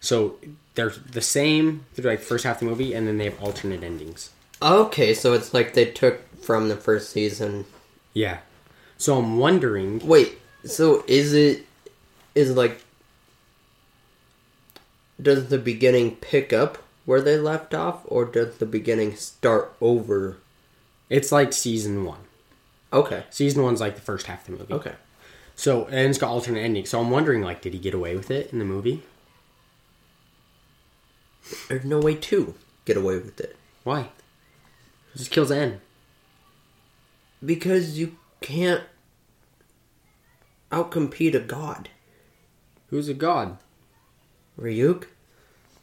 So 0.00 0.36
they're 0.74 0.90
the 0.90 1.20
same 1.20 1.84
through 1.94 2.10
like 2.10 2.20
the 2.20 2.24
first 2.26 2.44
half 2.44 2.56
of 2.56 2.60
the 2.60 2.66
movie, 2.66 2.94
and 2.94 3.06
then 3.08 3.18
they 3.18 3.24
have 3.24 3.42
alternate 3.42 3.82
endings. 3.82 4.30
okay. 4.62 5.14
So 5.14 5.32
it's 5.32 5.52
like 5.54 5.74
they 5.74 5.86
took 5.86 6.20
from 6.42 6.68
the 6.68 6.76
first 6.76 7.10
season. 7.10 7.64
Yeah. 8.14 8.38
So 8.98 9.18
I'm 9.18 9.36
wondering. 9.38 9.98
Wait, 10.06 10.38
so 10.64 11.04
is 11.06 11.32
it 11.34 11.66
is 12.34 12.54
like 12.56 12.82
does 15.20 15.48
the 15.48 15.58
beginning 15.58 16.16
pick 16.16 16.52
up 16.52 16.78
where 17.04 17.20
they 17.20 17.36
left 17.36 17.74
off 17.74 18.00
or 18.04 18.24
does 18.24 18.58
the 18.58 18.66
beginning 18.66 19.16
start 19.16 19.74
over? 19.80 20.38
It's 21.08 21.32
like 21.32 21.52
season 21.52 22.04
one. 22.04 22.20
Okay. 22.92 23.24
Season 23.30 23.62
one's 23.62 23.80
like 23.80 23.94
the 23.94 24.00
first 24.00 24.26
half 24.26 24.48
of 24.48 24.58
the 24.58 24.62
movie. 24.62 24.74
Okay. 24.74 24.94
So 25.54 25.86
and 25.86 26.08
it's 26.08 26.18
got 26.18 26.30
alternate 26.30 26.60
endings. 26.60 26.90
So 26.90 27.00
I'm 27.00 27.10
wondering, 27.10 27.42
like, 27.42 27.60
did 27.60 27.74
he 27.74 27.78
get 27.78 27.94
away 27.94 28.16
with 28.16 28.30
it 28.30 28.52
in 28.52 28.58
the 28.58 28.64
movie? 28.64 29.02
There's 31.68 31.84
no 31.84 31.98
way 31.98 32.14
to 32.14 32.54
get 32.84 32.96
away 32.96 33.16
with 33.16 33.40
it 33.40 33.56
Why? 33.82 34.08
He 35.12 35.18
just 35.18 35.30
kills 35.30 35.50
N. 35.50 35.80
because 37.44 37.98
you 37.98 38.16
can't 38.40 38.84
outcompete 40.70 41.34
a 41.34 41.40
god. 41.40 41.88
Who's 42.90 43.08
a 43.08 43.14
god? 43.14 43.58
Ryuk, 44.58 45.04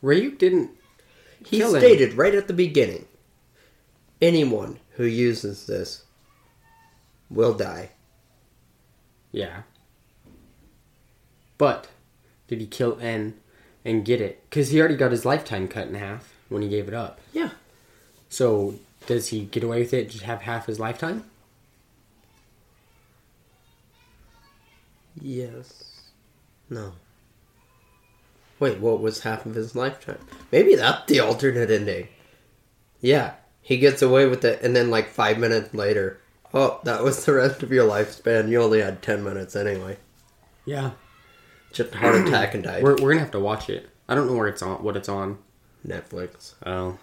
Ryuk 0.03 0.38
didn't. 0.38 0.72
he 1.45 1.58
Kill 1.58 1.74
him. 1.76 1.82
stated 1.82 2.14
right 2.14 2.36
at 2.36 2.47
the 2.47 2.53
beginning 2.53 3.05
anyone 4.22 4.80
who 4.91 5.05
uses 5.05 5.66
this 5.68 6.03
will 7.30 7.53
die. 7.53 7.89
Yeah. 9.32 9.62
But 11.58 11.88
did 12.47 12.60
he 12.62 12.68
kill 12.68 12.97
N 13.01 13.36
and 13.86 14.05
get 14.05 14.22
it? 14.22 14.43
Because 14.49 14.70
he 14.70 14.80
already 14.80 14.95
got 14.97 15.12
his 15.12 15.26
lifetime 15.26 15.68
cut 15.68 15.88
in 15.88 15.95
half 15.95 16.34
when 16.49 16.62
he 16.62 16.70
gave 16.70 16.88
it 16.88 16.93
up. 16.93 17.20
Yeah. 17.34 17.51
So 18.30 18.76
does 19.05 19.30
he 19.30 19.45
get 19.45 19.64
away 19.64 19.80
with 19.80 19.93
it? 19.93 20.10
Just 20.10 20.24
have 20.24 20.41
half 20.41 20.66
his 20.68 20.80
lifetime? 20.80 21.24
Yes. 25.20 25.87
No. 26.70 26.93
Wait, 28.59 28.80
what 28.80 28.99
was 29.01 29.22
half 29.22 29.45
of 29.45 29.55
his 29.55 29.76
lifetime? 29.76 30.20
Maybe 30.51 30.76
that's 30.76 31.05
the 31.05 31.20
alternate 31.20 31.70
ending. 31.70 32.07
Yeah, 32.99 33.34
he 33.61 33.78
gets 33.78 34.01
away 34.01 34.26
with 34.26 34.43
it, 34.43 34.61
and 34.63 34.76
then 34.76 34.89
like 34.89 35.09
five 35.09 35.38
minutes 35.38 35.74
later, 35.74 36.20
oh, 36.53 36.80
that 36.84 37.03
was 37.03 37.24
the 37.24 37.34
rest 37.34 37.61
of 37.61 37.72
your 37.72 37.88
lifespan. 37.88 38.49
You 38.49 38.61
only 38.61 38.82
had 38.82 39.01
ten 39.01 39.24
minutes 39.24 39.55
anyway. 39.55 39.97
Yeah. 40.65 40.91
Just 41.72 41.93
heart 41.93 42.15
attack 42.28 42.55
and 42.55 42.63
die. 42.63 42.82
We're, 42.82 42.95
we're 42.95 43.11
gonna 43.11 43.20
have 43.20 43.32
to 43.32 43.39
watch 43.39 43.70
it. 43.70 43.89
I 44.09 44.15
don't 44.15 44.28
know 44.28 44.36
where 44.36 44.47
it's 44.47 44.61
on. 44.61 44.84
What 44.84 44.97
it's 44.97 45.09
on. 45.09 45.38
Netflix. 45.86 46.53
Oh. 46.65 46.97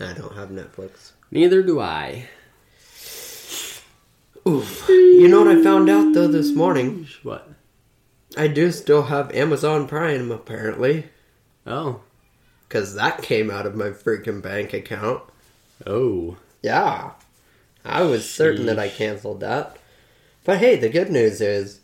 I 0.00 0.12
don't 0.12 0.34
have 0.34 0.50
Netflix. 0.50 1.12
Neither 1.30 1.62
do 1.62 1.80
I. 1.80 2.28
Oof. 4.46 4.86
You 4.88 5.28
know 5.28 5.44
what 5.44 5.56
I 5.56 5.62
found 5.62 5.88
out 5.88 6.12
though 6.12 6.28
this 6.28 6.52
morning? 6.52 7.08
What? 7.22 7.48
I 8.36 8.48
do 8.48 8.70
still 8.72 9.04
have 9.04 9.34
Amazon 9.34 9.86
Prime 9.88 10.30
apparently, 10.30 11.06
Oh. 11.66 12.00
because 12.68 12.94
that 12.94 13.22
came 13.22 13.50
out 13.50 13.66
of 13.66 13.74
my 13.74 13.86
freaking 13.90 14.42
bank 14.42 14.72
account. 14.72 15.22
Oh. 15.86 16.36
Yeah. 16.62 17.12
I 17.84 18.02
was 18.02 18.28
certain 18.28 18.66
that 18.66 18.78
I 18.78 18.88
canceled 18.88 19.40
that. 19.40 19.76
But 20.44 20.58
hey, 20.58 20.76
the 20.76 20.88
good 20.88 21.10
news 21.10 21.40
is 21.40 21.80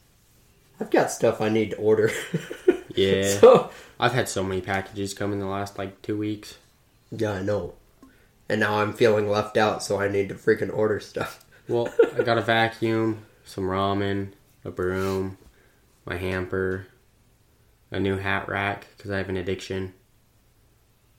I've 0.81 0.91
got 0.91 1.11
stuff 1.11 1.41
I 1.41 1.49
need 1.49 1.71
to 1.71 1.77
order. 1.77 2.11
Yeah. 2.95 3.39
so, 3.39 3.71
I've 3.99 4.13
had 4.13 4.29
so 4.29 4.43
many 4.43 4.61
packages 4.61 5.15
come 5.15 5.33
in 5.33 5.39
the 5.41 5.47
last 5.47 5.79
like 5.79 6.03
two 6.03 6.19
weeks. 6.19 6.59
yeah, 7.11 7.33
I 7.33 7.43
know. 7.43 7.73
And 8.51 8.61
now 8.61 8.81
I'm 8.81 8.93
feeling 8.93 9.31
left 9.31 9.57
out, 9.57 9.83
so 9.83 9.99
I 9.99 10.09
need 10.09 10.29
to 10.29 10.35
freaking 10.35 10.71
order 10.71 11.01
stuff. 11.01 11.43
Well, 11.69 11.89
I 12.15 12.23
got 12.23 12.37
a 12.37 12.43
vacuum, 12.57 13.25
some 13.47 13.65
ramen, 13.65 14.33
a 14.63 14.71
broom, 14.71 15.39
my 16.05 16.17
hamper, 16.17 16.87
a 17.91 18.01
new 18.01 18.17
hat 18.17 18.49
rack 18.49 18.87
because 18.97 19.11
I 19.11 19.19
have 19.19 19.29
an 19.29 19.37
addiction. 19.37 19.95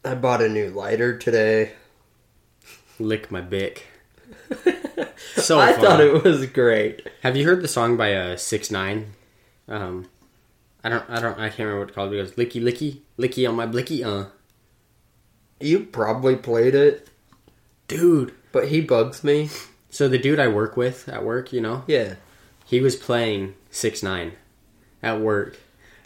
I 0.05 0.15
bought 0.15 0.41
a 0.41 0.49
new 0.49 0.69
lighter 0.69 1.17
today. 1.17 1.73
Lick 2.99 3.31
my 3.31 3.41
bick. 3.41 3.87
So 5.35 5.59
I 5.59 5.73
fun. 5.73 5.81
thought 5.81 5.99
it 6.01 6.23
was 6.23 6.45
great. 6.47 7.07
Have 7.21 7.35
you 7.35 7.45
heard 7.45 7.61
the 7.61 7.67
song 7.67 7.97
by 7.97 8.13
uh, 8.13 8.35
Six 8.37 8.69
Nine? 8.69 9.13
Um, 9.67 10.07
I 10.83 10.89
don't. 10.89 11.09
I 11.09 11.19
don't. 11.19 11.39
I 11.39 11.47
can't 11.49 11.59
remember 11.59 11.79
what 11.79 11.87
it's 11.89 11.95
called. 11.95 12.11
He 12.11 12.17
goes 12.17 12.33
licky 12.33 12.61
licky 12.61 12.99
licky 13.17 13.47
on 13.49 13.55
my 13.55 13.65
blicky. 13.65 14.03
Uh, 14.03 14.25
You 15.59 15.85
probably 15.85 16.35
played 16.35 16.75
it, 16.75 17.09
dude. 17.87 18.33
but 18.51 18.67
he 18.67 18.81
bugs 18.81 19.23
me. 19.23 19.49
So 19.89 20.07
the 20.07 20.17
dude 20.19 20.39
I 20.39 20.47
work 20.47 20.77
with 20.77 21.09
at 21.09 21.23
work, 21.25 21.51
you 21.51 21.61
know, 21.61 21.83
Yeah. 21.87 22.15
he 22.65 22.79
was 22.79 22.95
playing 22.95 23.55
six 23.71 24.03
nine 24.03 24.33
at 25.03 25.19
work, 25.19 25.57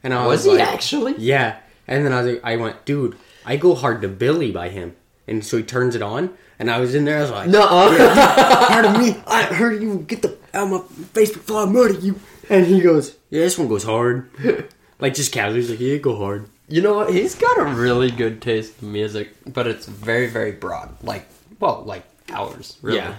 and 0.03 0.13
I 0.13 0.25
Was 0.27 0.45
was, 0.45 0.53
he 0.53 0.59
like, 0.59 0.67
actually? 0.73 1.15
Yeah. 1.17 1.57
And 1.87 2.03
then 2.05 2.11
I 2.11 2.21
was 2.21 2.33
like, 2.33 2.41
I 2.43 2.55
went, 2.57 2.83
dude, 2.83 3.15
I 3.45 3.55
go 3.55 3.73
hard 3.75 4.01
to 4.01 4.09
Billy 4.09 4.51
by 4.51 4.67
him, 4.69 4.95
and 5.27 5.45
so 5.45 5.55
he 5.57 5.63
turns 5.63 5.95
it 5.95 6.01
on, 6.01 6.35
and 6.59 6.69
I 6.69 6.79
was 6.79 6.93
in 6.95 7.05
there, 7.05 7.19
I 7.19 7.21
was 7.21 7.31
like, 7.31 7.49
No. 7.49 7.65
hard 7.65 8.85
of 8.85 8.97
me. 9.01 9.21
I 9.27 9.43
heard 9.43 9.81
you 9.81 9.99
get 9.99 10.21
the 10.21 10.37
out 10.53 10.69
my 10.69 10.79
face 11.13 11.31
before 11.31 11.61
I 11.61 11.65
murder 11.65 11.93
you. 11.99 12.19
And 12.49 12.65
he 12.65 12.79
goes, 12.81 13.15
yeah, 13.29 13.41
this 13.41 13.57
one 13.57 13.67
goes 13.67 13.83
hard. 13.83 14.29
like 14.99 15.13
just 15.13 15.31
casually, 15.33 15.59
he's 15.61 15.69
like, 15.69 15.79
yeah, 15.81 15.97
go 15.97 16.15
hard. 16.17 16.49
You 16.69 16.81
know 16.81 16.95
what? 16.95 17.13
He's 17.13 17.35
got 17.35 17.59
a 17.59 17.65
really 17.65 18.09
good 18.09 18.41
taste 18.41 18.81
in 18.81 18.91
music, 18.91 19.33
but 19.45 19.67
it's 19.67 19.85
very, 19.85 20.27
very 20.27 20.53
broad. 20.53 20.95
Like, 21.03 21.27
well, 21.59 21.83
like 21.85 22.03
ours, 22.31 22.77
really. 22.81 22.97
Yeah. 22.99 23.15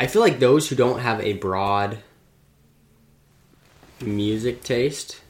I 0.00 0.06
feel 0.06 0.20
like 0.22 0.40
those 0.40 0.68
who 0.68 0.76
don't 0.76 0.98
have 1.00 1.20
a 1.20 1.34
broad 1.34 1.98
music 4.00 4.62
taste 4.62 5.20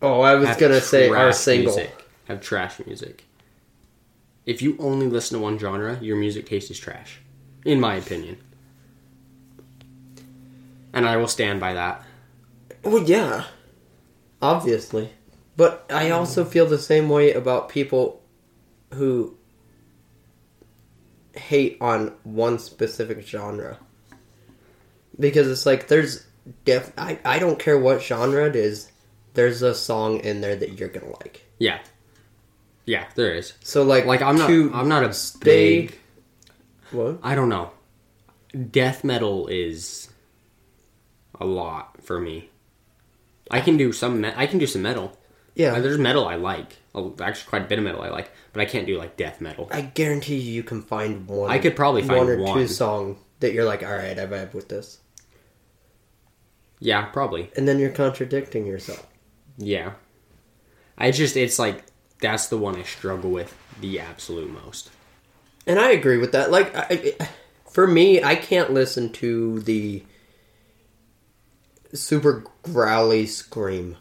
Oh, 0.00 0.20
I 0.20 0.36
was 0.36 0.48
have 0.48 0.58
gonna 0.58 0.80
say 0.80 1.08
our 1.08 1.32
single. 1.32 1.74
music, 1.74 2.04
have 2.28 2.40
trash 2.40 2.78
music. 2.86 3.24
If 4.46 4.62
you 4.62 4.76
only 4.78 5.08
listen 5.08 5.36
to 5.38 5.42
one 5.42 5.58
genre, 5.58 5.98
your 6.00 6.16
music 6.16 6.46
taste 6.46 6.70
is 6.70 6.78
trash, 6.78 7.20
in 7.64 7.80
my 7.80 7.96
opinion. 7.96 8.38
And 10.92 11.04
I 11.04 11.16
will 11.16 11.26
stand 11.26 11.58
by 11.58 11.74
that. 11.74 12.02
Well, 12.84 13.02
yeah, 13.02 13.46
obviously, 14.40 15.10
but 15.56 15.84
I 15.90 16.10
also 16.10 16.44
feel 16.44 16.66
the 16.66 16.78
same 16.78 17.08
way 17.08 17.32
about 17.32 17.68
people 17.68 18.22
who 18.94 19.36
hate 21.34 21.76
on 21.80 22.14
one 22.22 22.60
specific 22.60 23.26
genre 23.26 23.78
because 25.18 25.48
it's 25.48 25.66
like 25.66 25.88
there's 25.88 26.24
def 26.64 26.92
I, 26.96 27.18
I 27.24 27.38
don't 27.38 27.58
care 27.58 27.78
what 27.78 28.02
genre 28.02 28.46
it 28.46 28.56
is 28.56 28.90
there's 29.34 29.62
a 29.62 29.74
song 29.74 30.20
in 30.20 30.40
there 30.40 30.56
that 30.56 30.78
you're 30.78 30.88
gonna 30.88 31.10
like 31.10 31.44
Yeah, 31.58 31.78
yeah, 32.84 33.06
there 33.14 33.34
is. 33.34 33.52
so 33.62 33.82
like 33.82 34.04
Like 34.06 34.22
I'm 34.22 34.36
not, 34.36 34.50
I'm 34.50 34.88
not 34.88 35.04
a 35.04 35.12
stay- 35.12 35.80
big. 35.88 35.98
what 36.90 37.18
I 37.22 37.34
don't 37.34 37.48
know. 37.48 37.70
Death 38.70 39.04
metal 39.04 39.46
is 39.48 40.08
a 41.40 41.44
lot 41.44 42.02
for 42.02 42.18
me. 42.20 42.48
I 43.50 43.60
can 43.60 43.76
do 43.76 43.92
some. 43.92 44.20
Me- 44.22 44.32
I 44.34 44.46
can 44.46 44.58
do 44.58 44.66
some 44.66 44.82
metal. 44.82 45.16
yeah 45.54 45.78
There's 45.80 45.98
metal 45.98 46.26
I 46.26 46.36
like. 46.36 46.76
Oh, 46.94 47.14
Actually, 47.20 47.48
quite 47.50 47.62
a 47.62 47.66
bit 47.66 47.78
of 47.78 47.84
metal 47.84 48.02
I 48.02 48.08
like, 48.08 48.30
but 48.52 48.60
I 48.60 48.64
can't 48.64 48.86
do 48.86 48.96
like 48.98 49.16
death 49.16 49.40
metal. 49.40 49.68
I 49.70 49.82
guarantee 49.82 50.36
you, 50.36 50.52
you 50.52 50.62
can 50.62 50.82
find 50.82 51.26
one. 51.28 51.50
I 51.50 51.58
could 51.58 51.76
probably 51.76 52.02
find 52.02 52.18
one 52.40 52.50
or 52.50 52.54
two 52.54 52.66
song 52.66 53.18
that 53.40 53.52
you're 53.52 53.64
like, 53.66 53.82
all 53.84 53.92
right, 53.94 54.18
I 54.18 54.26
vibe 54.26 54.52
with 54.54 54.68
this, 54.68 54.98
Yeah, 56.80 57.06
probably. 57.06 57.50
and 57.56 57.66
then 57.66 57.78
you're 57.78 57.90
contradicting 57.90 58.66
yourself. 58.66 59.06
Yeah. 59.56 59.92
I 60.96 61.10
just, 61.10 61.36
it's 61.36 61.58
like, 61.58 61.84
that's 62.20 62.48
the 62.48 62.58
one 62.58 62.76
I 62.76 62.82
struggle 62.82 63.30
with 63.30 63.56
the 63.80 63.98
absolute 64.00 64.50
most. 64.64 64.90
And 65.66 65.78
I 65.78 65.90
agree 65.90 66.18
with 66.18 66.32
that. 66.32 66.50
Like, 66.50 66.72
I, 66.74 67.14
for 67.70 67.86
me, 67.86 68.22
I 68.22 68.34
can't 68.36 68.72
listen 68.72 69.12
to 69.14 69.60
the 69.60 70.02
super 71.92 72.44
growly 72.62 73.26
scream. 73.26 73.96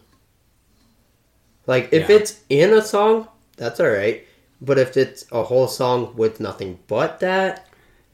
Like, 1.66 1.90
if 1.92 2.10
Yeah. 2.10 2.16
it's 2.18 2.40
in 2.50 2.74
a 2.74 2.82
song, 2.82 3.28
that's 3.58 3.80
all 3.80 3.90
right. 3.90 4.26
But 4.62 4.78
if 4.80 4.98
it's 4.98 5.26
a 5.32 5.44
whole 5.44 5.68
song 5.68 6.16
with 6.16 6.40
nothing 6.40 6.80
but 6.88 7.20
that, 7.20 7.68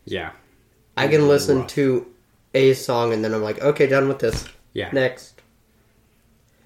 Yeah. 0.05 0.32
I 0.97 1.07
can 1.07 1.28
listen 1.28 1.59
Rough. 1.59 1.68
to 1.70 2.12
a 2.53 2.73
song 2.73 3.13
and 3.13 3.23
then 3.23 3.33
I'm 3.33 3.41
like, 3.41 3.61
okay, 3.61 3.87
done 3.87 4.07
with 4.07 4.19
this. 4.19 4.47
Yeah. 4.73 4.89
Next. 4.91 5.41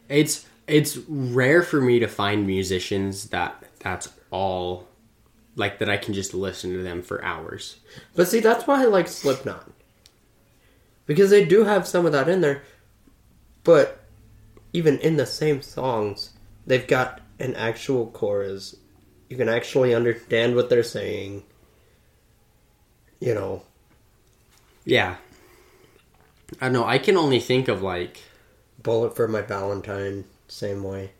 It's, 0.09 0.45
it's 0.67 0.97
rare 1.07 1.63
for 1.63 1.81
me 1.81 1.99
to 1.99 2.07
find 2.07 2.45
musicians 2.45 3.29
that 3.29 3.63
that's 3.79 4.09
all, 4.31 4.88
like, 5.55 5.79
that 5.79 5.89
I 5.89 5.97
can 5.97 6.13
just 6.13 6.33
listen 6.33 6.71
to 6.73 6.83
them 6.83 7.01
for 7.01 7.23
hours. 7.23 7.77
But 8.15 8.27
see, 8.27 8.39
that's 8.39 8.67
why 8.67 8.81
I 8.81 8.85
like 8.85 9.07
Slipknot. 9.07 9.71
Because 11.05 11.29
they 11.29 11.45
do 11.45 11.63
have 11.63 11.88
some 11.88 12.05
of 12.05 12.11
that 12.11 12.27
in 12.27 12.41
there. 12.41 12.63
But 13.63 14.03
even 14.73 14.99
in 14.99 15.17
the 15.17 15.25
same 15.25 15.61
songs, 15.61 16.31
they've 16.65 16.88
got 16.88 17.21
an 17.39 17.55
actual 17.55 18.07
chorus. 18.07 18.75
You 19.29 19.38
can 19.38 19.49
actually 19.49 19.93
understand 19.93 20.55
what 20.55 20.69
they're 20.69 20.83
saying. 20.83 21.43
You 23.19 23.33
know. 23.33 23.63
Yeah. 24.85 25.15
I 26.62 26.66
don't 26.66 26.74
know. 26.74 26.86
I 26.86 26.98
can 26.98 27.18
only 27.18 27.39
think 27.39 27.68
of, 27.68 27.82
like, 27.82 28.22
Bullet 28.82 29.16
for 29.16 29.28
My 29.28 29.41
Valentine, 29.41 30.26
same 30.48 30.84
way. 30.84 31.12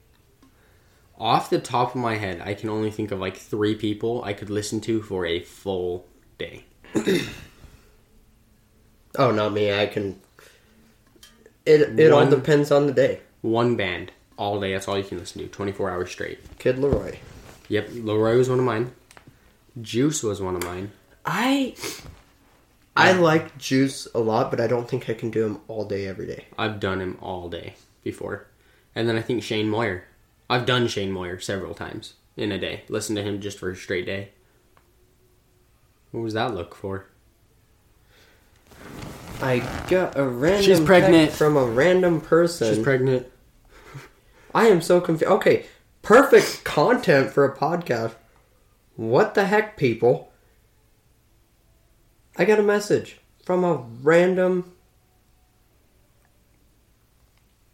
off 1.20 1.50
the 1.50 1.60
top 1.60 1.90
of 1.96 2.02
my 2.02 2.16
head, 2.16 2.42
I 2.44 2.54
can 2.54 2.70
only 2.70 2.92
think 2.92 3.12
of, 3.12 3.20
like, 3.20 3.38
three 3.38 3.76
people 3.76 4.24
I 4.24 4.34
could 4.34 4.50
listen 4.50 4.80
to 4.82 5.02
for 5.02 5.26
a 5.26 5.40
full 5.42 6.08
day. 6.38 6.66
Oh, 9.20 9.32
not 9.32 9.52
me. 9.54 9.74
I 9.74 9.88
can. 9.88 10.20
It, 11.66 12.00
it 12.00 12.12
all 12.12 12.20
One- 12.22 12.30
depends 12.30 12.72
on 12.72 12.86
the 12.86 12.94
day. 12.94 13.22
One 13.42 13.76
band, 13.76 14.12
all 14.38 14.60
day. 14.60 14.74
That's 14.74 14.88
all 14.88 14.98
you 14.98 15.04
can 15.04 15.18
listen 15.18 15.42
to, 15.42 15.48
24 15.48 15.90
hours 15.90 16.12
straight. 16.12 16.40
Kid 16.60 16.76
LAROI. 16.78 17.18
Yep, 17.70 17.90
LAROI 17.90 18.38
was 18.38 18.50
one 18.50 18.60
of 18.60 18.66
mine. 18.66 18.92
Juice 19.82 20.22
was 20.24 20.42
one 20.42 20.56
of 20.56 20.64
mine. 20.64 20.92
I. 21.26 21.76
I 22.98 23.12
like 23.14 23.58
Juice 23.58 24.08
a 24.16 24.20
lot, 24.20 24.50
but 24.50 24.60
I 24.60 24.68
don't 24.68 24.90
think 24.90 25.10
I 25.10 25.14
can 25.14 25.30
do 25.30 25.46
him 25.46 25.60
all 25.68 25.86
day, 25.86 26.08
every 26.08 26.26
day. 26.26 26.46
I've 26.58 26.80
done 26.80 27.00
him 27.00 27.18
all 27.22 27.50
day 27.50 27.76
before. 28.04 28.48
And 28.96 29.08
then 29.08 29.16
I 29.16 29.22
think 29.22 29.44
Shane 29.44 29.70
Moyer. 29.70 30.06
I've 30.50 30.66
done 30.66 30.88
Shane 30.88 31.12
Moyer 31.12 31.40
several 31.40 31.74
times 31.76 32.14
in 32.36 32.52
a 32.52 32.58
day. 32.58 32.84
Listen 32.90 33.16
to 33.16 33.24
him 33.24 33.40
just 33.40 33.60
for 33.60 33.70
a 33.70 33.76
straight 33.76 34.06
day. 34.06 34.30
What 36.12 36.22
was 36.22 36.34
that 36.34 36.56
look 36.56 36.74
for? 36.74 37.06
I 39.42 39.60
got 39.88 40.18
a 40.18 40.24
random 40.26 40.64
She's 40.64 40.80
pregnant. 40.80 41.26
text 41.26 41.38
from 41.38 41.58
a 41.58 41.66
random 41.66 42.22
person. 42.22 42.74
She's 42.74 42.84
pregnant. 42.84 43.28
I 44.56 44.68
am 44.68 44.82
so 44.82 45.00
confused. 45.00 45.32
Okay, 45.32 45.66
perfect 46.02 46.64
content 46.64 47.30
for 47.30 47.46
a 47.46 47.56
podcast. 47.56 48.16
What 48.96 49.36
the 49.36 49.46
heck, 49.46 49.78
people? 49.78 50.27
I 52.38 52.46
got 52.46 52.60
a 52.60 52.64
message 52.64 53.20
from 53.44 53.64
a 53.64 53.84
random 54.04 54.72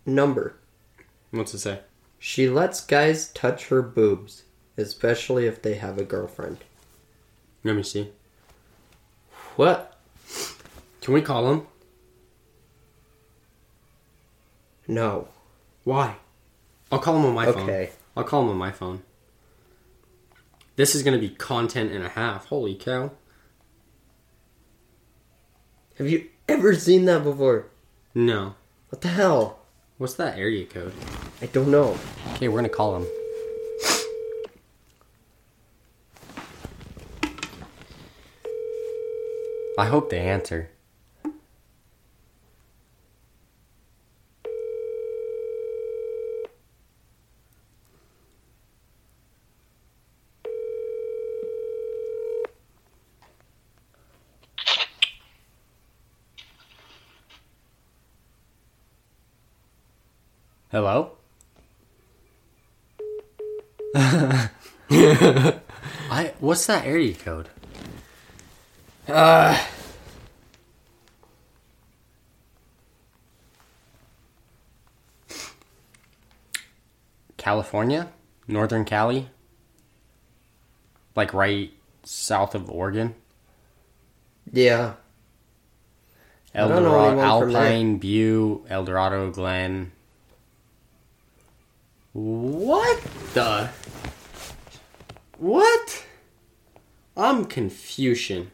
number. 0.06 0.56
What's 1.32 1.54
it 1.54 1.60
say? 1.60 1.80
She 2.18 2.48
lets 2.48 2.80
guys 2.86 3.32
touch 3.34 3.68
her 3.68 3.82
boobs, 3.82 4.44
especially 4.78 5.48
if 5.48 5.62
they 5.62 5.76
have 5.76 5.98
a 5.98 6.06
girlfriend. 6.06 6.60
Let 7.64 7.76
me 7.76 7.84
see. 7.84 8.12
What? 9.58 10.00
Can 11.02 11.14
we 11.14 11.22
call 11.22 11.52
him? 11.52 11.68
No. 14.88 15.28
Why? 15.84 16.16
I'll 16.92 17.00
call 17.00 17.18
him 17.18 17.26
on 17.26 17.34
my 17.34 17.52
phone. 17.52 17.64
Okay. 17.64 17.90
I'll 18.16 18.24
call 18.24 18.44
him 18.44 18.50
on 18.50 18.58
my 18.58 18.72
phone. 18.72 19.04
This 20.78 20.96
is 20.96 21.04
gonna 21.04 21.20
be 21.20 21.30
content 21.30 21.92
and 21.92 22.06
a 22.06 22.10
half. 22.10 22.46
Holy 22.46 22.76
cow. 22.76 23.12
Have 26.00 26.10
you 26.10 26.28
ever 26.50 26.74
seen 26.74 27.06
that 27.06 27.24
before? 27.24 27.68
No. 28.16 28.56
What 28.90 29.02
the 29.02 29.10
hell? 29.10 29.60
What's 30.00 30.16
that 30.16 30.40
area 30.40 30.66
code? 30.66 30.94
I 31.40 31.46
don't 31.46 31.70
know. 31.70 31.98
Okay, 32.34 32.48
we're 32.48 32.58
gonna 32.58 32.70
call 32.70 32.96
him. 32.96 33.08
I 39.78 39.86
hope 39.86 40.10
they 40.10 40.20
answer. 40.20 40.72
Hello? 60.74 61.12
I 63.96 64.50
what's 66.40 66.66
that 66.66 66.88
area 66.88 67.14
code? 67.14 67.48
Uh, 69.08 69.56
California, 77.38 78.10
Northern 78.48 78.84
Cali, 78.84 79.30
like 81.16 81.36
right 81.36 81.72
south 82.02 82.56
of 82.56 82.68
Oregon. 82.68 83.14
Yeah. 84.52 84.94
I 86.56 86.58
El 86.58 86.70
Dorado, 86.70 87.10
anyone 87.12 87.40
from 87.42 87.54
there. 87.54 87.62
Alpine, 87.62 87.98
Butte, 88.00 88.66
El 88.72 88.86
Dorado, 88.86 89.30
Glen. 89.30 89.92
What 92.14 93.02
the? 93.34 93.70
What? 95.40 96.06
I'm 97.18 97.46
Confucian. 97.46 98.52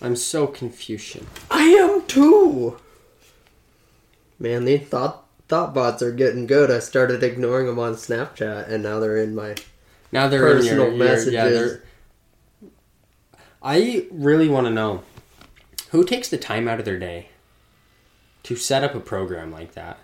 I'm 0.00 0.16
so 0.16 0.46
Confucian. 0.46 1.26
I 1.50 1.62
am 1.64 2.02
too. 2.06 2.76
Man, 4.38 4.64
these 4.64 4.82
thought 4.82 5.24
thought 5.48 5.72
bots 5.72 6.02
are 6.02 6.12
getting 6.12 6.46
good. 6.46 6.70
I 6.70 6.78
started 6.80 7.22
ignoring 7.22 7.66
them 7.66 7.78
on 7.78 7.94
Snapchat, 7.94 8.68
and 8.68 8.82
now 8.82 8.98
they're 9.00 9.16
in 9.16 9.34
my. 9.34 9.54
Now 10.10 10.28
they're 10.28 10.40
Personal 10.40 10.88
in 10.88 10.96
your, 10.96 11.06
your- 11.06 11.30
yeah, 11.32 11.44
messages. 11.44 11.78
I 13.62 14.06
really 14.10 14.48
want 14.48 14.66
to 14.66 14.72
know 14.72 15.02
who 15.90 16.04
takes 16.04 16.28
the 16.28 16.36
time 16.36 16.68
out 16.68 16.78
of 16.78 16.84
their 16.84 16.98
day 16.98 17.28
to 18.44 18.56
set 18.56 18.84
up 18.84 18.94
a 18.94 19.00
program 19.00 19.52
like 19.52 19.74
that. 19.74 19.98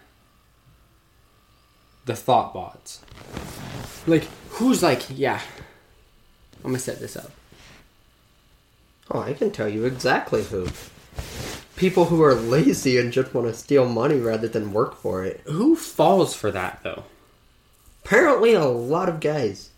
The 2.05 2.16
thought 2.16 2.55
bots. 2.55 3.01
Like, 4.07 4.24
who's 4.51 4.82
like, 4.82 5.07
yeah, 5.11 5.41
I'm 6.64 6.70
gonna 6.70 6.78
set 6.78 7.01
this 7.01 7.16
up. 7.16 7.30
Oh, 9.11 9.20
I 9.20 9.32
can 9.34 9.51
tell 9.51 9.68
you 9.68 9.84
exactly 9.84 10.45
who. 10.45 10.68
People 11.76 12.07
who 12.07 12.22
are 12.22 12.34
lazy 12.34 12.99
and 12.99 13.12
just 13.12 13.32
want 13.32 13.47
to 13.47 13.55
steal 13.55 13.89
money 13.89 14.18
rather 14.18 14.49
than 14.49 14.72
work 14.72 14.97
for 14.97 15.24
it. 15.24 15.41
Who 15.45 15.76
falls 15.76 16.34
for 16.34 16.51
that 16.51 16.80
though? 16.82 17.05
Apparently, 18.05 18.55
a 18.55 18.64
lot 18.64 19.09
of 19.09 19.20
guys. 19.20 19.70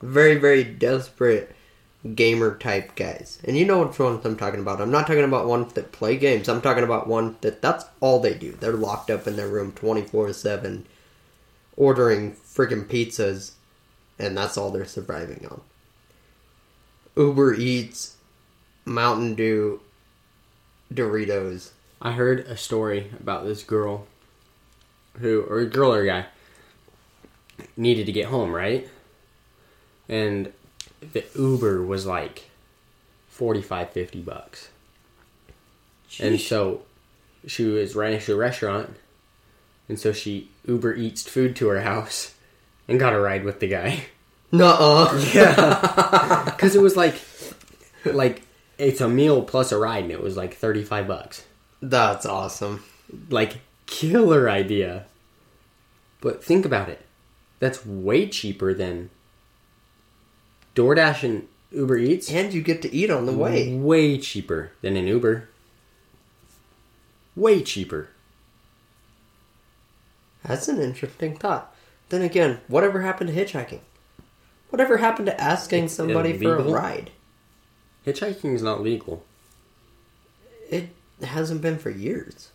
Very, 0.00 0.34
very 0.36 0.64
desperate 0.64 1.54
gamer 2.14 2.56
type 2.56 2.94
guys. 2.96 3.38
And 3.44 3.56
you 3.56 3.64
know 3.64 3.84
which 3.84 3.98
ones 3.98 4.24
I'm 4.24 4.36
talking 4.36 4.60
about. 4.60 4.80
I'm 4.80 4.90
not 4.90 5.06
talking 5.06 5.24
about 5.24 5.46
ones 5.46 5.72
that 5.74 5.92
play 5.92 6.16
games. 6.16 6.48
I'm 6.48 6.60
talking 6.60 6.84
about 6.84 7.06
one 7.06 7.36
that 7.42 7.62
that's 7.62 7.84
all 8.00 8.20
they 8.20 8.34
do. 8.34 8.52
They're 8.52 8.72
locked 8.72 9.10
up 9.10 9.26
in 9.26 9.36
their 9.36 9.48
room 9.48 9.72
24 9.72 10.32
7, 10.32 10.84
ordering 11.76 12.32
friggin' 12.32 12.86
pizzas, 12.86 13.52
and 14.18 14.36
that's 14.36 14.58
all 14.58 14.70
they're 14.70 14.84
surviving 14.84 15.46
on. 15.50 15.60
Uber 17.16 17.54
Eats, 17.54 18.16
Mountain 18.84 19.34
Dew, 19.34 19.80
Doritos. 20.92 21.70
I 22.00 22.12
heard 22.12 22.40
a 22.40 22.56
story 22.56 23.12
about 23.20 23.44
this 23.44 23.62
girl 23.62 24.06
who, 25.20 25.42
or 25.42 25.60
a 25.60 25.66
girl 25.66 25.94
or 25.94 26.02
a 26.02 26.06
guy, 26.06 26.26
needed 27.76 28.06
to 28.06 28.12
get 28.12 28.26
home, 28.26 28.52
right? 28.52 28.88
And 30.08 30.52
the 31.12 31.24
Uber 31.36 31.82
was 31.84 32.06
like 32.06 32.50
45, 33.28 33.90
50 33.90 34.20
bucks. 34.20 34.68
And 36.20 36.40
so 36.40 36.82
she 37.46 37.64
was 37.64 37.94
right 37.96 38.12
next 38.12 38.26
to 38.26 38.34
a 38.34 38.36
restaurant. 38.36 38.96
And 39.88 39.98
so 39.98 40.12
she 40.12 40.48
Uber 40.66 40.94
Eats 40.94 41.22
food 41.28 41.56
to 41.56 41.68
her 41.68 41.80
house 41.80 42.34
and 42.86 43.00
got 43.00 43.14
a 43.14 43.20
ride 43.20 43.44
with 43.44 43.60
the 43.60 43.68
guy. 43.68 44.04
Nuh-uh. 44.52 45.18
Yeah. 45.34 46.44
Because 46.52 46.76
it 46.76 46.82
was 46.82 46.96
like, 46.96 47.14
like, 48.04 48.42
it's 48.78 49.00
a 49.00 49.08
meal 49.08 49.42
plus 49.42 49.72
a 49.72 49.78
ride 49.78 50.04
and 50.04 50.12
it 50.12 50.22
was 50.22 50.36
like 50.36 50.54
35 50.54 51.08
bucks 51.08 51.44
That's 51.80 52.24
awesome. 52.26 52.84
like 53.30 53.56
killer 53.86 54.48
idea. 54.48 55.06
But 56.20 56.44
think 56.44 56.64
about 56.64 56.88
it. 56.88 57.04
That's 57.58 57.84
way 57.84 58.28
cheaper 58.28 58.74
than 58.74 59.10
DoorDash 60.74 61.22
and 61.22 61.48
Uber 61.70 61.98
Eats. 61.98 62.30
And 62.30 62.52
you 62.52 62.62
get 62.62 62.82
to 62.82 62.94
eat 62.94 63.10
on 63.10 63.26
the 63.26 63.32
way. 63.32 63.74
Way 63.74 64.18
cheaper 64.18 64.72
than 64.80 64.96
an 64.96 65.06
Uber. 65.06 65.48
Way 67.34 67.62
cheaper. 67.62 68.08
That's 70.44 70.68
an 70.68 70.80
interesting 70.80 71.36
thought. 71.36 71.74
Then 72.08 72.22
again, 72.22 72.60
whatever 72.68 73.00
happened 73.02 73.30
to 73.30 73.36
hitchhiking? 73.36 73.80
Whatever 74.70 74.98
happened 74.98 75.26
to 75.26 75.40
asking 75.40 75.84
It's 75.84 75.94
somebody 75.94 76.36
for 76.36 76.56
a 76.56 76.62
ride? 76.62 77.10
Hitchhiking 78.06 78.54
is 78.54 78.62
not 78.62 78.82
legal. 78.82 79.24
It 80.70 80.90
hasn't 81.22 81.62
been 81.62 81.78
for 81.78 81.90
years. 81.90 82.50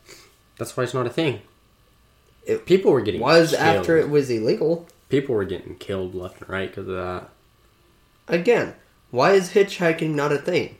That's 0.58 0.76
why 0.76 0.84
it's 0.84 0.94
not 0.94 1.08
a 1.08 1.12
thing. 1.12 1.42
It 2.46 2.66
People 2.66 2.92
were 2.92 3.02
getting 3.02 3.22
was 3.22 3.52
killed. 3.52 3.62
after 3.62 3.98
it 3.98 4.10
was 4.10 4.30
illegal. 4.30 4.88
People 5.10 5.36
were 5.36 5.46
getting 5.46 5.76
killed 5.76 6.16
left 6.16 6.42
and 6.42 6.50
right 6.50 6.70
because 6.70 6.88
of 6.88 6.96
that. 6.96 7.30
Again, 8.28 8.76
why 9.12 9.32
is 9.34 9.52
hitchhiking 9.52 10.12
not 10.16 10.32
a 10.34 10.38
thing? 10.38 10.78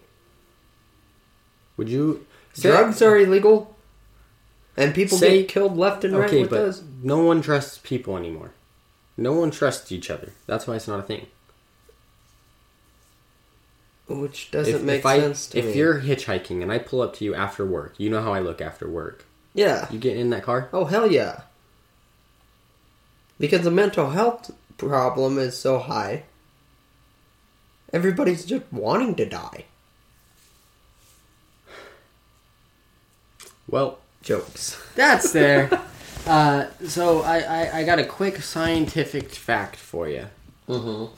Would 1.78 1.90
you? 1.90 2.26
Drugs 2.60 3.02
are 3.02 3.18
illegal, 3.18 3.76
and 4.76 4.94
people 4.96 5.18
Say- 5.18 5.42
get 5.42 5.50
killed 5.50 5.78
left 5.78 6.04
and 6.04 6.16
right 6.18 6.28
okay, 6.28 6.42
with 6.42 6.50
but 6.50 6.58
those. 6.58 6.84
no 7.04 7.20
one 7.20 7.42
trusts 7.42 7.78
people 7.78 8.18
anymore. 8.18 8.52
No 9.16 9.34
one 9.34 9.52
trusts 9.52 9.92
each 9.92 10.10
other. 10.10 10.32
That's 10.48 10.66
why 10.68 10.76
it's 10.76 10.88
not 10.88 11.00
a 11.00 11.04
thing. 11.04 11.28
Which 14.08 14.52
doesn't 14.52 14.74
if, 14.76 14.82
make 14.84 15.00
if 15.00 15.06
I- 15.06 15.20
sense 15.20 15.48
to 15.48 15.60
if 15.60 15.66
me. 15.66 15.72
If 15.72 15.76
you're 15.78 16.00
hitchhiking 16.02 16.62
and 16.62 16.72
I 16.72 16.78
pull 16.80 17.02
up 17.02 17.14
to 17.18 17.26
you 17.26 17.36
after 17.36 17.66
work, 17.66 17.94
you 17.98 18.10
know 18.10 18.22
how 18.22 18.34
I 18.34 18.40
look 18.40 18.62
after 18.62 18.88
work. 18.90 19.26
yeah. 19.54 19.88
You 19.92 20.00
get 20.00 20.18
in 20.18 20.30
that 20.32 20.44
car? 20.44 20.70
Oh 20.72 20.86
hell 20.86 21.12
yeah. 21.12 21.42
Because 23.40 23.62
the 23.64 23.72
mental 23.72 24.12
health 24.12 24.50
problem 24.78 25.38
is 25.38 25.58
so 25.58 25.78
high. 25.80 26.24
Everybody's 27.94 28.46
just 28.46 28.66
wanting 28.72 29.16
to 29.16 29.26
die. 29.26 29.66
Well, 33.70 34.00
Jokes. 34.22 34.82
that's 34.96 35.32
there. 35.32 35.70
uh, 36.26 36.68
so 36.86 37.22
I, 37.22 37.40
I, 37.40 37.78
I 37.80 37.84
got 37.84 38.00
a 38.00 38.06
quick 38.06 38.42
scientific 38.42 39.32
fact 39.32 39.76
for 39.76 40.08
you. 40.08 40.28
Mm-hmm. 40.68 41.14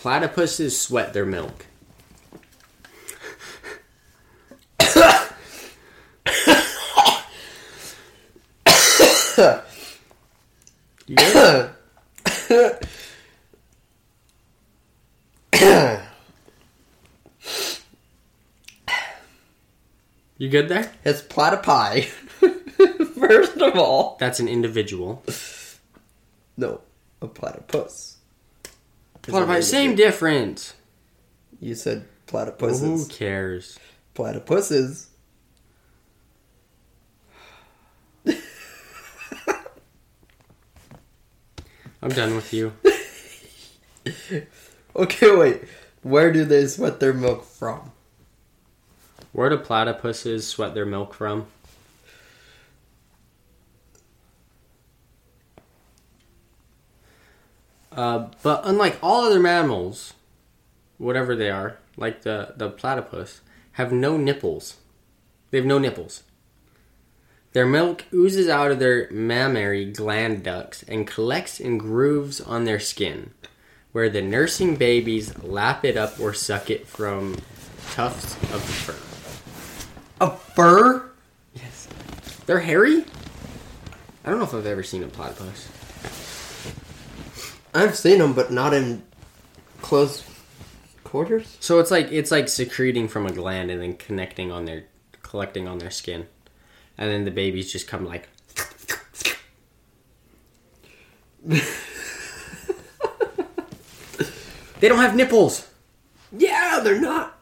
Platypuses 0.00 0.72
sweat 0.72 1.12
their 1.12 1.26
milk. 1.26 1.66
You 11.06 11.16
good? 11.16 12.78
You 20.38 20.48
good 20.48 20.68
there? 20.68 20.92
it's 21.04 21.20
platypi. 21.20 22.04
First 23.18 23.56
of 23.56 23.76
all. 23.76 24.16
That's 24.20 24.38
an 24.38 24.46
individual. 24.46 25.24
No, 26.56 26.80
a 27.20 27.26
platypus. 27.26 28.18
Platypi, 29.22 29.62
same 29.64 29.96
difference. 29.96 30.74
You 31.60 31.74
said 31.74 32.06
platypuses. 32.28 32.80
Who 32.80 33.06
cares? 33.06 33.80
Platypuses. 34.14 35.06
I'm 42.00 42.10
done 42.10 42.36
with 42.36 42.52
you. 42.52 42.72
Okay, 44.98 45.32
wait. 45.34 45.62
Where 46.02 46.32
do 46.32 46.44
they 46.44 46.66
sweat 46.66 46.98
their 46.98 47.12
milk 47.12 47.44
from? 47.44 47.92
Where 49.30 49.48
do 49.48 49.56
platypuses 49.56 50.42
sweat 50.42 50.74
their 50.74 50.84
milk 50.84 51.14
from? 51.14 51.46
Uh, 57.92 58.26
but 58.42 58.62
unlike 58.64 58.98
all 59.00 59.26
other 59.26 59.38
mammals, 59.38 60.14
whatever 60.98 61.36
they 61.36 61.50
are, 61.50 61.78
like 61.96 62.22
the, 62.22 62.54
the 62.56 62.68
platypus, 62.68 63.40
have 63.72 63.92
no 63.92 64.16
nipples. 64.16 64.78
They 65.52 65.58
have 65.58 65.66
no 65.66 65.78
nipples. 65.78 66.24
Their 67.52 67.66
milk 67.66 68.04
oozes 68.12 68.48
out 68.48 68.72
of 68.72 68.80
their 68.80 69.08
mammary 69.12 69.84
gland 69.84 70.42
ducts 70.42 70.82
and 70.88 71.06
collects 71.06 71.60
in 71.60 71.78
grooves 71.78 72.40
on 72.40 72.64
their 72.64 72.80
skin, 72.80 73.30
where 73.92 74.08
the 74.10 74.22
nursing 74.22 74.76
babies 74.76 75.36
lap 75.42 75.84
it 75.84 75.96
up 75.96 76.18
or 76.20 76.34
suck 76.34 76.70
it 76.70 76.86
from 76.86 77.36
tufts 77.92 78.34
of 78.52 78.62
fur. 78.62 80.24
A 80.24 80.30
fur? 80.36 81.10
Yes. 81.54 81.88
They're 82.46 82.60
hairy? 82.60 83.04
I 84.24 84.30
don't 84.30 84.38
know 84.38 84.44
if 84.44 84.54
I've 84.54 84.66
ever 84.66 84.82
seen 84.82 85.02
a 85.02 85.08
platypus. 85.08 85.68
I've 87.74 87.96
seen 87.96 88.18
them, 88.18 88.34
but 88.34 88.50
not 88.50 88.74
in 88.74 89.02
close 89.80 90.24
quarters. 91.04 91.56
So 91.60 91.78
it's 91.78 91.90
like 91.90 92.10
it's 92.10 92.30
like 92.30 92.48
secreting 92.48 93.08
from 93.08 93.26
a 93.26 93.32
gland 93.32 93.70
and 93.70 93.80
then 93.80 93.94
connecting 93.94 94.52
on 94.52 94.64
their 94.64 94.84
collecting 95.22 95.66
on 95.68 95.78
their 95.78 95.90
skin, 95.90 96.26
and 96.96 97.10
then 97.10 97.24
the 97.24 97.30
babies 97.30 97.72
just 97.72 97.88
come 97.88 98.04
like. 98.04 98.28
They 104.80 104.88
don't 104.88 104.98
have 104.98 105.16
nipples. 105.16 105.68
Yeah, 106.30 106.80
they're 106.82 107.00
not. 107.00 107.38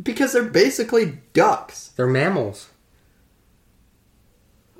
Because 0.00 0.32
they're 0.32 0.44
basically 0.44 1.18
ducks. 1.32 1.88
They're 1.96 2.06
mammals. 2.06 2.68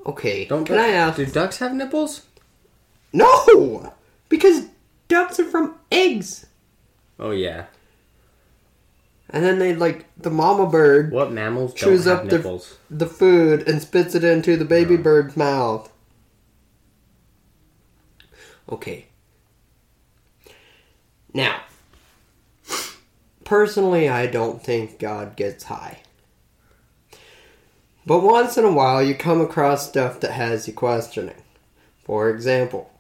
Okay, 0.05 0.45
Don't 0.45 0.65
can 0.65 0.77
du- 0.77 0.83
I 0.83 0.89
ask? 0.89 1.17
Do 1.17 1.27
ducks 1.27 1.59
have 1.59 1.75
nipples? 1.75 2.23
No! 3.13 3.93
Because 4.29 4.67
ducks 5.09 5.41
are 5.41 5.45
from 5.45 5.75
eggs. 5.91 6.47
Oh 7.19 7.31
yeah. 7.33 7.67
And 9.31 9.45
then 9.45 9.59
they, 9.59 9.75
like, 9.75 10.05
the 10.17 10.31
mama 10.31 10.69
bird 10.69 11.11
What 11.11 11.33
mammals 11.33 11.75
chews 11.75 12.07
up 12.07 12.29
the, 12.29 12.37
nipples? 12.39 12.79
the 12.89 13.07
food 13.07 13.67
and 13.69 13.83
spits 13.83 14.15
it 14.15 14.23
into 14.23 14.57
the 14.57 14.65
baby 14.65 14.97
bird's 14.97 15.37
mouth. 15.37 15.93
Okay. 18.71 19.07
Now, 21.35 21.61
personally, 23.47 24.09
I 24.09 24.27
don't 24.27 24.63
think 24.63 24.99
God 24.99 25.37
gets 25.37 25.65
high. 25.65 26.01
But 28.05 28.21
once 28.21 28.59
in 28.59 28.65
a 28.65 28.71
while, 28.73 29.03
you 29.03 29.15
come 29.15 29.41
across 29.41 29.89
stuff 29.89 30.21
that 30.21 30.33
has 30.33 30.69
you 30.69 30.75
questioning. 30.75 31.43
For 32.05 32.29
example, 32.31 32.91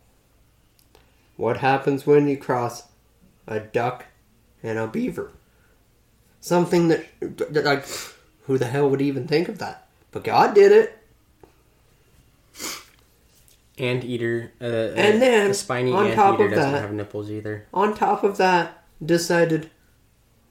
what 1.36 1.58
happens 1.58 2.06
when 2.06 2.26
you 2.26 2.36
cross 2.36 2.84
a 3.46 3.60
duck 3.60 4.06
and 4.62 4.78
a 4.78 4.86
beaver? 4.88 5.32
Something 6.40 6.88
that, 6.88 7.06
that, 7.20 7.64
like, 7.64 7.86
who 8.44 8.56
the 8.58 8.66
hell 8.66 8.88
would 8.88 9.02
even 9.02 9.28
think 9.28 9.48
of 9.48 9.58
that? 9.58 9.86
But 10.10 10.24
God 10.24 10.54
did 10.54 10.72
it. 10.72 10.98
Anteater. 13.78 14.52
Uh, 14.60 14.64
And 14.64 15.20
then, 15.20 15.48
the 15.48 15.54
spiny 15.54 15.92
on 15.92 16.12
top 16.14 16.40
of 16.40 16.50
doesn't 16.50 16.72
that- 16.72 16.80
have 16.80 16.92
nipples 16.92 17.30
either. 17.30 17.66
On 17.74 17.94
top 17.94 18.24
of 18.24 18.38
that, 18.38 18.82
decided, 19.04 19.70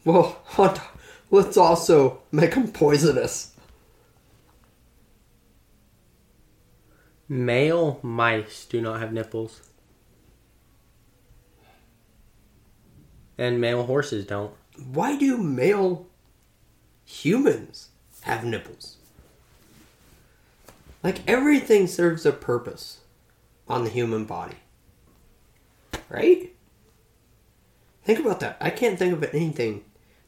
well, 0.05 0.41
let's 1.31 1.57
also 1.57 2.21
make 2.31 2.53
them 2.53 2.71
poisonous. 2.71 3.51
Male 7.27 7.99
mice 8.03 8.65
do 8.65 8.81
not 8.81 8.99
have 8.99 9.11
nipples. 9.11 9.61
And 13.37 13.59
male 13.59 13.83
horses 13.83 14.25
don't. 14.25 14.53
Why 14.77 15.17
do 15.17 15.37
male 15.37 16.07
humans 17.03 17.89
have 18.21 18.45
nipples? 18.45 18.97
Like 21.03 21.27
everything 21.27 21.87
serves 21.87 22.25
a 22.25 22.31
purpose 22.31 22.99
on 23.67 23.83
the 23.83 23.89
human 23.89 24.25
body. 24.25 24.57
Right? 26.09 26.51
Think 28.03 28.19
about 28.19 28.39
that. 28.41 28.57
I 28.61 28.69
can't 28.69 28.99
think 28.99 29.13
of 29.13 29.23
anything 29.33 29.83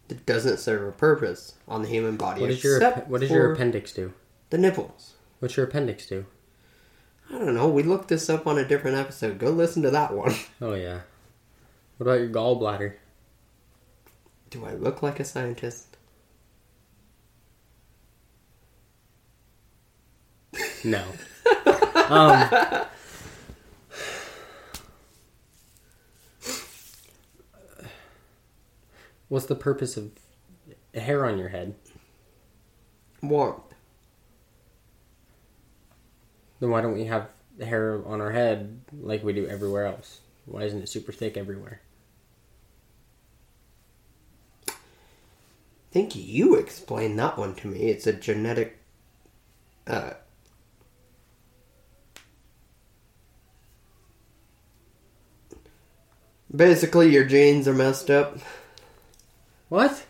that 0.07 0.25
doesn't 0.25 0.57
serve 0.59 0.87
a 0.87 0.91
purpose 0.91 1.53
on 1.67 1.81
the 1.81 1.89
human 1.89 2.15
body. 2.17 2.41
What 2.41 2.47
does 2.47 2.63
your 2.63 2.79
what 3.07 3.21
does 3.21 3.29
your 3.29 3.53
appendix 3.53 3.91
do? 3.93 4.13
the 4.49 4.57
nipples? 4.57 5.13
What's 5.39 5.57
your 5.57 5.65
appendix 5.65 6.07
do? 6.07 6.25
I 7.29 7.37
don't 7.37 7.55
know. 7.55 7.67
We 7.67 7.83
looked 7.83 8.07
this 8.07 8.29
up 8.29 8.47
on 8.47 8.57
a 8.57 8.65
different 8.67 8.97
episode. 8.97 9.37
Go 9.37 9.49
listen 9.49 9.83
to 9.83 9.91
that 9.91 10.13
one. 10.13 10.33
Oh 10.61 10.73
yeah. 10.73 11.01
What 11.97 12.07
about 12.07 12.19
your 12.19 12.29
gallbladder? 12.29 12.93
Do 14.49 14.65
I 14.65 14.73
look 14.73 15.01
like 15.03 15.19
a 15.19 15.25
scientist? 15.25 15.97
No. 20.83 21.03
um, 22.09 22.49
what's 29.29 29.45
the 29.45 29.55
purpose 29.55 29.97
of 29.97 30.11
hair 30.93 31.25
on 31.25 31.37
your 31.37 31.49
head? 31.49 31.75
Warmth. 33.21 33.61
Then 36.59 36.69
why 36.69 36.81
don't 36.81 36.93
we 36.93 37.05
have 37.05 37.29
hair 37.59 38.01
on 38.05 38.21
our 38.21 38.31
head 38.31 38.81
like 38.99 39.23
we 39.23 39.33
do 39.33 39.47
everywhere 39.47 39.85
else? 39.85 40.19
Why 40.45 40.63
isn't 40.63 40.81
it 40.81 40.89
super 40.89 41.11
thick 41.11 41.37
everywhere? 41.37 41.81
I 44.69 44.73
think 45.91 46.15
you 46.15 46.55
explained 46.55 47.17
that 47.19 47.37
one 47.37 47.55
to 47.55 47.67
me. 47.67 47.89
It's 47.89 48.07
a 48.07 48.13
genetic. 48.13 48.77
Uh, 49.85 50.11
basically, 56.53 57.11
your 57.11 57.25
genes 57.25 57.67
are 57.67 57.73
messed 57.73 58.09
up. 58.09 58.37
What? 59.69 60.05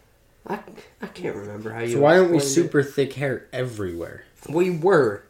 I, 0.45 0.60
I 1.01 1.08
can't 1.08 1.36
remember 1.36 1.72
how 1.72 1.82
you. 1.82 1.93
So 1.93 1.99
why 2.01 2.18
aren't 2.18 2.32
we 2.32 2.39
super 2.39 2.82
thick 2.84 3.14
hair 3.14 3.47
everywhere? 3.51 4.24
We 4.49 4.70
were. 4.70 5.24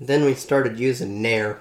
Then 0.00 0.24
we 0.24 0.34
started 0.34 0.78
using 0.78 1.20
Nair. 1.22 1.60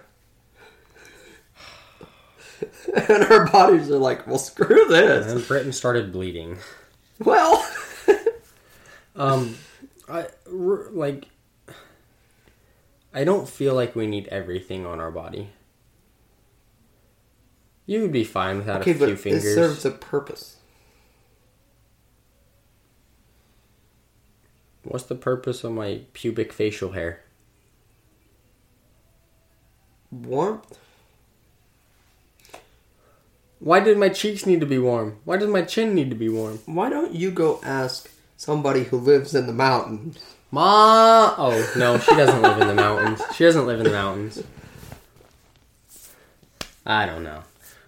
and 3.09 3.23
our 3.25 3.47
bodies 3.47 3.89
are 3.89 3.97
like, 3.97 4.27
well, 4.27 4.37
screw 4.37 4.83
And 4.83 4.91
this. 4.93 5.25
then 5.27 5.41
Britton 5.41 5.73
started 5.73 6.11
bleeding. 6.11 6.57
Well, 7.19 7.65
Um, 9.15 9.57
I 10.07 10.27
like. 10.45 11.25
I 13.11 13.23
don't 13.23 13.49
feel 13.49 13.73
like 13.73 13.95
we 13.95 14.05
need 14.05 14.27
everything 14.27 14.85
on 14.85 14.99
our 14.99 15.09
body. 15.09 15.49
You 17.87 18.01
would 18.01 18.11
be 18.11 18.25
fine 18.25 18.57
without 18.57 18.81
okay, 18.81 18.91
a 18.91 18.93
few 18.93 19.05
but 19.05 19.09
it 19.09 19.41
serves 19.41 19.85
a 19.85 19.91
purpose. 19.91 20.57
What's 24.83 25.05
the 25.05 25.15
purpose 25.15 25.63
of 25.63 25.71
my 25.71 26.01
pubic 26.13 26.51
facial 26.51 26.91
hair? 26.91 27.23
Warmth. 30.11 30.77
Why 33.59 33.79
did 33.79 33.97
my 33.97 34.09
cheeks 34.09 34.45
need 34.45 34.59
to 34.59 34.65
be 34.65 34.77
warm? 34.77 35.19
Why 35.23 35.37
does 35.37 35.49
my 35.49 35.61
chin 35.63 35.95
need 35.95 36.09
to 36.09 36.15
be 36.15 36.29
warm? 36.29 36.59
Why 36.65 36.89
don't 36.89 37.15
you 37.15 37.31
go 37.31 37.59
ask 37.63 38.09
somebody 38.35 38.83
who 38.83 38.97
lives 38.97 39.33
in 39.33 39.47
the 39.47 39.53
mountains? 39.53 40.19
Ma! 40.51 41.35
Oh 41.37 41.73
no, 41.77 41.97
she 41.99 42.15
doesn't 42.15 42.41
live 42.41 42.61
in 42.61 42.67
the 42.67 42.75
mountains. 42.75 43.21
She 43.35 43.45
doesn't 43.45 43.65
live 43.65 43.79
in 43.79 43.85
the 43.85 43.91
mountains. 43.91 44.43
I 46.85 47.05
don't 47.05 47.23
know. 47.23 47.43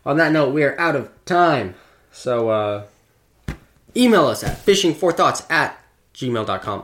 On 0.06 0.18
that 0.18 0.32
note, 0.32 0.54
we 0.54 0.64
are 0.64 0.80
out 0.80 0.95
of 0.95 1.10
time. 1.26 1.76
So, 2.12 2.50
uh, 2.50 2.84
email 3.95 4.26
us 4.28 4.43
at 4.43 4.66
fishingforthoughts 4.66 5.50
at 5.52 5.80
gmail.com. 6.14 6.84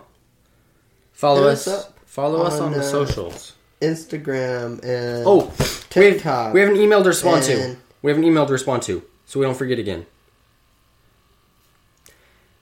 Follow 1.14 1.44
Hit 1.44 1.52
us. 1.54 1.68
us 1.68 1.90
follow 2.06 2.44
us 2.44 2.60
on 2.60 2.68
on, 2.68 2.72
the 2.74 2.80
uh, 2.80 2.84
socials. 2.84 3.54
Instagram 3.82 4.84
and 4.84 5.24
Oh, 5.26 5.46
we 5.46 5.66
have, 5.66 5.90
TikTok. 5.90 6.54
we 6.54 6.60
have 6.62 6.70
an 6.70 6.76
email 6.78 7.02
to 7.04 7.10
respond 7.10 7.44
to. 7.44 7.78
We 8.02 8.12
have 8.12 8.18
an 8.18 8.24
email 8.24 8.46
to 8.46 8.54
respond 8.54 8.84
to, 8.84 9.04
so 9.26 9.40
we 9.40 9.46
don't 9.46 9.58
forget 9.58 9.80
again. 9.80 10.06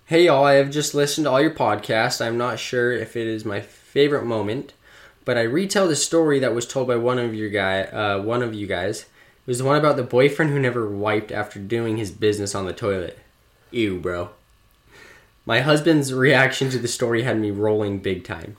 Hey 0.05 0.25
y'all, 0.25 0.43
I 0.45 0.53
have 0.53 0.69
just 0.69 0.93
listened 0.93 1.25
to 1.25 1.31
all 1.31 1.41
your 1.41 1.51
podcasts. 1.53 2.23
I'm 2.23 2.37
not 2.37 2.59
sure 2.59 2.91
if 2.91 3.15
it 3.15 3.27
is 3.27 3.45
my 3.45 3.61
favorite 3.61 4.25
moment, 4.25 4.73
but 5.25 5.37
I 5.37 5.41
retell 5.43 5.87
the 5.87 5.95
story 5.95 6.39
that 6.39 6.53
was 6.53 6.67
told 6.67 6.87
by 6.87 6.95
one 6.97 7.19
of 7.19 7.33
your 7.33 7.49
guy, 7.49 7.83
uh, 7.83 8.21
one 8.21 8.43
of 8.43 8.53
you 8.53 8.67
guys. 8.67 9.05
It 9.45 9.47
was 9.47 9.57
the 9.57 9.65
one 9.65 9.77
about 9.77 9.97
the 9.97 10.03
boyfriend 10.03 10.51
who 10.51 10.59
never 10.59 10.87
wiped 10.87 11.31
after 11.31 11.59
doing 11.59 11.97
his 11.97 12.11
business 12.11 12.55
on 12.55 12.65
the 12.65 12.71
toilet. 12.71 13.19
Ew, 13.71 13.99
bro. 13.99 14.29
My 15.45 15.59
husband's 15.59 16.13
reaction 16.13 16.69
to 16.69 16.79
the 16.79 16.87
story 16.87 17.23
had 17.23 17.37
me 17.37 17.51
rolling 17.51 17.99
big 17.99 18.23
time. 18.23 18.55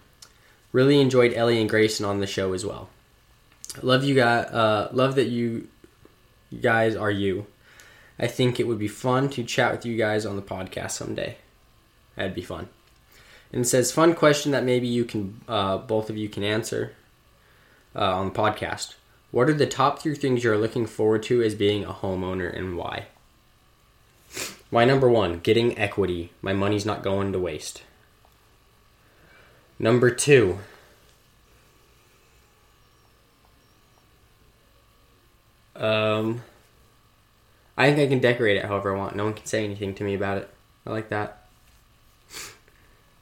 Really 0.73 1.01
enjoyed 1.01 1.33
Ellie 1.33 1.59
and 1.59 1.71
Grayson 1.71 2.05
on 2.05 2.21
the 2.21 2.27
show 2.27 2.53
as 2.53 2.67
well. 2.67 2.91
Love 3.81 4.05
you 4.05 4.15
guys. 4.15 4.47
Uh, 4.47 4.91
love 4.93 5.15
that 5.15 5.29
you 5.29 5.69
guys 6.61 6.95
are 6.95 7.11
you. 7.11 7.47
I 8.19 8.27
think 8.27 8.61
it 8.61 8.67
would 8.67 8.79
be 8.79 8.89
fun 8.89 9.31
to 9.31 9.43
chat 9.43 9.73
with 9.73 9.87
you 9.87 9.97
guys 9.97 10.27
on 10.27 10.37
the 10.37 10.43
podcast 10.43 10.91
someday. 10.91 11.39
That'd 12.17 12.35
be 12.35 12.43
fun. 12.43 12.69
And 13.53 13.65
it 13.65 13.69
says, 13.69 13.91
fun 13.91 14.15
question 14.15 14.53
that 14.53 14.65
maybe 14.65 14.87
you 14.87 15.05
can, 15.05 15.41
uh, 15.49 15.79
both 15.79 16.11
of 16.11 16.17
you 16.17 16.29
can 16.29 16.45
answer 16.45 16.93
uh, 17.97 18.17
on 18.17 18.27
the 18.27 18.39
podcast. 18.39 18.95
What 19.35 19.49
are 19.49 19.55
the 19.55 19.67
top 19.67 19.99
three 19.99 20.15
things 20.15 20.45
you're 20.45 20.57
looking 20.57 20.87
forward 20.87 21.25
to 21.25 21.43
as 21.43 21.57
being 21.57 21.83
a 21.83 21.93
homeowner 21.93 22.57
and 22.57 22.77
why? 22.77 23.07
My 24.71 24.85
number 24.85 25.09
one, 25.09 25.41
getting 25.41 25.77
equity. 25.77 26.31
My 26.41 26.53
money's 26.53 26.87
not 26.87 27.03
going 27.03 27.33
to 27.33 27.41
waste. 27.41 27.83
Number 29.77 30.13
two, 30.13 30.61
um, 35.75 36.43
I 37.77 37.93
think 37.93 37.99
I 37.99 38.07
can 38.07 38.21
decorate 38.21 38.57
it 38.57 38.67
however 38.67 38.95
I 38.95 38.99
want. 38.99 39.17
No 39.17 39.25
one 39.25 39.35
can 39.35 39.47
say 39.47 39.65
anything 39.65 39.97
to 39.97 40.05
me 40.05 40.15
about 40.15 40.39
it. 40.39 40.51
I 40.87 40.91
like 40.91 41.09
that. 41.09 41.49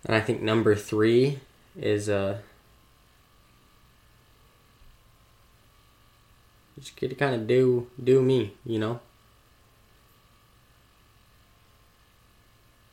And 0.05 0.15
I 0.15 0.21
think 0.21 0.43
number 0.43 0.75
three 0.75 1.39
is 1.75 2.11
uh 2.11 2.37
Just 6.83 6.97
get 6.97 7.11
to 7.11 7.15
kind 7.15 7.35
of 7.35 7.47
do 7.47 7.87
do 8.03 8.21
me, 8.23 8.55
you 8.67 8.81
know. 8.81 8.99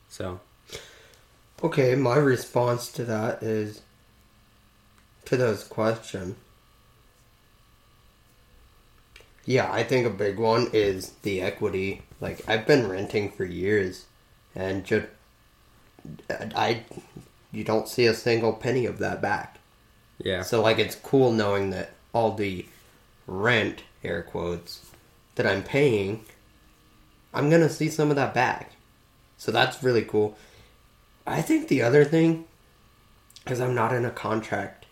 So 0.08 0.38
Okay, 1.62 1.94
my 1.94 2.16
response 2.16 2.90
to 2.92 3.04
that 3.04 3.42
is 3.42 3.82
to 5.26 5.36
those 5.36 5.64
question. 5.64 6.36
Yeah, 9.44 9.70
I 9.70 9.82
think 9.82 10.06
a 10.06 10.10
big 10.10 10.38
one 10.38 10.68
is 10.72 11.10
the 11.22 11.40
equity. 11.42 12.02
Like 12.20 12.48
I've 12.48 12.66
been 12.66 12.88
renting 12.88 13.30
for 13.32 13.44
years 13.44 14.06
and 14.54 14.84
just 14.84 15.06
I 16.30 16.84
you 17.52 17.64
don't 17.64 17.88
see 17.88 18.06
a 18.06 18.14
single 18.14 18.52
penny 18.52 18.86
of 18.86 18.98
that 18.98 19.20
back. 19.20 19.58
yeah, 20.18 20.42
So 20.42 20.62
like 20.62 20.78
it's 20.78 20.94
cool 20.94 21.32
knowing 21.32 21.70
that 21.70 21.92
all 22.14 22.32
the 22.34 22.66
rent 23.30 23.84
air 24.02 24.22
quotes 24.22 24.84
that 25.36 25.46
I'm 25.46 25.62
paying 25.62 26.24
I'm 27.32 27.48
going 27.48 27.62
to 27.62 27.68
see 27.70 27.88
some 27.88 28.10
of 28.10 28.16
that 28.16 28.34
back. 28.34 28.72
So 29.38 29.52
that's 29.52 29.84
really 29.84 30.02
cool. 30.02 30.36
I 31.24 31.42
think 31.42 31.68
the 31.68 31.80
other 31.80 32.04
thing 32.04 32.46
is 33.46 33.60
I'm 33.60 33.72
not 33.74 33.92
in 33.94 34.04
a 34.04 34.10
contract 34.10 34.86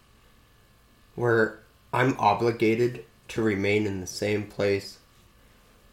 where 1.17 1.59
I'm 1.93 2.15
obligated 2.21 3.05
to 3.29 3.43
remain 3.43 3.87
in 3.89 4.01
the 4.01 4.07
same 4.07 4.45
place 4.45 4.99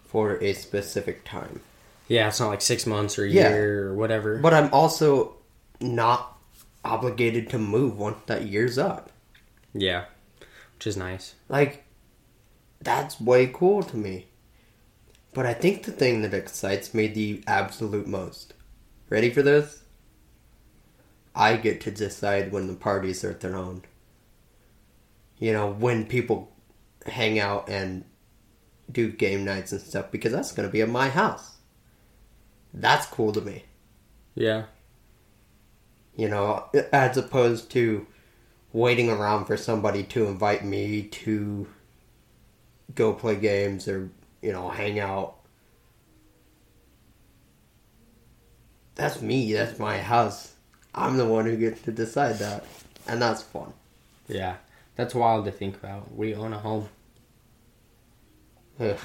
for 0.05 0.37
a 0.43 0.53
specific 0.53 1.25
time. 1.25 1.61
yeah, 2.07 2.27
it's 2.27 2.39
not 2.39 2.49
like 2.49 2.61
six 2.61 2.85
months 2.85 3.17
or 3.17 3.23
a 3.25 3.29
Yeah. 3.29 3.49
year 3.49 3.87
or 3.89 3.95
whatever. 3.95 4.37
But 4.37 4.53
I'm 4.53 4.71
also 4.71 5.33
not 5.81 6.37
obligated 6.83 7.49
to 7.49 7.57
move 7.57 7.97
once 7.97 8.17
that 8.27 8.43
year's 8.43 8.77
up. 8.77 9.09
yeah, 9.73 10.05
which 10.75 10.85
is 10.85 10.95
nice. 10.95 11.33
Like, 11.49 11.84
that's 12.85 13.19
way 13.19 13.47
cool 13.47 13.83
to 13.83 13.97
me. 13.97 14.27
But 15.33 15.45
I 15.45 15.53
think 15.53 15.83
the 15.83 15.91
thing 15.91 16.21
that 16.23 16.33
excites 16.33 16.93
me 16.93 17.07
the 17.07 17.43
absolute 17.47 18.07
most. 18.07 18.53
Ready 19.09 19.31
for 19.31 19.43
this? 19.43 19.83
I 21.35 21.57
get 21.57 21.81
to 21.81 21.91
decide 21.91 22.51
when 22.51 22.67
the 22.67 22.75
parties 22.75 23.23
are 23.25 23.33
thrown. 23.33 23.83
You 25.39 25.53
know, 25.53 25.71
when 25.71 26.07
people 26.07 26.53
hang 27.05 27.39
out 27.39 27.69
and 27.69 28.05
do 28.91 29.11
game 29.11 29.45
nights 29.45 29.73
and 29.73 29.81
stuff, 29.81 30.11
because 30.11 30.33
that's 30.33 30.53
going 30.53 30.67
to 30.67 30.73
be 30.73 30.81
at 30.81 30.89
my 30.89 31.09
house. 31.09 31.57
That's 32.73 33.07
cool 33.07 33.33
to 33.33 33.41
me. 33.41 33.65
Yeah, 34.35 34.65
You 36.15 36.29
know, 36.29 36.69
as 36.93 37.17
opposed 37.17 37.71
to 37.71 38.07
waiting 38.73 39.09
around 39.09 39.45
for 39.45 39.57
somebody 39.57 40.03
to 40.03 40.27
invite 40.27 40.65
me 40.65 41.03
to 41.03 41.67
go 42.93 43.13
play 43.13 43.35
games 43.35 43.87
or, 43.87 44.09
you 44.41 44.51
know, 44.51 44.69
hang 44.69 44.99
out. 44.99 45.35
That's 48.95 49.21
me. 49.21 49.51
That's 49.53 49.79
my 49.79 49.97
house. 49.97 50.53
I'm 50.93 51.17
the 51.17 51.25
one 51.25 51.45
who 51.45 51.57
gets 51.57 51.81
to 51.81 51.91
decide 51.91 52.39
that. 52.39 52.65
And 53.07 53.21
that's 53.21 53.41
fun. 53.41 53.73
yeah, 54.27 54.55
that's 54.95 55.13
wild 55.13 55.45
to 55.45 55.51
think 55.51 55.75
about. 55.75 56.15
We 56.15 56.33
own 56.33 56.53
a 56.53 56.59
home. 56.59 56.89
Ugh. 58.79 58.97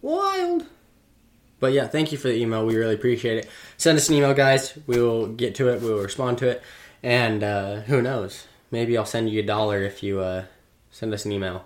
Wild. 0.00 0.66
But 1.60 1.72
yeah, 1.72 1.88
thank 1.88 2.12
you 2.12 2.18
for 2.18 2.28
the 2.28 2.36
email. 2.36 2.64
We 2.64 2.76
really 2.76 2.94
appreciate 2.94 3.38
it. 3.38 3.50
Send 3.78 3.98
us 3.98 4.08
an 4.08 4.14
email, 4.14 4.34
guys. 4.34 4.78
We 4.86 5.00
will 5.00 5.26
get 5.26 5.56
to 5.56 5.68
it. 5.68 5.80
We 5.82 5.90
will 5.90 6.02
respond 6.02 6.38
to 6.38 6.48
it. 6.48 6.62
And 7.02 7.42
uh, 7.42 7.80
who 7.80 8.00
knows? 8.00 8.46
Maybe 8.70 8.96
I'll 8.96 9.06
send 9.06 9.30
you 9.30 9.40
a 9.40 9.46
dollar 9.46 9.82
if 9.82 10.02
you 10.02 10.20
uh, 10.20 10.44
send 10.90 11.12
us 11.14 11.24
an 11.24 11.32
email. 11.32 11.64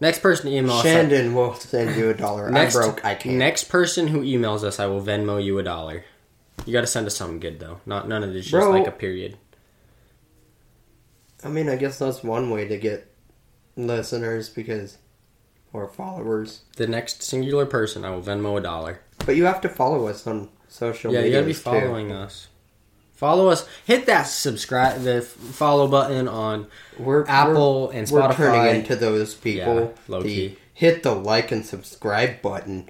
Next 0.00 0.20
person 0.20 0.50
to 0.50 0.56
email 0.56 0.72
us. 0.74 0.84
will 0.84 1.54
send 1.54 1.96
you 1.96 2.10
a 2.10 2.14
dollar. 2.14 2.50
Next, 2.50 2.76
I 2.76 2.80
broke. 2.80 3.04
I 3.04 3.14
can't. 3.14 3.36
Next 3.36 3.64
person 3.64 4.08
who 4.08 4.20
emails 4.20 4.62
us, 4.62 4.78
I 4.78 4.86
will 4.86 5.00
Venmo 5.02 5.42
you 5.42 5.58
a 5.58 5.62
dollar. 5.62 6.04
You 6.66 6.72
got 6.72 6.82
to 6.82 6.86
send 6.86 7.06
us 7.06 7.16
something 7.16 7.40
good 7.40 7.60
though. 7.60 7.80
Not 7.86 8.08
none 8.08 8.22
of 8.22 8.32
this 8.32 8.46
just 8.46 8.68
like 8.68 8.86
a 8.86 8.90
period. 8.92 9.38
I 11.44 11.48
mean, 11.48 11.68
I 11.68 11.76
guess 11.76 11.98
that's 11.98 12.22
one 12.24 12.50
way 12.50 12.66
to 12.68 12.76
get 12.78 13.10
listeners 13.76 14.48
because, 14.48 14.98
or 15.72 15.86
followers. 15.88 16.62
The 16.76 16.86
next 16.86 17.22
singular 17.22 17.66
person, 17.66 18.04
I 18.04 18.10
will 18.10 18.22
Venmo 18.22 18.58
a 18.58 18.60
dollar. 18.62 19.00
But 19.24 19.36
you 19.36 19.44
have 19.44 19.60
to 19.62 19.68
follow 19.68 20.08
us 20.08 20.26
on 20.26 20.48
social 20.68 21.12
Yeah, 21.12 21.20
you 21.20 21.24
media. 21.26 21.38
gotta 21.40 21.46
be 21.46 21.52
following 21.52 22.12
us. 22.12 22.48
Follow 23.16 23.48
us. 23.48 23.66
Hit 23.84 24.06
that 24.06 24.24
subscribe, 24.24 25.02
the 25.02 25.22
follow 25.22 25.88
button 25.88 26.28
on 26.28 26.66
We're 26.98 27.24
Apple 27.26 27.88
we're, 27.88 27.94
and 27.94 28.10
We're 28.10 28.32
turning 28.34 28.76
into 28.76 28.94
those 28.94 29.34
people. 29.34 29.94
Yeah, 30.08 30.18
the 30.20 30.56
hit 30.74 31.02
the 31.02 31.14
like 31.14 31.50
and 31.50 31.64
subscribe 31.64 32.42
button, 32.42 32.88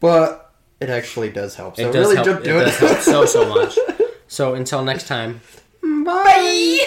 but 0.00 0.54
it 0.80 0.88
actually 0.90 1.30
does 1.30 1.54
help. 1.56 1.76
So 1.76 1.88
it 1.88 1.92
does 1.92 2.06
really, 2.08 2.16
help. 2.16 2.26
just 2.26 2.40
It 2.40 2.44
do 2.44 2.58
it. 2.58 2.64
does 2.64 2.78
help 2.78 2.98
so 3.00 3.24
so 3.26 3.48
much. 3.54 3.78
So 4.28 4.54
until 4.54 4.82
next 4.82 5.06
time. 5.06 5.40
Bye. 5.82 6.86